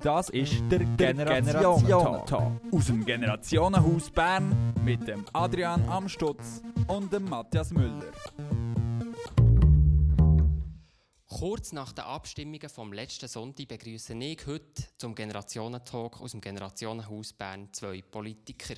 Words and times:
Das 0.00 0.28
ist 0.28 0.62
der 0.70 0.84
Generationentalk 0.96 2.60
aus 2.70 2.86
dem 2.86 3.04
Generationenhaus 3.04 4.10
Bern 4.10 4.72
mit 4.84 5.08
dem 5.08 5.24
Adrian 5.32 5.88
Amstutz 5.88 6.62
und 6.86 7.12
dem 7.12 7.24
Matthias 7.24 7.72
Müller. 7.72 8.04
Kurz 11.26 11.72
nach 11.72 11.92
den 11.92 12.04
Abstimmungen 12.04 12.68
vom 12.68 12.92
letzten 12.92 13.28
Sonntag 13.28 13.66
begrüße 13.66 14.14
ich 14.14 14.46
heute 14.46 14.84
zum 14.98 15.16
Generationentalk 15.16 16.20
aus 16.20 16.30
dem 16.30 16.40
Generationenhaus 16.40 17.32
Bern 17.32 17.68
zwei 17.72 18.00
Politiker. 18.02 18.74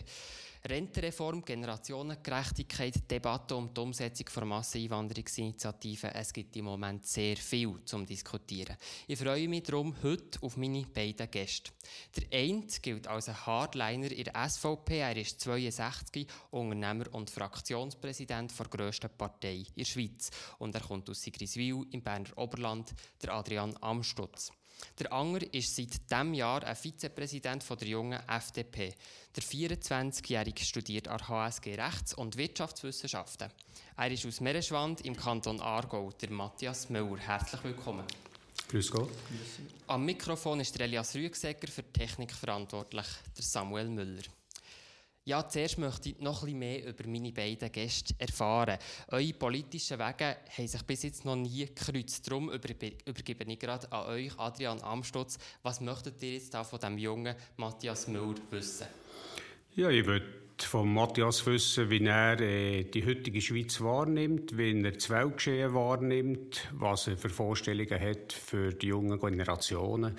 Rentenreform, 0.69 1.43
Generationengerechtigkeit, 1.43 3.11
Debatte 3.11 3.57
um 3.57 3.73
die 3.73 3.81
Umsetzung 3.81 4.27
der 4.35 4.45
Masseneinwanderungsinitiative. 4.45 6.15
Es 6.15 6.33
gibt 6.33 6.55
im 6.57 6.67
Moment 6.67 7.07
sehr 7.07 7.37
viel 7.37 7.77
zum 7.87 8.05
Diskutieren. 8.05 8.77
Ich 9.07 9.19
freue 9.19 9.49
mich 9.49 9.63
darum 9.63 9.95
heute 10.03 10.43
auf 10.43 10.59
meine 10.59 10.83
beiden 10.83 11.31
Gäste. 11.31 11.73
Der 12.17 12.39
eine 12.39 12.67
gilt 12.83 13.09
als 13.09 13.31
ein 13.31 13.47
Hardliner 13.47 14.13
in 14.13 14.25
der 14.25 14.49
SVP. 14.49 14.99
Er 14.99 15.17
ist 15.17 15.41
62, 15.41 16.27
Unternehmer 16.51 17.07
und 17.13 17.31
Fraktionspräsident 17.31 18.53
der 18.59 18.67
grössten 18.67 19.11
Partei 19.17 19.65
in 19.67 19.75
der 19.79 19.85
Schweiz. 19.87 20.31
Und 20.59 20.75
er 20.75 20.83
kommt 20.83 21.09
aus 21.09 21.23
Sigriswil 21.23 21.87
im 21.91 22.03
Berner 22.03 22.37
Oberland, 22.37 22.95
der 23.23 23.33
Adrian 23.33 23.75
Amstutz. 23.81 24.53
Der 24.99 25.13
Anger 25.13 25.41
ist 25.53 25.77
seit 25.77 26.11
diesem 26.11 26.35
Jahr 26.35 26.65
ein 26.65 26.77
Vizepräsident 26.77 27.65
der 27.69 27.89
jungen 27.89 28.21
FDP. 28.29 28.95
Der 29.37 29.43
24-Jährige 29.43 30.65
studiert 30.65 31.09
an 31.09 31.27
HSG 31.29 31.75
Rechts- 31.75 32.15
und 32.15 32.37
Wirtschaftswissenschaften. 32.37 33.51
Er 33.97 34.11
ist 34.11 34.27
aus 34.27 34.41
Meeresschwand 34.41 35.03
im 35.03 35.17
Kanton 35.17 35.61
Aargau, 35.61 36.11
der 36.13 36.31
Matthias 36.31 36.89
Müller. 36.89 37.19
Herzlich 37.19 37.63
willkommen. 37.65 38.05
Grüß 38.69 38.91
Gott. 38.91 39.11
Am 39.87 40.05
Mikrofon 40.05 40.61
ist 40.61 40.79
der 40.79 40.87
Elias 40.87 41.15
Rüegsegger, 41.15 41.69
für 41.69 41.85
Technik 41.93 42.33
verantwortlich, 42.33 43.07
der 43.37 43.45
Samuel 43.45 43.89
Müller. 43.89 44.23
Ja, 45.25 45.47
zuerst 45.47 45.77
möchte 45.77 46.09
ich 46.09 46.19
noch 46.19 46.43
etwas 46.43 46.55
mehr 46.55 46.87
über 46.87 47.07
meine 47.07 47.31
beiden 47.31 47.71
Gäste 47.71 48.15
erfahren. 48.19 48.79
Eure 49.09 49.33
politischen 49.35 49.99
Wege 49.99 50.39
haben 50.57 50.67
sich 50.67 50.83
bis 50.83 51.03
jetzt 51.03 51.27
noch 51.27 51.37
nie 51.37 51.67
gekreuzt. 51.67 52.27
Darum 52.27 52.51
übergebe 52.51 53.45
ich 53.53 53.59
gerade 53.59 53.93
an 53.93 54.07
euch, 54.07 54.39
Adrian 54.39 54.81
Amstutz. 54.83 55.39
Was 55.63 55.83
möchtet 55.83 56.23
ihr 56.23 56.33
jetzt 56.33 56.55
da 56.55 56.65
von 56.65 56.81
dem 56.81 56.97
jungen 56.97 57.35
Matthias 57.59 58.09
Müller 58.09 58.35
wissen? 58.51 58.87
Ja, 59.77 59.91
ich 59.91 60.07
würde 60.07 60.27
von 60.59 60.93
Matthias 60.93 61.45
wissen, 61.47 61.91
wie 61.91 62.05
er 62.05 62.41
äh, 62.41 62.85
die 62.85 63.05
heutige 63.05 63.41
Schweiz 63.43 63.81
wahrnimmt, 63.81 64.57
wie 64.57 64.83
er 64.83 64.91
das 64.91 65.11
Weltgeschehen 65.11 65.75
wahrnimmt, 65.75 66.69
was 66.73 67.09
er 67.09 67.19
für 67.19 67.29
Vorstellungen 67.29 68.01
hat 68.01 68.33
für 68.33 68.73
die 68.73 68.89
jungen 68.89 69.19
Generationen. 69.21 70.17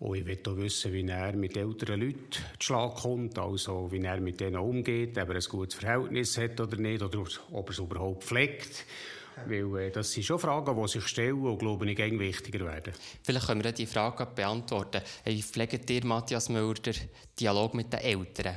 Und 0.00 0.16
ich 0.16 0.26
will 0.26 0.38
auch 0.46 0.56
wissen, 0.56 0.92
wie 0.92 1.06
er 1.08 1.32
mit 1.32 1.56
älteren 1.56 2.00
Leuten 2.00 2.30
zu 2.30 2.42
Schlag 2.60 2.94
kommt, 2.96 3.36
also 3.36 3.90
wie 3.90 4.00
er 4.00 4.20
mit 4.20 4.38
denen 4.38 4.56
umgeht, 4.56 5.18
ob 5.18 5.28
er 5.30 5.34
ein 5.34 5.42
gutes 5.48 5.74
Verhältnis 5.74 6.38
hat 6.38 6.60
oder 6.60 6.76
nicht, 6.76 7.02
oder 7.02 7.24
ob 7.50 7.68
er 7.68 7.70
es 7.70 7.78
überhaupt 7.78 8.22
pflegt. 8.22 8.86
Weil 9.46 9.76
äh, 9.76 9.90
das 9.90 10.12
sind 10.12 10.24
schon 10.24 10.38
Fragen, 10.38 10.80
die 10.80 10.88
sich 10.88 11.06
stellen 11.06 11.44
und, 11.44 11.58
glaube 11.58 11.90
ich, 11.90 11.98
eng 11.98 12.18
wichtiger 12.18 12.64
werden. 12.66 12.92
Vielleicht 13.22 13.46
können 13.46 13.62
wir 13.62 13.72
die 13.72 13.86
Frage 13.86 14.26
beantworten. 14.26 15.02
Wie 15.24 15.42
pflegt 15.42 15.90
ihr, 15.90 16.04
Matthias 16.04 16.46
den 16.46 16.94
Dialog 17.38 17.74
mit 17.74 17.92
den 17.92 18.00
Eltern? 18.00 18.56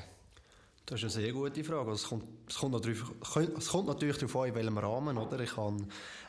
Das 0.91 1.01
ist 1.01 1.15
eine 1.15 1.23
sehr 1.23 1.31
gute 1.31 1.63
Frage. 1.63 1.91
Es 1.91 2.03
kommt, 2.03 2.25
es 2.49 2.57
kommt, 2.57 2.73
natürlich, 2.73 2.99
es 3.57 3.67
kommt 3.69 3.87
natürlich 3.87 4.17
darauf 4.17 4.35
an, 4.35 4.49
in 4.49 4.55
welchem 4.55 4.77
Rahmen. 4.77 5.17
Oder? 5.17 5.39
Ich 5.39 5.55
habe 5.55 5.87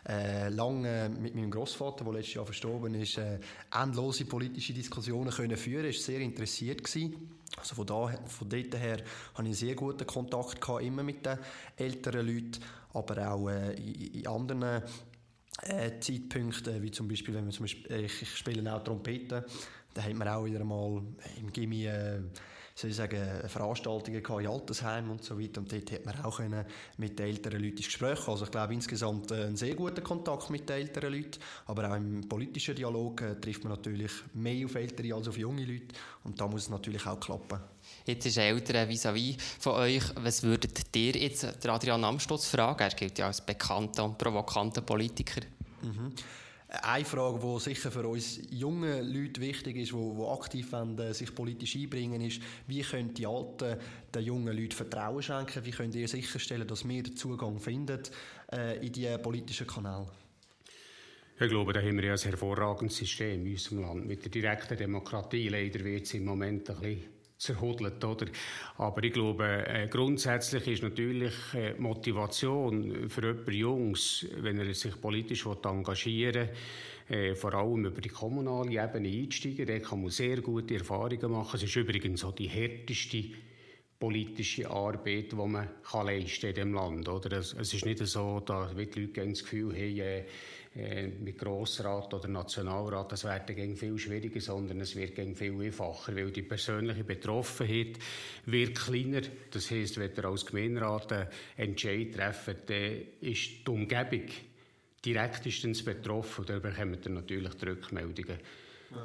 äh, 0.09 0.51
lange 0.51 1.11
mit 1.21 1.35
meinem 1.35 1.51
Großvater, 1.51 2.05
der 2.05 2.13
letztes 2.13 2.35
Jahr 2.35 2.45
verstorben 2.45 2.95
ist, 2.95 3.19
äh, 3.19 3.41
endlose 3.73 4.25
politische 4.25 4.73
Diskussionen 4.73 5.33
können 5.33 5.57
führen. 5.57 5.87
Er 5.87 5.93
war 5.93 6.01
sehr 6.01 6.21
interessiert. 6.21 6.85
Gewesen. 6.85 7.41
Also 7.57 7.75
von, 7.75 7.87
da, 7.87 8.07
von 8.29 8.49
dort 8.49 8.79
her 8.79 8.93
hatte 8.93 9.03
ich 9.03 9.39
einen 9.41 9.53
sehr 9.53 9.75
guten 9.75 10.07
Kontakt 10.07 10.61
gehabt, 10.61 10.85
immer 10.85 11.03
mit 11.03 11.27
den 11.27 11.39
älteren 11.77 12.25
Leuten, 12.25 12.61
aber 12.95 13.33
auch 13.33 13.49
äh, 13.49 13.75
in, 13.75 14.15
in 14.15 14.27
anderen 14.29 14.63
äh, 14.63 15.99
Zeitpunkten, 15.99 16.81
wie 16.81 16.93
zum 16.93 17.09
Beispiel, 17.09 17.35
wenn 17.35 17.47
wir 17.47 17.53
zum 17.53 17.65
Beispiel, 17.65 18.05
ich, 18.05 18.23
ich 18.23 18.37
spiele 18.37 18.73
auch 18.73 18.85
Trompete, 18.85 19.45
da 19.95 20.03
haben 20.03 20.19
wir 20.19 20.37
auch 20.37 20.45
wieder 20.45 20.65
mal 20.65 21.03
im 21.39 21.53
Gimmi 21.53 21.87
äh, 21.87 22.21
soll 22.75 22.91
ich 22.91 22.97
sagen, 22.97 23.21
Veranstaltungen 23.49 24.23
in 24.25 24.47
Altersheimen 24.47 25.11
und 25.11 25.23
so 25.23 25.39
weiter. 25.39 25.61
Und 25.61 25.73
dort 25.73 25.93
hat 25.93 26.07
man 26.07 26.25
auch 26.25 26.37
können 26.37 26.65
mit 26.97 27.19
den 27.19 27.27
älteren 27.27 27.63
Leuten 27.63 27.77
ins 27.77 27.87
Gespräch 27.87 28.27
Also 28.27 28.45
ich 28.45 28.51
glaube 28.51 28.75
insgesamt 28.75 29.31
äh, 29.31 29.45
einen 29.45 29.57
sehr 29.57 29.75
guten 29.75 30.03
Kontakt 30.03 30.51
mit 30.51 30.69
den 30.69 30.77
älteren 30.77 31.13
Leuten. 31.13 31.39
Aber 31.67 31.91
auch 31.91 31.97
im 31.97 32.29
politischen 32.29 32.75
Dialog 32.75 33.21
äh, 33.21 33.35
trifft 33.41 33.65
man 33.65 33.75
natürlich 33.75 34.11
mehr 34.35 34.65
auf 34.65 34.75
ältere 34.75 35.15
als 35.15 35.29
auf 35.29 35.37
junge 35.37 35.65
Leute. 35.65 35.95
Und 36.25 36.41
da 36.41 36.47
muss 36.47 36.63
es 36.63 36.71
natürlich 36.71 37.07
auch 37.07 37.21
klappen. 37.21 37.61
Jetzt 38.07 38.27
ist 38.27 38.39
ein 38.39 38.55
älterer 38.55 38.89
vis-à-vis 38.89 39.37
von 39.59 39.75
euch. 39.75 40.03
Was 40.17 40.43
würdet 40.43 40.97
ihr 40.97 41.13
jetzt 41.13 41.67
Adrian 41.67 42.05
Amstutz 42.05 42.47
fragen? 42.47 42.81
Er 42.81 42.91
gilt 42.91 43.19
ja 43.19 43.27
als 43.27 43.41
bekannter 43.41 44.05
und 44.05 44.19
provokanter 44.19 44.81
Politiker. 44.81 45.43
Mhm. 45.83 46.13
Eine 46.81 47.05
Frage, 47.05 47.39
die 47.39 47.61
sicher 47.61 47.91
für 47.91 48.09
uns 48.09 48.41
junge 48.51 49.03
Leute 49.03 49.43
wichtig 49.43 49.77
ist, 49.77 49.93
die, 49.93 50.15
die 50.17 50.25
aktiv 50.25 50.73
wollen, 50.73 50.99
äh, 50.99 51.13
sich 51.13 51.35
politisch 51.35 51.77
einbringen, 51.77 52.23
ist, 52.23 52.41
wie 52.67 52.81
können 52.81 53.13
die 53.13 53.27
Alten 53.27 53.77
den 54.15 54.23
jungen 54.23 54.57
Leuten 54.57 54.73
Vertrauen 54.73 55.23
schenken? 55.23 55.63
Wie 55.67 55.71
könnt 55.71 55.95
ihr 55.95 56.09
sicherstellen, 56.09 56.67
dass 56.67 56.89
wir 56.89 57.03
den 57.03 57.15
Zugang 57.15 57.59
finden 57.59 58.01
äh, 58.51 58.87
in 58.87 58.91
die 58.91 59.07
politischen 59.19 59.67
Kanäle? 59.67 60.07
Ich 61.39 61.49
glaube, 61.49 61.75
da 61.75 61.83
haben 61.83 61.97
wir 61.97 62.05
ja 62.05 62.15
ein 62.15 62.19
hervorragendes 62.19 62.97
System 62.97 63.45
in 63.45 63.53
unserem 63.53 63.81
Land. 63.83 64.07
Mit 64.07 64.25
der 64.25 64.31
direkten 64.31 64.79
Demokratie 64.79 65.49
leider 65.49 65.85
wird 65.85 66.05
es 66.05 66.15
im 66.15 66.25
Moment 66.25 66.71
ein 66.71 66.77
bisschen 66.77 67.05
zerhudelt, 67.43 68.05
oder? 68.05 68.27
Aber 68.79 69.03
ich 69.03 69.13
glaube, 69.13 69.67
äh, 69.67 69.89
grundsätzlich 69.89 70.67
ist 70.69 70.83
natürlich 70.83 71.35
äh, 71.55 71.75
Motivation 71.75 73.09
für 73.09 73.27
jemanden 73.27 73.53
Jungs, 73.53 74.27
wenn 74.41 74.59
er 74.59 74.73
sich 74.73 75.01
politisch 75.01 75.45
engagieren 75.47 76.49
will, 77.09 77.31
äh, 77.31 77.35
vor 77.35 77.55
allem 77.55 77.87
über 77.87 78.01
die 78.01 78.11
kommunale 78.11 78.83
Ebene 78.83 79.09
einsteigen. 79.09 79.67
Da 79.67 79.79
kann 79.81 80.03
man 80.03 80.11
sehr 80.11 80.41
gute 80.41 80.75
Erfahrungen 80.75 81.33
machen. 81.33 81.57
Es 81.57 81.65
ist 81.65 81.75
übrigens 81.75 82.25
auch 82.25 82.35
die 82.35 82.49
härteste 82.49 83.25
politische 83.99 84.71
Arbeit, 84.71 85.33
die 85.33 85.37
man 85.37 85.69
kann 85.83 86.07
leisten 86.07 86.47
in 86.47 86.55
diesem 86.55 86.75
Land. 86.75 87.09
Oder? 87.09 87.39
Es, 87.39 87.55
es 87.55 87.75
ist 87.75 87.85
nicht 87.85 88.05
so, 88.07 88.41
dass 88.41 88.75
die 88.75 89.01
Leute 89.01 89.27
das 89.29 89.43
Gefühl 89.43 89.75
haben, 89.75 90.25
äh, 90.75 91.07
mit 91.07 91.39
Grossrat 91.39 92.15
oder 92.15 92.29
Nationalrat, 92.29 93.13
das 93.13 93.25
wird 93.25 93.47
gegen 93.49 93.77
viel 93.77 93.99
schwieriger, 93.99 94.41
sondern 94.41 94.81
es 94.81 94.97
wird 94.97 95.15
gegen 95.15 95.37
viel 95.37 95.61
einfacher, 95.61 96.17
weil 96.17 96.31
die 96.31 96.43
persönliche 96.43 97.05
Betroffenheit 97.05 97.99
wird 98.47 98.79
kleiner. 98.79 99.21
Das 99.51 99.71
heisst, 99.71 99.99
wenn 99.99 100.11
ihr 100.17 100.25
als 100.25 100.47
Gemeinderat 100.47 101.13
einen 101.13 101.29
Entscheid 101.57 102.15
trefft, 102.15 102.71
dann 102.71 103.03
ist 103.21 103.67
die 103.67 103.71
Umgebung 103.71 104.29
direktestens 105.05 105.85
betroffen 105.85 106.47
da 106.47 106.59
bekommt 106.59 107.05
ihr 107.05 107.13
natürlich 107.13 107.55
die 107.55 107.67
Rückmeldungen. 107.67 108.39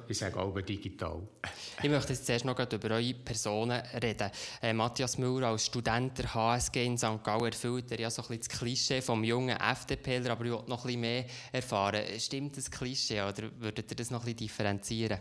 Ich 0.07 0.17
sage 0.17 0.39
auch 0.39 0.53
digital. 0.61 1.21
Ich 1.83 1.89
möchte 1.89 2.13
jetzt 2.13 2.25
zuerst 2.25 2.43
noch 2.43 2.57
über 2.57 2.95
eure 2.95 3.13
Personen 3.13 3.79
reden. 4.01 4.31
Äh, 4.63 4.73
Matthias 4.73 5.19
Müller 5.19 5.49
als 5.49 5.67
Student 5.67 6.17
der 6.17 6.33
HSG 6.33 6.85
in 6.85 6.97
St. 6.97 7.23
Gallen 7.23 7.45
erfüllt 7.45 7.91
er 7.91 7.99
ja 7.99 8.09
so 8.09 8.23
ein 8.23 8.27
bisschen 8.29 8.47
das 8.47 8.59
Klischee 8.59 9.01
vom 9.01 9.23
jungen 9.23 9.55
FDPler, 9.55 10.31
aber 10.31 10.45
ich 10.45 10.51
will 10.51 10.63
noch 10.65 10.79
ein 10.79 10.87
bisschen 10.87 11.01
mehr 11.01 11.25
erfahren. 11.51 12.01
Stimmt 12.17 12.57
das 12.57 12.71
Klischee 12.71 13.21
oder 13.21 13.43
würdet 13.59 13.91
ihr 13.91 13.95
das 13.95 14.09
noch 14.09 14.21
ein 14.21 14.25
bisschen 14.25 14.37
differenzieren? 14.37 15.19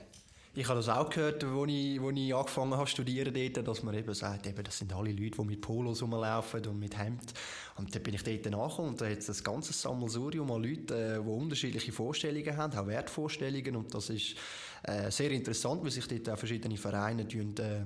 Ich 0.59 0.67
habe 0.69 0.78
das 0.78 0.89
auch 0.89 1.11
gehört, 1.11 1.44
als 1.44 1.69
ich, 1.69 2.00
wo 2.00 2.11
ich 2.11 2.34
angefangen 2.34 2.72
habe 2.72 2.87
zu 2.87 2.93
studieren 2.93 3.34
dort, 3.34 3.69
dass 3.69 3.83
man 3.83 3.94
eben 3.94 4.15
sagt, 4.15 4.47
eben, 4.47 4.65
das 4.65 4.78
sind 4.78 4.91
alle 4.94 5.11
Leute, 5.11 5.37
die 5.37 5.44
mit 5.44 5.61
Polos 5.61 6.00
rumlaufen 6.00 6.65
und 6.65 6.78
mit 6.78 6.97
Hemd. 6.97 7.34
Und 7.77 7.94
dann 7.94 8.03
bin 8.03 8.15
ich 8.15 8.22
dort 8.25 8.47
nachgekommen 8.47 8.93
und 8.93 9.00
da 9.03 9.05
hat 9.05 9.19
es 9.19 9.28
ein 9.28 9.45
ganzes 9.45 9.83
Sammelsurium 9.83 10.51
an 10.51 10.63
Leuten, 10.63 10.95
äh, 10.95 11.22
die 11.22 11.28
unterschiedliche 11.28 11.92
Vorstellungen 11.92 12.57
haben, 12.57 12.72
auch 12.72 12.86
Wertvorstellungen. 12.86 13.77
Und 13.77 13.92
das 13.92 14.09
ist 14.09 14.36
äh, 14.84 15.10
sehr 15.10 15.30
interessant, 15.30 15.84
weil 15.84 15.91
sich 15.91 16.09
dort 16.09 16.30
auch 16.30 16.39
verschiedene 16.39 16.78
Vereine 16.78 17.28
tun, 17.28 17.54
äh, 17.59 17.84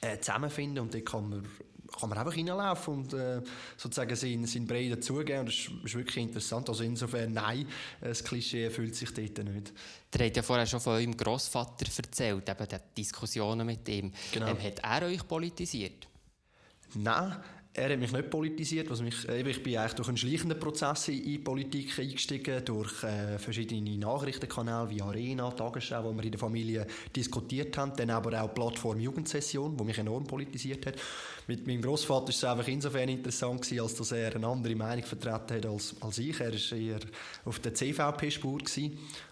äh, 0.00 0.18
zusammenfinden 0.18 0.78
und 0.80 0.94
dort 0.94 1.06
kann 1.06 1.28
man 1.28 1.48
kann 1.98 2.08
man 2.08 2.18
einfach 2.18 2.36
reinlaufen 2.36 2.94
und 2.94 3.12
äh, 3.14 3.42
sozusagen 3.76 4.14
seinen, 4.16 4.46
seinen 4.46 4.66
Brei 4.66 4.88
dazugeben. 4.88 5.40
Und 5.40 5.48
das 5.48 5.56
ist, 5.56 5.70
ist, 5.84 5.94
wirklich 5.94 6.16
interessant. 6.18 6.68
Also 6.68 6.84
insofern, 6.84 7.32
nein, 7.32 7.66
das 8.00 8.22
Klischee 8.22 8.64
erfüllt 8.64 8.94
sich 8.94 9.12
dort 9.12 9.44
nicht. 9.44 9.72
Ihr 10.14 10.24
habt 10.26 10.36
ja 10.36 10.42
vorher 10.42 10.66
schon 10.66 10.80
von 10.80 10.94
eurem 10.94 11.16
Grossvater 11.16 11.86
erzählt, 11.96 12.48
eben 12.48 12.68
die 12.68 13.02
Diskussionen 13.02 13.66
mit 13.66 13.88
ihm. 13.88 14.12
Genau. 14.32 14.48
Ähm, 14.48 14.62
hat 14.62 14.80
er 14.82 15.06
euch 15.06 15.26
politisiert? 15.26 16.08
Nein, 16.94 17.36
Er 17.72 17.92
hat 17.92 18.00
mich 18.00 18.10
nicht 18.10 18.30
politisiert. 18.30 18.90
Was 18.90 19.00
mich, 19.00 19.28
eben, 19.28 19.48
ich 19.48 19.62
bin 19.62 19.76
eigentlich 19.76 19.92
durch 19.92 20.08
einen 20.08 20.16
schleichenden 20.16 20.58
Prozess 20.58 21.06
in 21.06 21.22
die 21.22 21.38
Politik 21.38 21.96
eingestiegen, 22.00 22.64
durch 22.64 23.04
äh, 23.04 23.38
verschiedene 23.38 23.96
Nachrichtenkanäle 23.96 24.90
wie 24.90 25.00
Arena, 25.00 25.52
Tagesschau, 25.52 26.02
wo 26.02 26.12
wir 26.12 26.24
in 26.24 26.32
der 26.32 26.40
Familie 26.40 26.84
diskutiert 27.14 27.78
haben, 27.78 27.92
dann 27.96 28.10
aber 28.10 28.42
auch 28.42 28.48
die 28.48 28.54
Plattform 28.54 28.98
Jugendsession, 28.98 29.78
wo 29.78 29.84
mich 29.84 29.98
enorm 29.98 30.24
politisiert 30.26 30.84
hat. 30.84 30.96
Mit 31.46 31.64
meinem 31.64 31.82
Großvater 31.82 32.24
war 32.24 32.30
es 32.30 32.44
einfach 32.44 32.66
insofern 32.66 33.08
interessant 33.08 33.62
gewesen, 33.62 33.82
als 33.82 33.94
dass 33.94 34.12
er 34.12 34.34
eine 34.34 34.48
andere 34.48 34.74
Meinung 34.74 35.04
vertreten 35.04 35.56
hat 35.56 35.66
als, 35.66 35.94
als 36.00 36.18
ich. 36.18 36.40
Er 36.40 36.52
war 36.52 36.78
eher 36.78 37.00
auf 37.44 37.60
der 37.60 37.74
CVP-Spur 37.74 38.62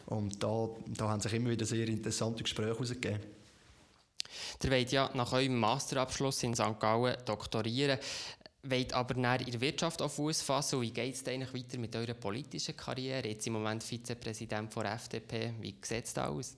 und 0.06 0.42
da, 0.42 0.68
da 0.96 1.08
haben 1.08 1.20
sich 1.20 1.32
immer 1.32 1.50
wieder 1.50 1.66
sehr 1.66 1.88
interessante 1.88 2.44
Gespräche 2.44 2.68
herausgegeben. 2.68 3.37
Ihr 4.62 4.70
wollt 4.70 4.92
ja 4.92 5.10
nach 5.14 5.32
eurem 5.32 5.58
Masterabschluss 5.58 6.42
in 6.42 6.54
St. 6.54 6.78
Gallen 6.78 7.16
doktorieren, 7.24 7.98
wollt 8.62 8.92
aber 8.92 9.14
näher 9.14 9.40
in 9.40 9.52
der 9.52 9.60
Wirtschaft 9.60 10.02
auf 10.02 10.14
Fuß 10.14 10.42
fassen. 10.42 10.80
wie 10.80 10.90
geht 10.90 11.14
es 11.14 11.26
eigentlich 11.26 11.54
weiter 11.54 11.78
mit 11.78 11.94
eurer 11.94 12.14
politischen 12.14 12.76
Karriere? 12.76 13.28
Jetzt 13.28 13.46
im 13.46 13.54
Moment 13.54 13.82
Vizepräsident 13.82 14.74
der 14.74 14.92
FDP. 14.92 15.54
Wie 15.60 15.74
sieht 15.82 16.04
es 16.04 16.14
da 16.14 16.28
aus? 16.28 16.56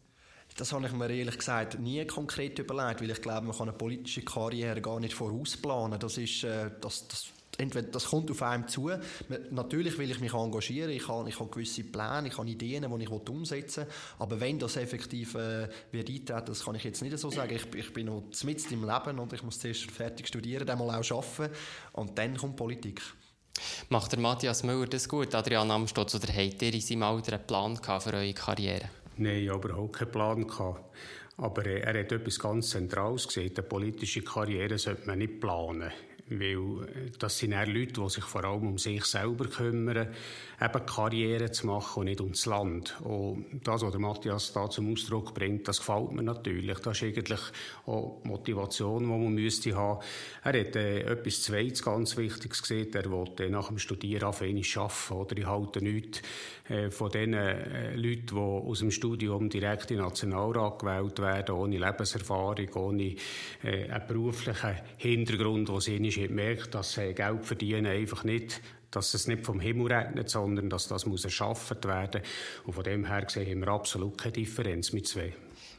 Das 0.57 0.73
habe 0.73 0.87
ich 0.87 0.93
mir 0.93 1.09
ehrlich 1.09 1.39
gesagt 1.39 1.79
nie 1.79 2.05
konkret 2.07 2.59
überlegt, 2.59 3.01
weil 3.01 3.11
ich 3.11 3.23
glaube, 3.23 3.47
man 3.47 3.57
kann 3.57 3.69
eine 3.69 3.79
politische 3.79 4.23
Karriere 4.23 4.81
gar 4.81 4.99
nicht 4.99 5.15
vorausplanen. 5.15 5.99
Das 5.99 6.19
ist, 6.19 6.45
äh, 6.45 6.71
das, 6.81 7.07
das 7.07 7.29
entweder 7.61 7.89
das 7.89 8.07
kommt 8.07 8.31
auf 8.31 8.43
einem 8.43 8.67
zu. 8.69 8.91
Natürlich 9.51 9.99
will 9.99 10.11
ich 10.11 10.21
mich 10.21 10.33
engagieren, 10.33 10.91
ich 10.91 11.07
habe, 11.09 11.29
ich 11.29 11.39
habe 11.39 11.51
gewisse 11.51 11.85
Pläne, 11.85 12.29
ich 12.29 12.39
habe 12.39 12.49
Ideen, 12.49 12.87
die 12.99 13.05
ich 13.05 13.11
umsetzen 13.11 13.85
will. 13.87 13.93
Aber 14.19 14.41
wenn 14.41 14.59
das 14.59 14.77
effektiv 14.77 15.35
äh, 15.35 15.69
wird 15.93 16.09
eintreten, 16.09 16.47
das 16.47 16.65
kann 16.65 16.75
ich 16.75 16.85
jetzt 16.85 17.03
nicht 17.03 17.17
so 17.19 17.31
sagen. 17.31 17.55
Ich, 17.55 17.75
ich 17.75 17.93
bin 17.93 18.07
noch 18.07 18.23
mitten 18.45 18.75
im 18.75 18.85
Leben 18.85 19.19
und 19.19 19.33
ich 19.33 19.43
muss 19.43 19.59
zuerst 19.59 19.91
fertig 19.91 20.29
studieren, 20.29 20.67
dann 20.67 20.79
mal 20.79 20.89
auch 20.91 21.11
arbeiten 21.11 21.55
und 21.93 22.19
dann 22.19 22.37
kommt 22.37 22.57
Politik. 22.57 23.01
Macht 23.89 24.13
der 24.13 24.21
Matthias 24.21 24.63
Müller 24.63 24.87
das 24.87 25.09
gut, 25.09 25.35
Adrian 25.35 25.71
Amstutz, 25.71 26.15
oder 26.15 26.29
habt 26.29 26.63
ihr 26.63 26.73
in 26.73 26.81
seinem 26.81 27.03
Alter 27.03 27.35
einen 27.35 27.47
Plan 27.47 27.77
für 27.77 28.15
eure 28.15 28.33
Karriere? 28.33 28.89
Nein, 29.17 29.45
überhaupt 29.45 29.97
keinen 29.97 30.11
Plan 30.11 30.47
gehabt. 30.47 30.97
Aber 31.37 31.65
äh, 31.67 31.81
er 31.81 32.01
hat 32.01 32.13
etwas 32.13 32.39
ganz 32.39 32.71
Zentrales 32.71 33.27
gesehen. 33.27 33.53
Eine 33.57 33.67
politische 33.67 34.23
Karriere 34.23 34.79
sollte 34.79 35.07
man 35.07 35.19
nicht 35.19 35.41
planen. 35.41 35.91
Weil 36.31 36.89
äh, 36.89 37.11
das 37.19 37.39
sind 37.39 37.53
eher 37.53 37.67
Leute, 37.67 38.01
die 38.01 38.09
sich 38.09 38.25
vor 38.25 38.45
allem 38.45 38.67
um 38.69 38.79
sich 38.79 39.05
selber 39.05 39.47
kümmern, 39.47 40.09
eben 40.61 40.87
Karriere 40.87 41.51
zu 41.51 41.67
machen 41.67 42.01
und 42.01 42.05
nicht 42.07 42.21
um 42.21 42.33
das 42.33 42.47
Land. 42.47 43.01
Und 43.03 43.61
das, 43.65 43.83
was 43.83 43.91
der 43.91 44.01
Matthias 44.01 44.53
da 44.53 44.69
zum 44.69 44.93
Ausdruck 44.93 45.33
bringt, 45.33 45.67
das 45.67 45.79
gefällt 45.79 46.13
mir 46.13 46.23
natürlich. 46.23 46.79
Das 46.81 47.01
ist 47.01 47.03
eigentlich 47.03 47.41
auch 47.87 48.21
Motivation, 48.25 49.03
die 49.03 49.09
man 49.09 49.33
müsste 49.33 49.75
haben. 49.75 50.01
Er 50.45 50.61
hat 50.61 50.77
äh, 50.77 51.01
etwas 51.01 51.43
Zweites 51.43 51.83
ganz 51.83 52.17
Wichtiges 52.17 52.61
gesehen. 52.61 52.93
Er 52.93 53.11
wollte 53.11 53.49
nach 53.49 53.69
dem 53.69 53.79
Studieren 53.79 54.25
anfangen 54.25 54.63
arbeiten. 54.75 55.13
Oder 55.15 55.39
ich 55.39 55.47
halte 55.47 55.83
nichts 55.83 56.23
äh, 56.69 56.91
von 56.91 57.11
den 57.11 57.35
äh, 57.35 57.97
Leuten, 57.97 58.27
die 58.27 58.37
aus 58.37 58.81
dem 58.81 58.91
Studium 58.91 59.49
direkt 59.49 59.91
in 59.91 59.97
den 59.97 60.05
Nationalrat 60.05 60.79
gewählt 60.79 61.19
werden, 61.21 61.55
ohne 61.55 61.79
Lebenserfahrung, 61.79 62.69
ohne 62.75 63.15
äh, 63.63 63.89
einen 63.89 64.07
beruflichen 64.07 64.77
Hintergrund, 64.99 65.69
wo 65.71 65.81
sie 65.81 65.99
nicht 66.01 66.31
merkt, 66.31 66.75
dass 66.75 66.93
sie 66.93 67.15
Geld 67.15 67.47
verdienen 67.47 67.87
einfach 67.87 68.25
nicht 68.25 68.61
dass 68.91 69.15
es 69.15 69.27
nicht 69.27 69.45
vom 69.45 69.61
Himmel 69.61 69.93
regnet, 69.93 70.31
sondern 70.31 70.69
dass 70.69 70.89
das 70.89 71.07
muss 71.07 71.25
erschaffen 71.25 71.83
werden 71.85 72.23
Und 72.65 72.73
von 72.73 72.85
dem 72.85 73.07
her 73.07 73.23
gesehen 73.23 73.51
haben 73.51 73.61
wir 73.61 73.69
absolut 73.69 74.19
keine 74.19 74.33
Differenz 74.33 74.93
mit 74.93 75.07
zwei. 75.07 75.33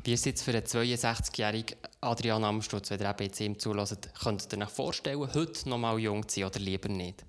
Wie 0.04 0.14
ist 0.14 0.22
es 0.22 0.26
jetzt 0.26 0.44
für 0.44 0.52
einen 0.52 0.64
62-jährigen 0.64 1.78
Adrian 2.02 2.44
Amstutz, 2.44 2.90
wenn 2.90 3.02
ihr 3.02 3.10
eben 3.10 3.24
jetzt 3.24 3.40
ihm 3.40 3.60
zulässt, 3.60 4.10
könnt 4.24 4.48
ihr 4.52 4.60
euch 4.60 4.70
vorstellen, 4.70 5.20
heute 5.34 5.70
noch 5.70 5.78
mal 5.78 6.00
jung 6.00 6.28
zu 6.28 6.40
sein 6.40 6.50
oder 6.50 6.60
lieber 6.60 6.90
nicht? 6.90 7.24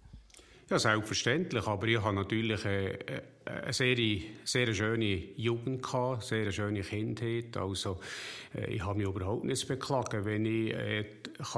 Ja, 0.70 0.78
selbstverständlich. 0.78 1.66
Aber 1.66 1.86
ich 1.86 2.00
habe 2.00 2.14
natürlich 2.14 2.64
eine, 2.64 2.98
eine 3.44 3.72
sehr, 3.74 3.96
sehr 4.44 4.72
schöne 4.72 5.16
Jugend 5.36 5.82
gehabt, 5.82 6.22
sehr 6.24 6.50
schöne 6.50 6.80
Kindheit. 6.80 7.54
Also, 7.58 8.00
äh, 8.54 8.72
ich 8.74 8.82
habe 8.82 8.98
mich 8.98 9.06
überhaupt 9.06 9.44
nicht 9.44 9.68
beklagen. 9.68 10.24
Wenn 10.24 10.46
ich 10.46 10.72
äh, 10.72 11.04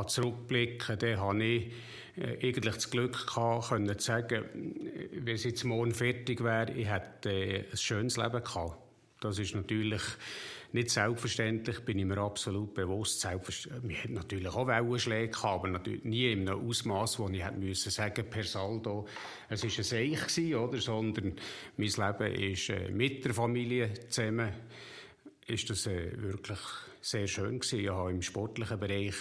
zurückblicken 0.09 0.79
kann, 0.79 0.99
dann 0.99 1.21
habe 1.21 1.45
ich 1.45 1.67
äh, 1.67 1.71
eigentlich 2.17 2.75
das 2.75 2.91
Glück 2.91 3.27
gehabt, 3.27 3.71
können 3.71 3.99
zu 3.99 4.05
sagen, 4.05 4.45
wenn 5.13 5.35
es 5.35 5.45
jetzt 5.45 5.65
morgen 5.65 5.93
fertig 5.93 6.43
wäre, 6.45 6.73
ich 6.73 6.89
hätte 6.89 7.31
äh, 7.31 7.65
ein 7.71 7.77
schönes 7.77 8.17
Leben 8.17 8.43
gehabt. 8.43 8.79
Das 9.21 9.39
ist 9.39 9.55
natürlich 9.55 10.03
nicht 10.73 10.91
selbstverständlich, 10.91 11.81
bin 11.81 11.99
ich 11.99 12.05
mir 12.05 12.19
absolut 12.19 12.75
bewusst. 12.75 13.21
Selbstverständlich, 13.21 14.03
hatten 14.03 14.15
natürlich 14.15 14.49
auch 14.49 14.67
Wellenschläge 14.67 15.29
gehabt, 15.29 15.61
aber 15.61 15.69
natürlich 15.69 16.05
nie 16.05 16.33
in 16.33 16.49
einem 16.49 16.69
Ausmaß, 16.69 17.19
wo 17.21 17.29
ich 17.29 17.45
hätte 17.45 17.59
müssen 17.59 17.91
sagen, 17.91 18.29
per 18.29 18.45
Saldo, 18.45 19.07
es 19.49 19.63
war 19.63 19.71
ein 19.71 19.85
Seich 19.85 20.21
gewesen, 20.21 20.55
oder? 20.57 20.81
Sondern 20.81 21.35
mein 21.77 21.89
Leben 21.89 22.35
ist 22.35 22.69
äh, 22.71 22.91
mit 22.91 23.25
der 23.25 23.35
Familie 23.35 23.95
zusammen, 24.09 24.53
ist 25.47 25.71
das 25.71 25.87
äh, 25.87 26.11
wirklich 26.17 26.59
sehr 27.01 27.29
schön 27.29 27.61
gewesen. 27.61 27.81
Ich 27.81 27.89
habe 27.89 28.11
im 28.11 28.23
sportlichen 28.23 28.79
Bereich 28.79 29.15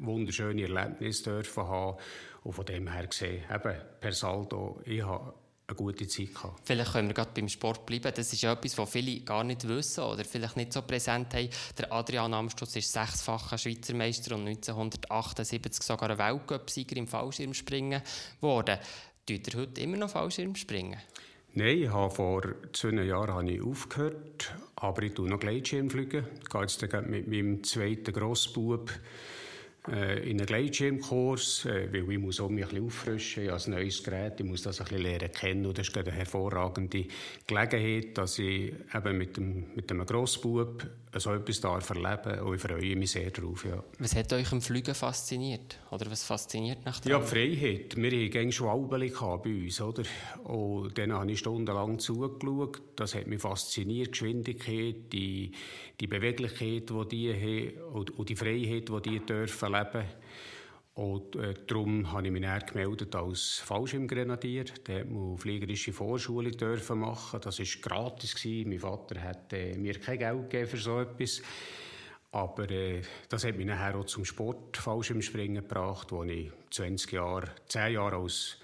wunderschöne 0.00 0.62
Erlebnisse 0.62 1.24
dürfen 1.24 1.64
haben. 1.64 1.98
Und 2.42 2.52
von 2.52 2.64
dem 2.64 2.90
her 2.90 3.06
gesehen, 3.06 3.44
eben, 3.52 3.76
per 4.00 4.12
Saldo, 4.12 4.80
ich 4.84 5.02
habe 5.02 5.34
eine 5.70 5.76
gute 5.76 6.06
Zeit 6.06 6.34
gehabt. 6.34 6.60
Vielleicht 6.64 6.92
können 6.92 7.08
wir 7.08 7.14
gerade 7.14 7.30
beim 7.34 7.48
Sport 7.48 7.86
bleiben. 7.86 8.12
Das 8.14 8.32
ist 8.32 8.42
ja 8.42 8.52
etwas, 8.52 8.76
was 8.76 8.90
viele 8.90 9.20
gar 9.20 9.44
nicht 9.44 9.66
wissen 9.66 10.04
oder 10.04 10.24
vielleicht 10.24 10.56
nicht 10.56 10.72
so 10.72 10.82
präsent 10.82 11.32
haben. 11.34 11.48
Der 11.78 11.92
Adrian 11.92 12.34
Amstutz 12.34 12.76
ist 12.76 12.92
sechsfacher 12.92 13.56
Schweizer 13.56 13.94
Meister 13.94 14.34
und 14.34 14.46
1978 14.48 15.82
sogar 15.82 16.10
ein 16.10 16.18
Weltcup-Sieger 16.18 16.96
im 16.96 17.06
Fallschirmspringen 17.06 18.02
geworden. 18.40 18.78
Tut 19.26 19.54
er 19.54 19.60
heute 19.60 19.80
immer 19.80 19.96
noch 19.96 20.10
Fallschirmspringen? 20.10 20.98
Nein, 21.52 21.82
ich 21.82 21.88
habe 21.88 22.14
vor 22.14 22.42
zwei 22.72 23.02
Jahren 23.02 23.34
habe 23.34 23.50
ich 23.50 23.62
aufgehört, 23.62 24.54
aber 24.76 25.02
ich 25.02 25.14
tue 25.14 25.28
noch 25.28 25.40
Gleitschirmfliegen. 25.40 26.24
Ich 26.42 26.48
gehe 26.48 26.60
jetzt 26.60 26.80
mit 27.08 27.26
meinem 27.26 27.64
zweiten 27.64 28.12
Grossbub 28.12 28.90
äh, 29.88 30.30
in 30.30 30.38
einen 30.38 30.46
Gleitschirmkurs, 30.46 31.64
äh, 31.64 31.92
weil 31.92 32.12
ich 32.12 32.18
muss 32.18 32.38
auch 32.40 32.50
mich 32.50 32.64
ein 32.64 32.68
bisschen 32.68 32.86
auffrischen, 32.86 33.44
ich 33.44 33.50
habe 33.50 33.64
ein 33.64 33.70
neues 33.70 34.02
Gerät, 34.02 34.38
ich 34.38 34.46
muss 34.46 34.62
das 34.62 34.80
ein 34.80 34.84
bisschen 34.84 35.02
lernen 35.02 35.32
kennen 35.32 35.66
und 35.66 35.78
das 35.78 35.88
ist 35.88 35.96
eine 35.96 36.12
hervorragende 36.12 37.06
Gelegenheit, 37.46 38.18
dass 38.18 38.38
ich 38.38 38.74
eben 38.94 39.18
mit 39.18 39.36
dem, 39.36 39.74
mit 39.74 39.88
dem 39.88 40.04
Grossbub 40.04 40.86
so 41.16 41.32
etwas 41.32 41.60
darf 41.60 41.90
erleben 41.90 42.40
und 42.40 42.54
ich 42.54 42.60
freue 42.60 42.94
mich 42.94 43.10
sehr 43.10 43.30
darauf. 43.30 43.64
Ja. 43.64 43.82
Was 43.98 44.14
hat 44.14 44.32
euch 44.32 44.52
im 44.52 44.60
Fliegen 44.60 44.94
fasziniert? 44.94 45.78
Oder 45.90 46.10
was 46.10 46.22
fasziniert 46.24 46.84
nach 46.84 47.04
Ja, 47.04 47.18
die 47.18 47.26
Freiheit. 47.26 47.96
Wir 47.96 48.28
hatten 48.28 48.52
Schwalben 48.52 49.00
bei 49.00 49.50
uns, 49.50 49.80
oder? 49.80 50.04
Und 50.44 50.96
dann 50.96 51.12
habe 51.12 51.32
ich 51.32 51.40
stundenlang 51.40 51.98
zugeschaut. 51.98 52.82
Das 52.96 53.14
hat 53.14 53.26
mich 53.26 53.40
fasziniert, 53.40 54.08
die 54.08 54.10
Geschwindigkeit, 54.12 55.12
die, 55.12 55.52
die 56.00 56.06
Beweglichkeit, 56.06 56.90
die 56.90 57.08
die 57.08 57.32
haben 57.34 57.92
und, 57.92 58.28
die 58.28 58.36
Freiheit, 58.36 58.88
die 58.88 59.02
die 59.02 59.20
dürfen 59.20 59.72
leben 59.72 60.06
und 60.94 61.36
äh, 61.36 61.54
darum 61.66 62.12
habe 62.12 62.26
ich 62.26 62.32
mich 62.32 62.42
dann 62.42 62.60
gemeldet 62.60 63.14
als 63.14 63.58
Fallschirmgrenadier. 63.64 64.64
Da 64.64 64.98
durfte 64.98 65.04
man 65.06 65.38
fliegerische 65.38 65.92
Vorschulung 65.92 66.52
dürfen 66.52 66.98
machen. 66.98 67.40
Das 67.40 67.58
war 67.58 67.66
gratis. 67.80 68.34
Mein 68.44 68.78
Vater 68.78 69.22
hat 69.22 69.52
äh, 69.52 69.78
mir 69.78 69.98
kein 69.98 70.18
Geld 70.18 70.50
gegeben 70.50 70.68
für 70.68 70.76
so 70.76 71.00
etwas. 71.00 71.42
Aber 72.32 72.70
äh, 72.70 73.02
das 73.28 73.44
hat 73.44 73.56
mich 73.56 73.66
nachher 73.66 73.96
auch 73.96 74.04
zum 74.04 74.24
Sport 74.24 74.76
Fallschirmspringen 74.76 75.66
gebracht, 75.66 76.12
wo 76.12 76.22
ich 76.24 76.50
20 76.70 77.12
Jahre, 77.12 77.50
10 77.68 77.94
Jahre 77.94 78.16
als 78.16 78.58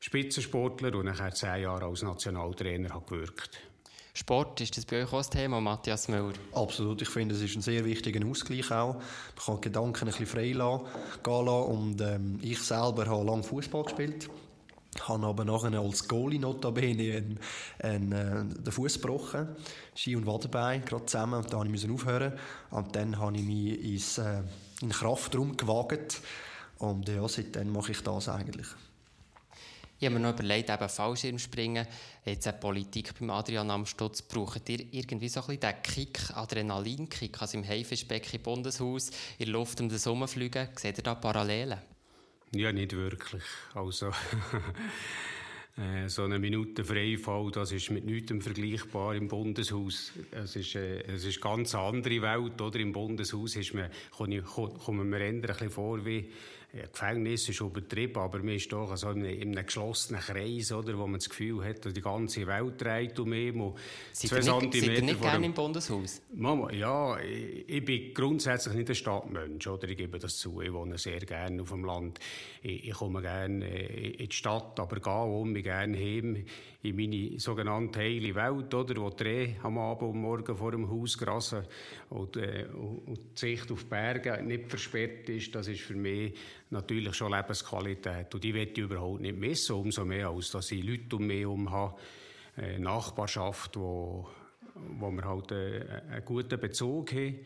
Spitzensportler 0.00 0.94
und 0.94 1.06
nachher 1.06 1.32
10 1.32 1.62
Jahre 1.62 1.86
als 1.86 2.02
Nationaltrainer 2.02 2.90
habe 2.90 3.06
gewirkt 3.06 3.56
habe. 3.56 3.71
Sport, 4.14 4.60
ist 4.60 4.76
das 4.76 4.84
bei 4.84 5.02
euch 5.02 5.12
auch 5.12 5.18
das 5.18 5.30
Thema, 5.30 5.60
Matthias 5.60 6.08
Müller? 6.08 6.34
Absolut, 6.52 7.00
ich 7.00 7.08
finde, 7.08 7.34
es 7.34 7.40
ist 7.40 7.56
ein 7.56 7.62
sehr 7.62 7.84
wichtiger 7.84 8.26
Ausgleich 8.26 8.70
auch. 8.70 8.94
Man 8.94 9.04
kann 9.46 9.60
Gedanken 9.62 10.00
ein 10.00 10.06
bisschen 10.06 10.26
frei 10.26 10.52
lassen, 10.52 10.84
gehen 11.22 11.46
lassen. 11.46 11.70
Und 11.70 12.00
ähm, 12.02 12.38
ich 12.42 12.60
selber 12.60 13.06
habe 13.06 13.24
lange 13.24 13.42
Fußball 13.42 13.84
gespielt 13.84 14.28
habe 15.00 15.26
aber 15.26 15.44
nachher 15.44 15.72
als 15.78 16.06
Goalie 16.06 16.38
notabene 16.38 17.16
einen, 17.16 17.40
einen, 17.80 18.12
äh, 18.12 18.44
den 18.44 18.72
Fuß 18.72 19.00
gebrochen, 19.00 19.48
Ski 19.94 20.16
und 20.16 20.26
Wadenbein, 20.26 20.84
gerade 20.84 21.06
zusammen, 21.06 21.42
und 21.42 21.52
da 21.52 21.64
musste 21.64 21.86
ich 21.86 21.92
aufhören. 21.92 22.34
Und 22.70 22.94
dann 22.94 23.18
habe 23.18 23.36
ich 23.36 23.42
mich 23.42 23.82
ins, 23.82 24.18
äh, 24.18 24.42
in 24.80 24.90
Kraftraum 24.90 25.56
gewagt 25.56 26.20
und 26.78 27.08
ja, 27.08 27.26
seitdem 27.28 27.72
mache 27.72 27.92
ich 27.92 28.02
das 28.02 28.28
eigentlich. 28.28 28.66
Ich 30.02 30.06
habe 30.06 30.18
mir 30.18 30.26
noch 30.26 30.36
überlegt, 30.36 30.68
eben 30.68 30.88
Fallschirmspringen, 30.88 31.86
jetzt 32.24 32.48
eine 32.48 32.58
Politik 32.58 33.16
beim 33.20 33.30
Adrian 33.30 33.70
Amstutz, 33.70 34.20
braucht 34.20 34.68
ihr 34.68 34.84
irgendwie 34.90 35.28
so 35.28 35.42
ein 35.42 35.46
bisschen 35.46 35.60
den 35.60 35.82
Kick, 35.84 36.18
Adrenalinkick, 36.34 37.40
also 37.40 37.56
im 37.56 37.64
Haifischbecken 37.64 38.42
Bundeshaus, 38.42 39.10
in 39.38 39.44
der 39.44 39.52
Luft 39.52 39.80
um 39.80 39.88
das 39.88 40.04
Herumfliegen, 40.04 40.70
seht 40.74 40.98
ihr 40.98 41.04
da 41.04 41.14
Parallelen? 41.14 41.78
Ja, 42.52 42.72
nicht 42.72 42.96
wirklich. 42.96 43.44
Also, 43.74 44.10
äh, 45.76 46.08
so 46.08 46.24
eine 46.24 46.40
Minute 46.40 46.82
Freifall, 46.82 47.52
das 47.52 47.70
ist 47.70 47.92
mit 47.92 48.04
nichts 48.04 48.32
vergleichbar 48.40 49.14
im 49.14 49.28
Bundeshaus. 49.28 50.10
Es 50.32 50.56
ist, 50.56 50.74
äh, 50.74 51.02
es 51.02 51.24
ist 51.24 51.44
eine 51.44 51.54
ganz 51.54 51.76
andere 51.76 52.20
Welt, 52.22 52.60
oder? 52.60 52.80
Im 52.80 52.90
Bundeshaus 52.90 53.54
ist 53.54 53.72
man, 53.72 53.88
kommen 54.10 55.12
wir 55.12 55.20
eher 55.20 55.28
ein 55.28 55.42
bisschen 55.42 55.70
vor 55.70 56.04
wie 56.04 56.28
ja, 56.74 56.86
Gefängnis 56.86 57.48
ist 57.50 57.60
übertrieben, 57.60 58.18
aber 58.18 58.38
man 58.38 58.54
ist 58.54 58.72
doch 58.72 58.96
so 58.96 59.10
in, 59.10 59.26
in 59.26 59.52
einem 59.52 59.66
geschlossenen 59.66 60.22
Kreis, 60.22 60.72
oder, 60.72 60.96
wo 60.96 61.06
man 61.06 61.18
das 61.18 61.28
Gefühl 61.28 61.62
hat, 61.62 61.84
dass 61.84 61.92
die 61.92 62.00
ganze 62.00 62.46
Welt 62.46 62.80
dreht 62.80 63.18
um 63.18 63.32
ihn. 63.34 63.74
Seid 64.12 64.32
ihr 64.44 64.60
nicht, 64.60 64.74
seid 64.74 64.84
ihr 64.84 65.02
nicht 65.02 65.20
gerne 65.20 65.46
im 65.46 65.52
Bundeshaus? 65.52 66.22
Mama, 66.34 66.72
ja, 66.72 67.20
ich, 67.20 67.68
ich, 67.68 67.84
bin 67.84 68.14
grundsätzlich 68.14 68.74
nicht 68.74 68.88
ein 68.88 68.94
Stadtmensch, 68.94 69.66
oder? 69.66 69.86
Ich 69.86 69.98
gebe 69.98 70.18
das 70.18 70.38
zu. 70.38 70.62
Ich 70.62 70.72
wohne 70.72 70.96
sehr 70.96 71.20
gerne 71.20 71.60
auf 71.60 71.68
dem 71.68 71.84
Land. 71.84 72.20
Ich, 72.62 72.88
ich 72.88 72.94
komme 72.94 73.20
gerne 73.20 73.66
äh, 73.66 74.10
in 74.12 74.28
die 74.30 74.34
Stadt, 74.34 74.80
aber 74.80 74.98
gehe 74.98 75.12
um 75.12 75.52
mich 75.52 75.64
gerne 75.64 75.98
heim 75.98 76.42
in 76.84 76.96
meine 76.96 77.38
sogenannte 77.38 78.00
heile 78.00 78.34
Welt, 78.34 78.74
oder? 78.74 78.96
Wo 78.96 79.10
die 79.10 79.22
Rehe 79.22 79.56
am 79.62 79.78
Abend 79.78 80.14
und 80.14 80.20
morgen 80.20 80.56
vor 80.56 80.72
dem 80.72 80.90
Haus 80.90 81.18
grasen 81.18 81.64
und, 82.08 82.36
äh, 82.36 82.66
und 82.74 83.18
die 83.34 83.38
Sicht 83.38 83.70
auf 83.70 83.82
die 83.82 83.88
Berge 83.90 84.42
nicht 84.42 84.68
versperrt 84.68 85.28
ist. 85.28 85.54
Das 85.54 85.68
ist 85.68 85.82
für 85.82 85.94
mich 85.94 86.34
natürlich 86.72 87.14
schon 87.14 87.32
Lebensqualität. 87.32 88.34
Und 88.34 88.42
die 88.42 88.54
will 88.54 88.68
ich 88.68 88.78
überhaupt 88.78 89.20
nicht 89.20 89.36
missen, 89.36 89.76
umso 89.76 90.04
mehr, 90.04 90.26
als 90.28 90.50
dass 90.50 90.72
ich 90.72 90.82
Leute 90.82 91.14
um 91.16 91.26
mich 91.26 91.40
herum 91.40 91.70
habe, 91.70 91.94
eine 92.56 92.80
Nachbarschaft, 92.80 93.76
wo, 93.76 94.26
wo 94.74 95.10
wir 95.10 95.24
halt 95.24 95.52
äh, 95.52 95.84
einen 96.10 96.24
guten 96.24 96.58
Bezug 96.58 97.12
haben. 97.12 97.38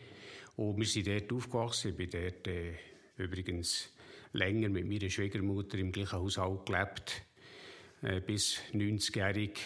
Und 0.55 0.77
wir 0.77 0.85
sind 0.85 1.07
dort 1.07 1.31
aufgewachsen. 1.31 1.91
Ich 1.91 1.97
bin 1.97 2.09
dort 2.09 2.47
äh, 2.47 2.73
übrigens 3.17 3.93
länger 4.33 4.69
mit 4.69 4.87
meiner 4.87 5.09
Schwiegermutter 5.09 5.77
im 5.77 5.91
gleichen 5.91 6.19
Haushalt 6.19 6.65
gelebt, 6.65 7.21
äh, 8.01 8.21
bis 8.21 8.59
90-jährig. 8.73 9.59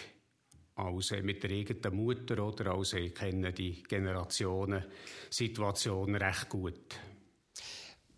Also 0.74 1.16
mit 1.22 1.42
der 1.42 1.50
eigenen 1.50 1.96
Mutter, 1.96 2.42
oder? 2.44 2.72
Also 2.72 2.96
ich 2.96 3.14
kenne 3.14 3.52
die 3.52 3.82
Generationen-Situation 3.82 6.14
recht 6.14 6.48
gut. 6.48 6.98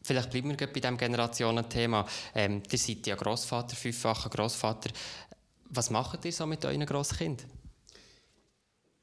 Vielleicht 0.05 0.31
bleiben 0.31 0.51
wir 0.51 0.57
bei 0.67 0.81
diesem 0.81 0.99
Generationenthema. 0.99 2.07
Ähm, 2.35 2.63
ihr 2.71 2.79
seid 2.79 3.07
ja 3.07 3.17
Grossvater, 3.17 3.75
fünffacher 3.75 4.29
Grossvater. 4.29 4.91
Was 5.71 5.89
macht 5.89 6.27
ihr 6.27 6.33
so 6.33 6.47
mit 6.47 6.63
euren 6.67 6.85
Grosskind? 6.85 7.47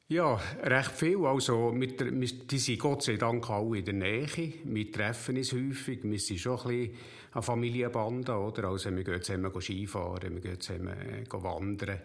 Ja, 0.10 0.40
recht 0.62 0.92
viel. 0.92 1.26
Also, 1.26 1.72
mit 1.72 2.00
der, 2.00 2.12
die 2.12 2.58
sind 2.60 2.80
Gott 2.80 3.02
sei 3.02 3.16
Dank 3.16 3.50
alle 3.50 3.80
in 3.80 3.86
der 3.86 3.94
Nähe. 3.96 4.54
Wir 4.66 4.92
treffen 4.92 5.38
uns 5.38 5.54
häufig. 5.54 6.04
Wir 6.04 6.20
sind 6.20 6.40
schon 6.40 6.60
ein 6.60 6.68
bisschen 6.68 6.98
eine 7.32 7.42
Familienbande, 7.42 8.34
oder? 8.34 8.66
Also, 8.66 8.96
wir 8.96 9.04
gehen 9.04 9.24
zusammen 9.24 9.60
Skifahren, 9.60 10.36
wir 10.36 10.42
gehen 10.42 10.60
zusammen 10.60 11.00
äh, 11.00 11.26
wandern. 11.32 12.00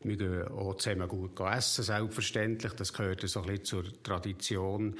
Wir 0.00 0.16
gehen 0.16 0.48
auch 0.48 0.74
zusammen 0.74 1.08
gut 1.08 1.40
essen, 1.40 1.84
selbstverständlich. 1.84 2.72
Das 2.74 2.92
gehört 2.92 3.26
so 3.26 3.40
ein 3.40 3.46
bisschen 3.46 3.64
zur 3.64 4.02
Tradition. 4.02 4.94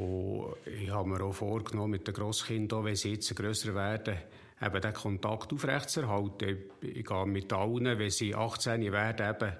Und 0.00 0.54
ich 0.64 0.88
habe 0.88 1.08
mir 1.08 1.22
auch 1.22 1.34
vorgenommen, 1.34 1.90
mit 1.90 2.06
den 2.06 2.14
Grosskindern, 2.14 2.84
wenn 2.84 2.96
sie 2.96 3.12
jetzt 3.12 3.36
grösser 3.36 3.74
werden, 3.74 4.16
eben 4.62 4.80
den 4.80 4.94
Kontakt 4.94 5.52
aufrechtzuerhalten. 5.52 6.56
Ich 6.80 7.04
gehe 7.04 7.26
mit 7.26 7.52
allen, 7.52 7.98
wenn 7.98 8.10
sie 8.10 8.34
18 8.34 8.92
werden, 8.92 9.28
eben 9.28 9.52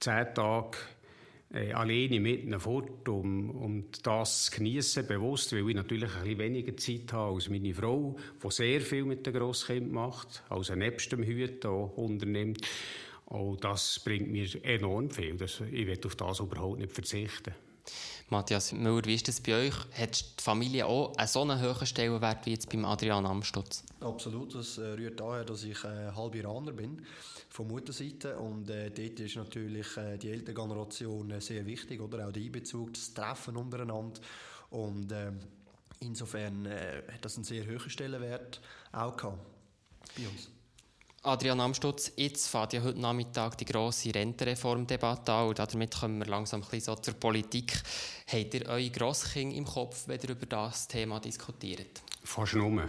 10 0.00 0.34
Tage 0.34 0.76
äh, 1.54 1.72
alleine 1.72 2.20
mit 2.20 2.44
ihnen 2.44 2.60
fort, 2.60 3.08
um, 3.08 3.50
um 3.50 3.84
das 4.02 4.46
zu 4.46 4.56
geniessen, 4.56 5.06
bewusst, 5.06 5.52
weil 5.52 5.66
ich 5.68 5.74
natürlich 5.74 6.14
ein 6.14 6.22
bisschen 6.24 6.38
weniger 6.40 6.76
Zeit 6.76 7.12
habe 7.14 7.34
als 7.34 7.48
meine 7.48 7.72
Frau, 7.72 8.16
die 8.42 8.50
sehr 8.50 8.80
viel 8.82 9.04
mit 9.06 9.24
den 9.24 9.32
Grosskindern 9.32 9.94
macht, 9.94 10.42
also 10.50 10.74
nebst 10.74 11.10
dem 11.10 11.22
Hüten 11.22 11.70
auch 11.70 11.96
unternimmt. 11.96 12.66
Und 13.26 13.64
das 13.64 14.00
bringt 14.04 14.30
mir 14.30 14.46
enorm 14.62 15.10
viel. 15.10 15.36
Ich 15.40 15.86
will 15.86 16.00
auf 16.04 16.16
das 16.16 16.40
überhaupt 16.40 16.80
nicht 16.80 16.92
verzichten. 16.92 17.54
Matthias 18.28 18.72
Müller, 18.72 19.04
wie 19.04 19.14
ist 19.14 19.28
das 19.28 19.40
bei 19.40 19.54
euch? 19.54 19.74
Hat 19.96 20.20
die 20.40 20.42
Familie 20.42 20.86
auch 20.86 21.16
einen 21.16 21.28
so 21.28 21.42
einen 21.42 21.62
hohen 21.62 21.86
Stellenwert 21.86 22.44
wie 22.44 22.50
jetzt 22.50 22.68
beim 22.68 22.84
Adrian 22.84 23.24
Amstutz? 23.24 23.84
Absolut, 24.00 24.52
das 24.52 24.78
äh, 24.78 24.82
rührt 24.82 25.20
daher, 25.20 25.44
dass 25.44 25.62
ich 25.62 25.84
äh, 25.84 26.10
halb 26.10 26.34
Iraner 26.34 26.72
bin, 26.72 27.06
von 27.48 27.68
Mutterseite. 27.68 28.36
Und 28.36 28.68
äh, 28.68 28.90
dort 28.90 29.20
ist 29.20 29.36
natürlich 29.36 29.96
äh, 29.96 30.18
die 30.18 30.30
ältere 30.30 30.54
Generation 30.54 31.30
äh, 31.30 31.40
sehr 31.40 31.64
wichtig, 31.66 32.00
oder? 32.00 32.26
Auch 32.26 32.32
der 32.32 32.42
Einbezug, 32.42 32.94
das 32.94 33.14
Treffen 33.14 33.56
untereinander. 33.56 34.20
Und 34.70 35.12
äh, 35.12 35.30
insofern 36.00 36.66
hat 36.66 37.24
das 37.24 37.36
einen 37.36 37.44
sehr 37.44 37.64
hohen 37.64 37.88
Stellenwert 37.88 38.60
auch 38.90 39.16
gehabt 39.16 39.38
bei 40.16 40.26
uns. 40.28 40.50
Adrian 41.26 41.58
Amstutz, 41.58 42.12
jetzt 42.14 42.46
fährt 42.46 42.72
ja 42.72 42.82
heute 42.84 43.00
Nachmittag 43.00 43.58
die 43.58 43.64
grosse 43.64 44.14
Rentenreformdebatte 44.14 45.32
an 45.32 45.48
und 45.48 45.58
damit 45.58 45.98
kommen 45.98 46.18
wir 46.20 46.26
langsam 46.26 46.62
ein 46.62 46.68
bisschen 46.70 46.94
so 46.94 46.94
zur 46.94 47.14
Politik. 47.14 47.72
Habt 48.28 48.54
ihr 48.54 48.66
eure 48.68 48.88
Grosskinder 48.90 49.56
im 49.56 49.64
Kopf, 49.64 50.06
wenn 50.06 50.20
ihr 50.20 50.30
über 50.30 50.46
das 50.46 50.86
Thema 50.86 51.18
diskutiert? 51.18 52.00
Fast 52.22 52.54
nur. 52.54 52.88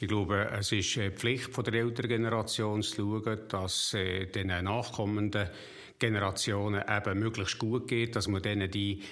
Ich 0.00 0.08
glaube, 0.08 0.48
es 0.58 0.72
ist 0.72 0.96
die 0.96 1.10
Pflicht 1.10 1.54
der 1.54 1.74
älteren 1.74 2.08
Generation 2.08 2.82
zu 2.82 2.96
schauen, 2.96 3.40
dass 3.48 3.92
äh, 3.92 4.24
den 4.24 4.46
nachkommenden 4.46 5.50
Generationen 5.98 6.82
eben 6.88 7.18
möglichst 7.18 7.58
gut 7.58 7.88
geht, 7.88 8.16
dass 8.16 8.26
man 8.26 8.40
denen 8.40 8.70
die 8.70 9.02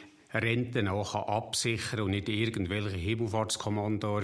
Renten 0.43 0.88
auch 0.88 1.14
absichern 1.14 2.00
und 2.00 2.11
nicht 2.11 2.28
irgendwelche 2.28 2.97
Himmelfahrtskommando 2.97 4.21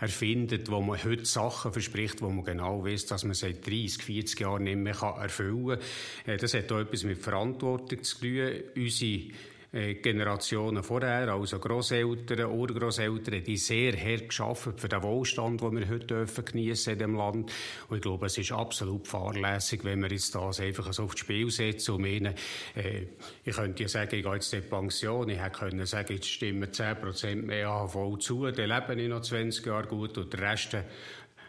erfindet, 0.00 0.70
wo 0.70 0.80
man 0.80 1.02
heute 1.02 1.24
Sachen 1.24 1.72
verspricht, 1.72 2.22
wo 2.22 2.28
man 2.30 2.44
genau 2.44 2.84
weiß, 2.84 3.06
dass 3.06 3.24
man 3.24 3.34
seit 3.34 3.66
30, 3.66 4.02
40 4.02 4.40
Jahren 4.40 4.64
nicht 4.64 4.76
mehr 4.76 4.94
erfüllen 4.94 5.68
kann. 5.68 5.78
Äh, 6.26 6.36
das 6.36 6.54
hat 6.54 6.70
auch 6.72 6.80
etwas 6.80 7.04
mit 7.04 7.18
Verantwortung 7.18 8.02
zu 8.02 8.20
tun. 8.20 8.50
Unsere 8.76 9.22
Generationen 9.72 10.82
vorher, 10.82 11.32
also 11.32 11.60
Großeltern, 11.60 12.50
Urgroßeltern, 12.50 13.44
die 13.44 13.56
sehr 13.56 13.92
hart 13.92 14.28
geschafft 14.28 14.80
für 14.80 14.88
den 14.88 15.02
Wohlstand, 15.04 15.60
den 15.60 15.78
wir 15.78 15.88
heute 15.88 16.06
dürfen 16.06 16.44
geniessen 16.44 16.94
in 16.94 16.98
dem 16.98 17.14
Land. 17.14 17.52
Und 17.88 17.96
ich 17.96 18.02
glaube, 18.02 18.26
es 18.26 18.36
ist 18.36 18.50
absolut 18.50 19.06
fahrlässig, 19.06 19.84
wenn 19.84 20.02
wir 20.02 20.10
jetzt 20.10 20.34
das 20.34 20.58
einfach 20.58 20.92
so 20.92 21.04
aufs 21.04 21.20
Spiel 21.20 21.50
setzen 21.50 21.94
und 21.94 22.02
meinen, 22.02 22.34
äh, 22.74 23.06
ich 23.44 23.54
könnte 23.54 23.84
ja 23.84 23.88
sagen, 23.88 24.16
ich 24.16 24.24
gehe 24.24 24.34
jetzt 24.34 24.52
in 24.52 24.62
die 24.62 24.68
Pension, 24.68 25.28
ich 25.28 25.38
hätte 25.38 25.58
können 25.58 25.86
sagen, 25.86 26.14
jetzt 26.14 26.28
stimmen 26.28 26.68
10% 26.68 27.36
mehr 27.36 27.68
AHV 27.68 28.18
zu, 28.18 28.50
dann 28.50 28.68
lebe 28.68 29.00
ich 29.00 29.08
noch 29.08 29.22
20 29.22 29.64
Jahre 29.66 29.86
gut 29.86 30.18
und 30.18 30.32
der 30.32 30.40
Rest 30.40 30.76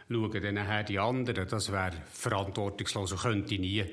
schauen 0.09 0.41
dann 0.43 0.55
nachher 0.55 0.83
die 0.83 0.99
anderen. 0.99 1.47
Das 1.47 1.71
wäre 1.71 1.93
verantwortungslos 2.11 3.13
und 3.13 3.21
könnte 3.21 3.55
nie 3.55 3.83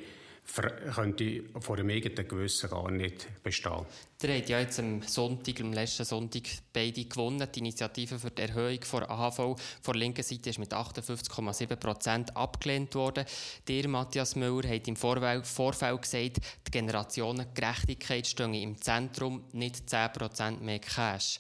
könnte 0.95 1.45
vor 1.61 1.77
dem 1.77 1.91
eigenen 1.91 2.27
Gewissen 2.27 2.71
gar 2.71 2.91
nicht 2.91 3.43
bestehen. 3.43 3.85
Ihr 4.23 4.35
habt 4.35 4.49
ja 4.49 4.61
jetzt 4.61 4.81
am 4.81 5.03
Sonntag, 5.03 5.61
am 5.61 5.73
letzten 5.73 6.05
Sonntag, 6.05 6.43
beide 6.73 7.05
gewonnen. 7.05 7.47
Die 7.55 7.59
Initiative 7.61 8.19
für 8.19 8.31
die 8.31 8.43
Erhöhung 8.43 8.81
der 8.93 9.11
AHV 9.11 9.37
von 9.37 9.93
der 9.93 9.95
linken 9.95 10.23
Seite 10.23 10.51
ist 10.51 10.59
mit 10.59 10.73
58,7 10.73 11.77
Prozent 11.77 12.37
abgelehnt 12.37 12.95
worden. 12.95 13.25
Der 13.69 13.89
Matthias 13.89 14.35
Müller 14.37 14.69
hat 14.69 14.89
im 14.89 14.97
Vorfeld 14.97 15.45
gesagt, 16.03 16.39
die 16.67 16.71
Generationengerechtigkeit 16.71 18.27
stehe 18.27 18.63
im 18.63 18.81
Zentrum, 18.81 19.45
nicht 19.53 19.89
10 19.89 20.13
Prozent 20.13 20.63
mehr 20.63 20.81
Cash. 20.81 21.39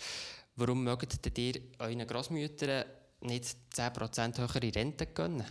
Warum 0.54 0.84
mögt 0.84 1.38
ihr 1.38 1.54
euren 1.78 2.06
Grossmüttern 2.06 2.84
nicht 3.22 3.56
10 3.70 3.92
Prozent 3.92 4.38
höhere 4.38 4.74
Rente 4.74 5.06
gönnen? 5.06 5.44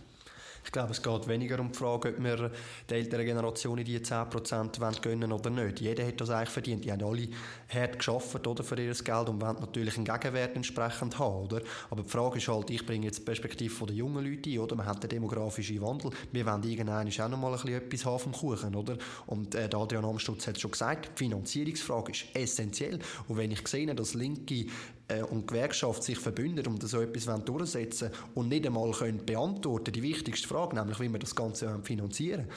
Ich 0.68 0.72
glaube, 0.74 0.92
es 0.92 1.02
geht 1.02 1.28
weniger 1.30 1.62
um 1.62 1.72
die 1.72 1.78
Frage, 1.78 2.10
ob 2.10 2.22
wir 2.22 2.52
der 2.90 2.98
älteren 2.98 3.26
Generation 3.26 3.82
die 3.82 4.00
10% 4.00 5.02
gönnen 5.02 5.32
oder 5.32 5.50
nicht. 5.50 5.80
Jeder 5.80 6.06
hat 6.06 6.20
das 6.20 6.30
eigentlich 6.30 6.50
verdient. 6.50 6.84
Die 6.84 6.92
haben 6.92 7.02
alle 7.06 7.30
hart 7.74 7.98
geschafft 7.98 8.46
oder, 8.46 8.66
für 8.66 8.78
ihr 8.78 8.92
Geld 8.92 9.30
und 9.30 9.40
wollen 9.40 9.56
natürlich 9.62 9.96
einen 9.96 10.04
Gegenwert 10.04 10.58
entsprechend 10.58 11.18
haben. 11.20 11.46
Oder? 11.46 11.62
Aber 11.90 12.04
die 12.04 12.10
Frage 12.10 12.40
ist 12.40 12.50
halt, 12.50 12.70
ich 12.70 12.86
bringe 12.86 13.06
jetzt 13.06 13.20
die 13.20 13.24
Perspektive 13.24 13.86
der 13.86 13.96
jungen 13.96 14.26
Leute 14.26 14.50
ein. 14.50 14.60
Oder? 14.60 14.76
Wir 14.76 14.86
haben 14.86 15.00
den 15.00 15.10
demografischen 15.10 15.82
Wandel. 15.82 16.12
Wir 16.34 16.46
wollen 16.46 16.64
irgendwann 16.64 17.08
auch 17.08 17.30
noch 17.30 17.38
mal 17.38 17.48
ein 17.48 17.54
bisschen 17.54 17.74
etwas 17.82 18.06
haben 18.06 18.20
vom 18.20 18.32
Kuchen. 18.34 18.76
Oder? 18.76 18.98
Und 19.28 19.56
äh, 19.56 19.70
Adrian 19.74 20.04
Amstutz 20.04 20.48
hat 20.48 20.58
es 20.58 20.62
schon 20.62 20.72
gesagt, 20.72 21.12
die 21.18 21.24
Finanzierungsfrage 21.24 22.12
ist 22.12 22.26
essentiell. 22.34 23.00
Und 23.30 23.38
wenn 23.38 23.52
ich 23.52 23.66
sehe, 23.66 23.96
dass 23.96 24.16
linke 24.16 24.66
äh, 25.08 25.22
und 25.24 25.48
Gewerkschaft 25.48 26.04
sich 26.04 26.18
verbünden 26.18 26.68
und 26.68 26.88
so 26.88 27.02
etwas 27.02 27.44
durchsetzen 27.46 28.12
und 28.36 28.50
nicht 28.50 28.66
einmal 28.66 28.92
können 28.92 29.26
beantworten 29.26 29.92
die 29.92 30.04
wichtigste 30.04 30.48
Frage, 30.48 30.76
nämlich 30.76 31.00
wie 31.00 31.10
wir 31.10 31.20
das 31.20 31.36
Ganze 31.36 31.80
finanzieren 31.84 32.48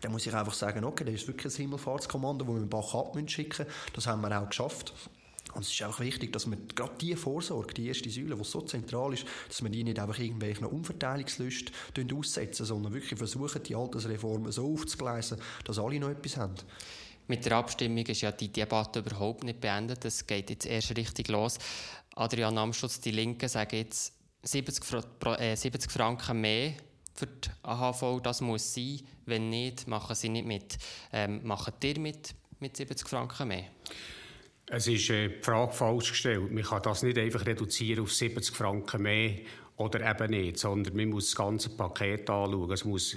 dann 0.00 0.12
muss 0.12 0.26
ich 0.26 0.34
einfach 0.34 0.52
sagen, 0.52 0.84
okay, 0.84 1.04
das 1.04 1.14
ist 1.14 1.28
wirklich 1.28 1.52
ein 1.54 1.56
Himmelfahrtskommando, 1.56 2.44
das 2.44 2.54
wir 2.54 2.60
den 2.60 2.68
Bach 2.68 2.94
ab 2.94 3.16
schicken 3.26 3.66
Das 3.94 4.06
haben 4.06 4.20
wir 4.20 4.40
auch 4.40 4.48
geschafft. 4.48 4.92
Und 5.54 5.62
es 5.62 5.72
ist 5.72 5.82
auch 5.84 6.00
wichtig, 6.00 6.32
dass 6.32 6.50
wir 6.50 6.58
gerade 6.74 6.92
diese 7.00 7.16
Vorsorge, 7.16 7.72
die 7.72 7.88
erste 7.88 8.10
Säule, 8.10 8.36
die 8.36 8.44
so 8.44 8.60
zentral 8.60 9.14
ist, 9.14 9.24
dass 9.48 9.62
wir 9.62 9.70
die 9.70 9.84
nicht 9.84 9.98
einfach 9.98 10.18
irgendwelchen 10.18 10.66
Umverteilungslust 10.66 11.72
aussetzen, 12.14 12.66
sondern 12.66 12.92
wirklich 12.92 13.16
versuchen, 13.16 13.62
die 13.62 13.74
Altersreformen 13.74 14.52
so 14.52 14.70
aufzugleisen, 14.70 15.38
dass 15.64 15.78
alle 15.78 15.98
noch 15.98 16.10
etwas 16.10 16.36
haben. 16.36 16.54
Mit 17.28 17.44
der 17.44 17.52
Abstimmung 17.52 18.06
ist 18.06 18.20
ja 18.20 18.32
die 18.32 18.52
Debatte 18.52 19.00
überhaupt 19.00 19.44
nicht 19.44 19.60
beendet. 19.60 20.04
Es 20.04 20.26
geht 20.26 20.50
jetzt 20.50 20.66
erst 20.66 20.96
richtig 20.96 21.28
los. 21.28 21.58
Adrian 22.14 22.56
Amstutz, 22.56 23.00
die 23.00 23.10
Linken, 23.10 23.48
sagen 23.48 23.76
jetzt 23.76 24.14
70, 24.42 24.84
äh, 25.38 25.56
70 25.56 25.90
Franken 25.90 26.40
mehr 26.40 26.74
für 27.14 27.26
die 27.26 27.48
AHV. 27.62 28.20
Das 28.22 28.40
muss 28.40 28.74
sein. 28.74 29.00
Wenn 29.24 29.50
nicht, 29.50 29.88
machen 29.88 30.14
sie 30.14 30.28
nicht 30.28 30.46
mit. 30.46 30.78
Ähm, 31.12 31.40
machen 31.44 31.74
ihr 31.82 31.98
mit, 31.98 32.34
mit 32.60 32.76
70 32.76 33.08
Franken 33.08 33.48
mehr? 33.48 33.64
Es 34.68 34.86
ist 34.86 35.10
äh, 35.10 35.28
die 35.28 35.42
Frage 35.42 35.72
falsch 35.72 36.10
gestellt. 36.10 36.50
Man 36.50 36.64
kann 36.64 36.82
das 36.82 37.02
nicht 37.02 37.18
einfach 37.18 37.44
reduzieren 37.44 38.04
auf 38.04 38.12
70 38.12 38.54
Franken 38.54 39.02
mehr 39.02 39.38
oder 39.76 40.08
eben 40.08 40.30
nicht, 40.30 40.58
sondern 40.58 40.96
man 40.96 41.10
muss 41.10 41.26
das 41.26 41.36
ganze 41.36 41.70
Paket 41.70 42.28
anschauen. 42.30 42.70
Es 42.70 42.84
muss 42.84 43.16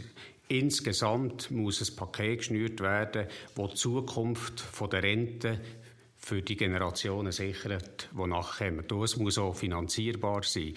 insgesamt 0.50 1.52
muss 1.52 1.82
ein 1.82 1.96
Paket 1.96 2.40
geschnürt 2.40 2.82
werden, 2.82 3.28
das 3.56 3.70
die 3.70 3.76
Zukunft 3.76 4.64
der 4.92 5.04
Rente 5.04 5.62
für 6.18 6.42
die 6.42 6.58
Generationen 6.58 7.32
sichert, 7.32 8.10
die 8.12 8.28
nachkommen. 8.28 8.84
Das 8.88 9.16
muss 9.18 9.38
auch 9.38 9.56
finanzierbar 9.56 10.44
sein. 10.44 10.74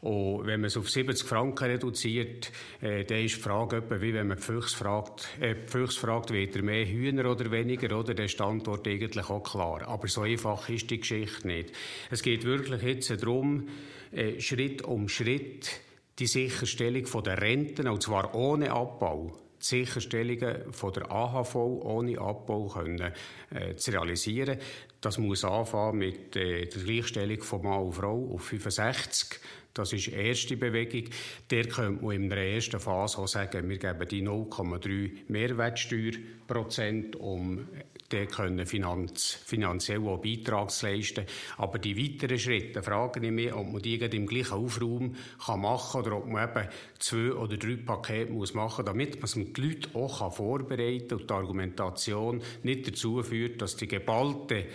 Und 0.00 0.46
wenn 0.46 0.60
man 0.60 0.66
es 0.66 0.76
auf 0.76 0.90
70 0.90 1.26
Franken 1.26 1.64
reduziert, 1.64 2.52
äh, 2.82 3.04
dann 3.04 3.24
ist 3.24 3.36
die 3.36 3.40
Frage 3.40 3.76
etwa, 3.76 4.02
wie 4.02 4.12
wenn 4.12 4.26
man 4.26 4.36
die 4.36 4.42
Füchse 4.42 4.76
fragt, 4.76 5.28
äh, 5.40 5.54
die 5.54 5.70
Füchse 5.70 5.98
fragt, 5.98 6.30
wird 6.30 6.54
er 6.56 6.62
mehr 6.62 6.84
Hühner 6.84 7.30
oder 7.30 7.50
weniger, 7.50 7.98
oder? 7.98 8.12
Die 8.12 8.38
Antwort 8.38 8.86
eigentlich 8.86 9.30
auch 9.30 9.42
klar. 9.42 9.88
Aber 9.88 10.06
so 10.08 10.20
einfach 10.20 10.68
ist 10.68 10.90
die 10.90 11.00
Geschichte 11.00 11.46
nicht. 11.46 11.72
Es 12.10 12.22
geht 12.22 12.44
wirklich 12.44 12.82
jetzt 12.82 13.10
darum, 13.22 13.68
äh, 14.12 14.38
Schritt 14.40 14.82
um 14.82 15.08
Schritt 15.08 15.80
die 16.18 16.26
Sicherstellung 16.26 17.04
der 17.22 17.40
Renten, 17.40 17.88
und 17.88 18.02
zwar 18.02 18.34
ohne 18.34 18.70
Abbau, 18.70 19.32
die 19.60 19.64
Sicherstellungen 19.64 20.72
von 20.72 20.92
der 20.92 21.10
AHV 21.10 21.54
ohne 21.56 22.18
Abbau 22.18 22.68
können, 22.68 23.12
äh, 23.50 23.74
zu 23.76 23.90
realisieren. 23.90 24.58
Das 25.00 25.18
muss 25.18 25.44
anfangen 25.44 25.98
mit 25.98 26.36
äh, 26.36 26.66
der 26.66 26.82
Gleichstellung 26.82 27.40
von 27.40 27.62
Mann 27.62 27.82
und 27.82 27.92
Frau 27.92 28.30
auf 28.34 28.42
65. 28.44 29.40
Das 29.74 29.92
ist 29.92 30.06
die 30.06 30.12
erste 30.12 30.56
Bewegung. 30.56 31.10
Der 31.50 31.64
könnte 31.66 32.04
man 32.04 32.14
in 32.14 32.30
der 32.30 32.54
ersten 32.54 32.78
Phase 32.78 33.18
auch 33.18 33.26
sagen, 33.26 33.68
wir 33.68 33.78
geben 33.78 34.08
die 34.08 34.22
0,3 34.22 35.10
Mehrwertsteuerprozent, 35.28 37.16
um 37.16 37.66
dann 38.10 38.28
können 38.28 38.66
finanz, 38.66 39.38
finanziell 39.44 40.06
auch 40.06 40.20
Beitrag 40.20 40.70
zu 40.70 40.86
leisten. 40.86 41.24
Aber 41.56 41.78
die 41.78 41.96
weiteren 41.96 42.38
Schritte 42.38 42.82
frage 42.82 43.24
ich 43.24 43.32
mich, 43.32 43.52
ob 43.52 43.72
man 43.72 43.82
die 43.82 43.96
im 43.96 44.26
gleichen 44.26 44.52
Aufraum 44.52 45.16
kann 45.44 45.60
machen 45.60 46.02
kann 46.02 46.12
oder 46.12 46.16
ob 46.18 46.26
man 46.28 46.48
eben 46.48 46.68
zwei 47.00 47.32
oder 47.32 47.56
drei 47.56 47.76
Pakete 47.76 48.32
muss 48.32 48.54
machen 48.54 48.84
muss, 48.84 48.92
damit 48.92 49.20
man 49.20 49.52
die 49.52 49.60
Leute 49.60 49.88
auch 49.94 50.32
vorbereiten 50.32 51.08
kann 51.08 51.18
und 51.18 51.30
die 51.30 51.34
Argumentation 51.34 52.42
nicht 52.62 52.86
dazu 52.86 53.22
führt, 53.22 53.60
dass 53.60 53.76
die 53.76 53.88
geballte 53.88 54.66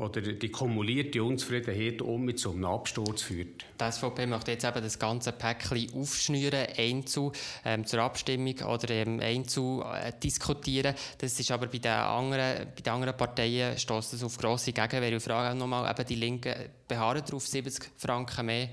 oder 0.00 0.22
die 0.22 0.48
kumulierte 0.48 1.22
Unzufriedenheit 1.22 2.00
um 2.00 2.24
mit 2.24 2.38
so 2.38 2.52
einem 2.52 2.64
Absturz 2.64 3.22
führt. 3.22 3.66
Die 3.78 3.92
SVP 3.92 4.26
möchte 4.26 4.52
jetzt 4.52 4.64
eben 4.64 4.82
das 4.82 4.98
ganze 4.98 5.32
Päckchen 5.32 5.92
aufschnüren, 5.94 6.66
einzu 6.76 7.32
ähm, 7.64 7.84
zur 7.84 8.00
Abstimmung 8.00 8.58
oder 8.60 8.88
ähm, 8.90 9.20
einzu 9.20 9.84
äh, 9.84 10.12
diskutieren. 10.18 10.94
Das 11.18 11.38
ist 11.38 11.50
aber 11.50 11.66
bei 11.66 11.78
den 11.78 11.92
anderen, 11.92 12.68
bei 12.74 12.80
den 12.80 12.92
anderen 12.92 13.16
Parteien 13.16 13.76
stößt 13.76 14.14
das 14.14 14.22
auf 14.22 14.38
grosse 14.38 14.72
Gegenwehr. 14.72 15.12
Ich 15.12 15.22
frage 15.22 15.50
auch 15.50 15.58
nochmal, 15.58 15.90
eben 15.90 16.06
die 16.06 16.14
Linken 16.14 16.54
beharren 16.88 17.22
darauf, 17.24 17.46
70 17.46 17.90
Franken 17.98 18.46
mehr, 18.46 18.70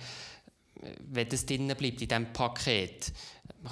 wenn 1.10 1.28
das 1.28 1.46
drinnen 1.46 1.76
bleibt 1.76 2.02
in 2.02 2.08
diesem 2.08 2.32
Paket. 2.32 3.12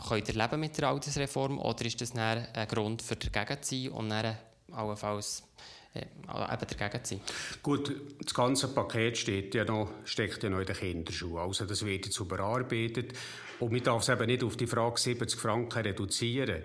Könnt 0.10 0.28
ihr 0.28 0.36
leben 0.36 0.60
mit 0.60 0.78
der 0.78 0.90
Altersreform 0.90 1.60
oder 1.60 1.86
ist 1.86 2.02
das 2.02 2.14
ein 2.16 2.68
Grund 2.68 3.02
für 3.02 3.16
dagegen 3.16 3.64
zu 3.64 3.76
sein 3.76 3.92
und 3.92 4.10
dann 4.10 4.36
allenfalls 4.72 5.40
äh, 5.40 5.55
eben 6.02 6.78
dagegen 6.80 7.04
zu 7.04 7.16
sein. 7.16 7.22
Gut, 7.62 7.96
das 8.24 8.34
ganze 8.34 8.68
Paket 8.68 9.18
steht 9.18 9.56
ja 9.56 9.66
noch, 9.66 9.90
steckt 10.04 10.44
ja 10.44 10.50
noch 10.50 10.60
in 10.60 10.66
den 10.66 10.76
Kinderschuhen. 10.76 11.38
Also 11.38 11.66
das 11.66 11.86
wird 11.86 12.06
jetzt 12.06 12.20
überarbeitet. 12.20 13.14
Und 13.60 13.72
man 13.72 13.84
darf 13.84 14.02
es 14.02 14.10
eben 14.10 14.26
nicht 14.26 14.44
auf 14.44 14.58
die 14.58 14.68
Frage 14.68 15.00
70 15.00 15.40
Franken 15.40 15.80
reduzieren. 15.80 16.64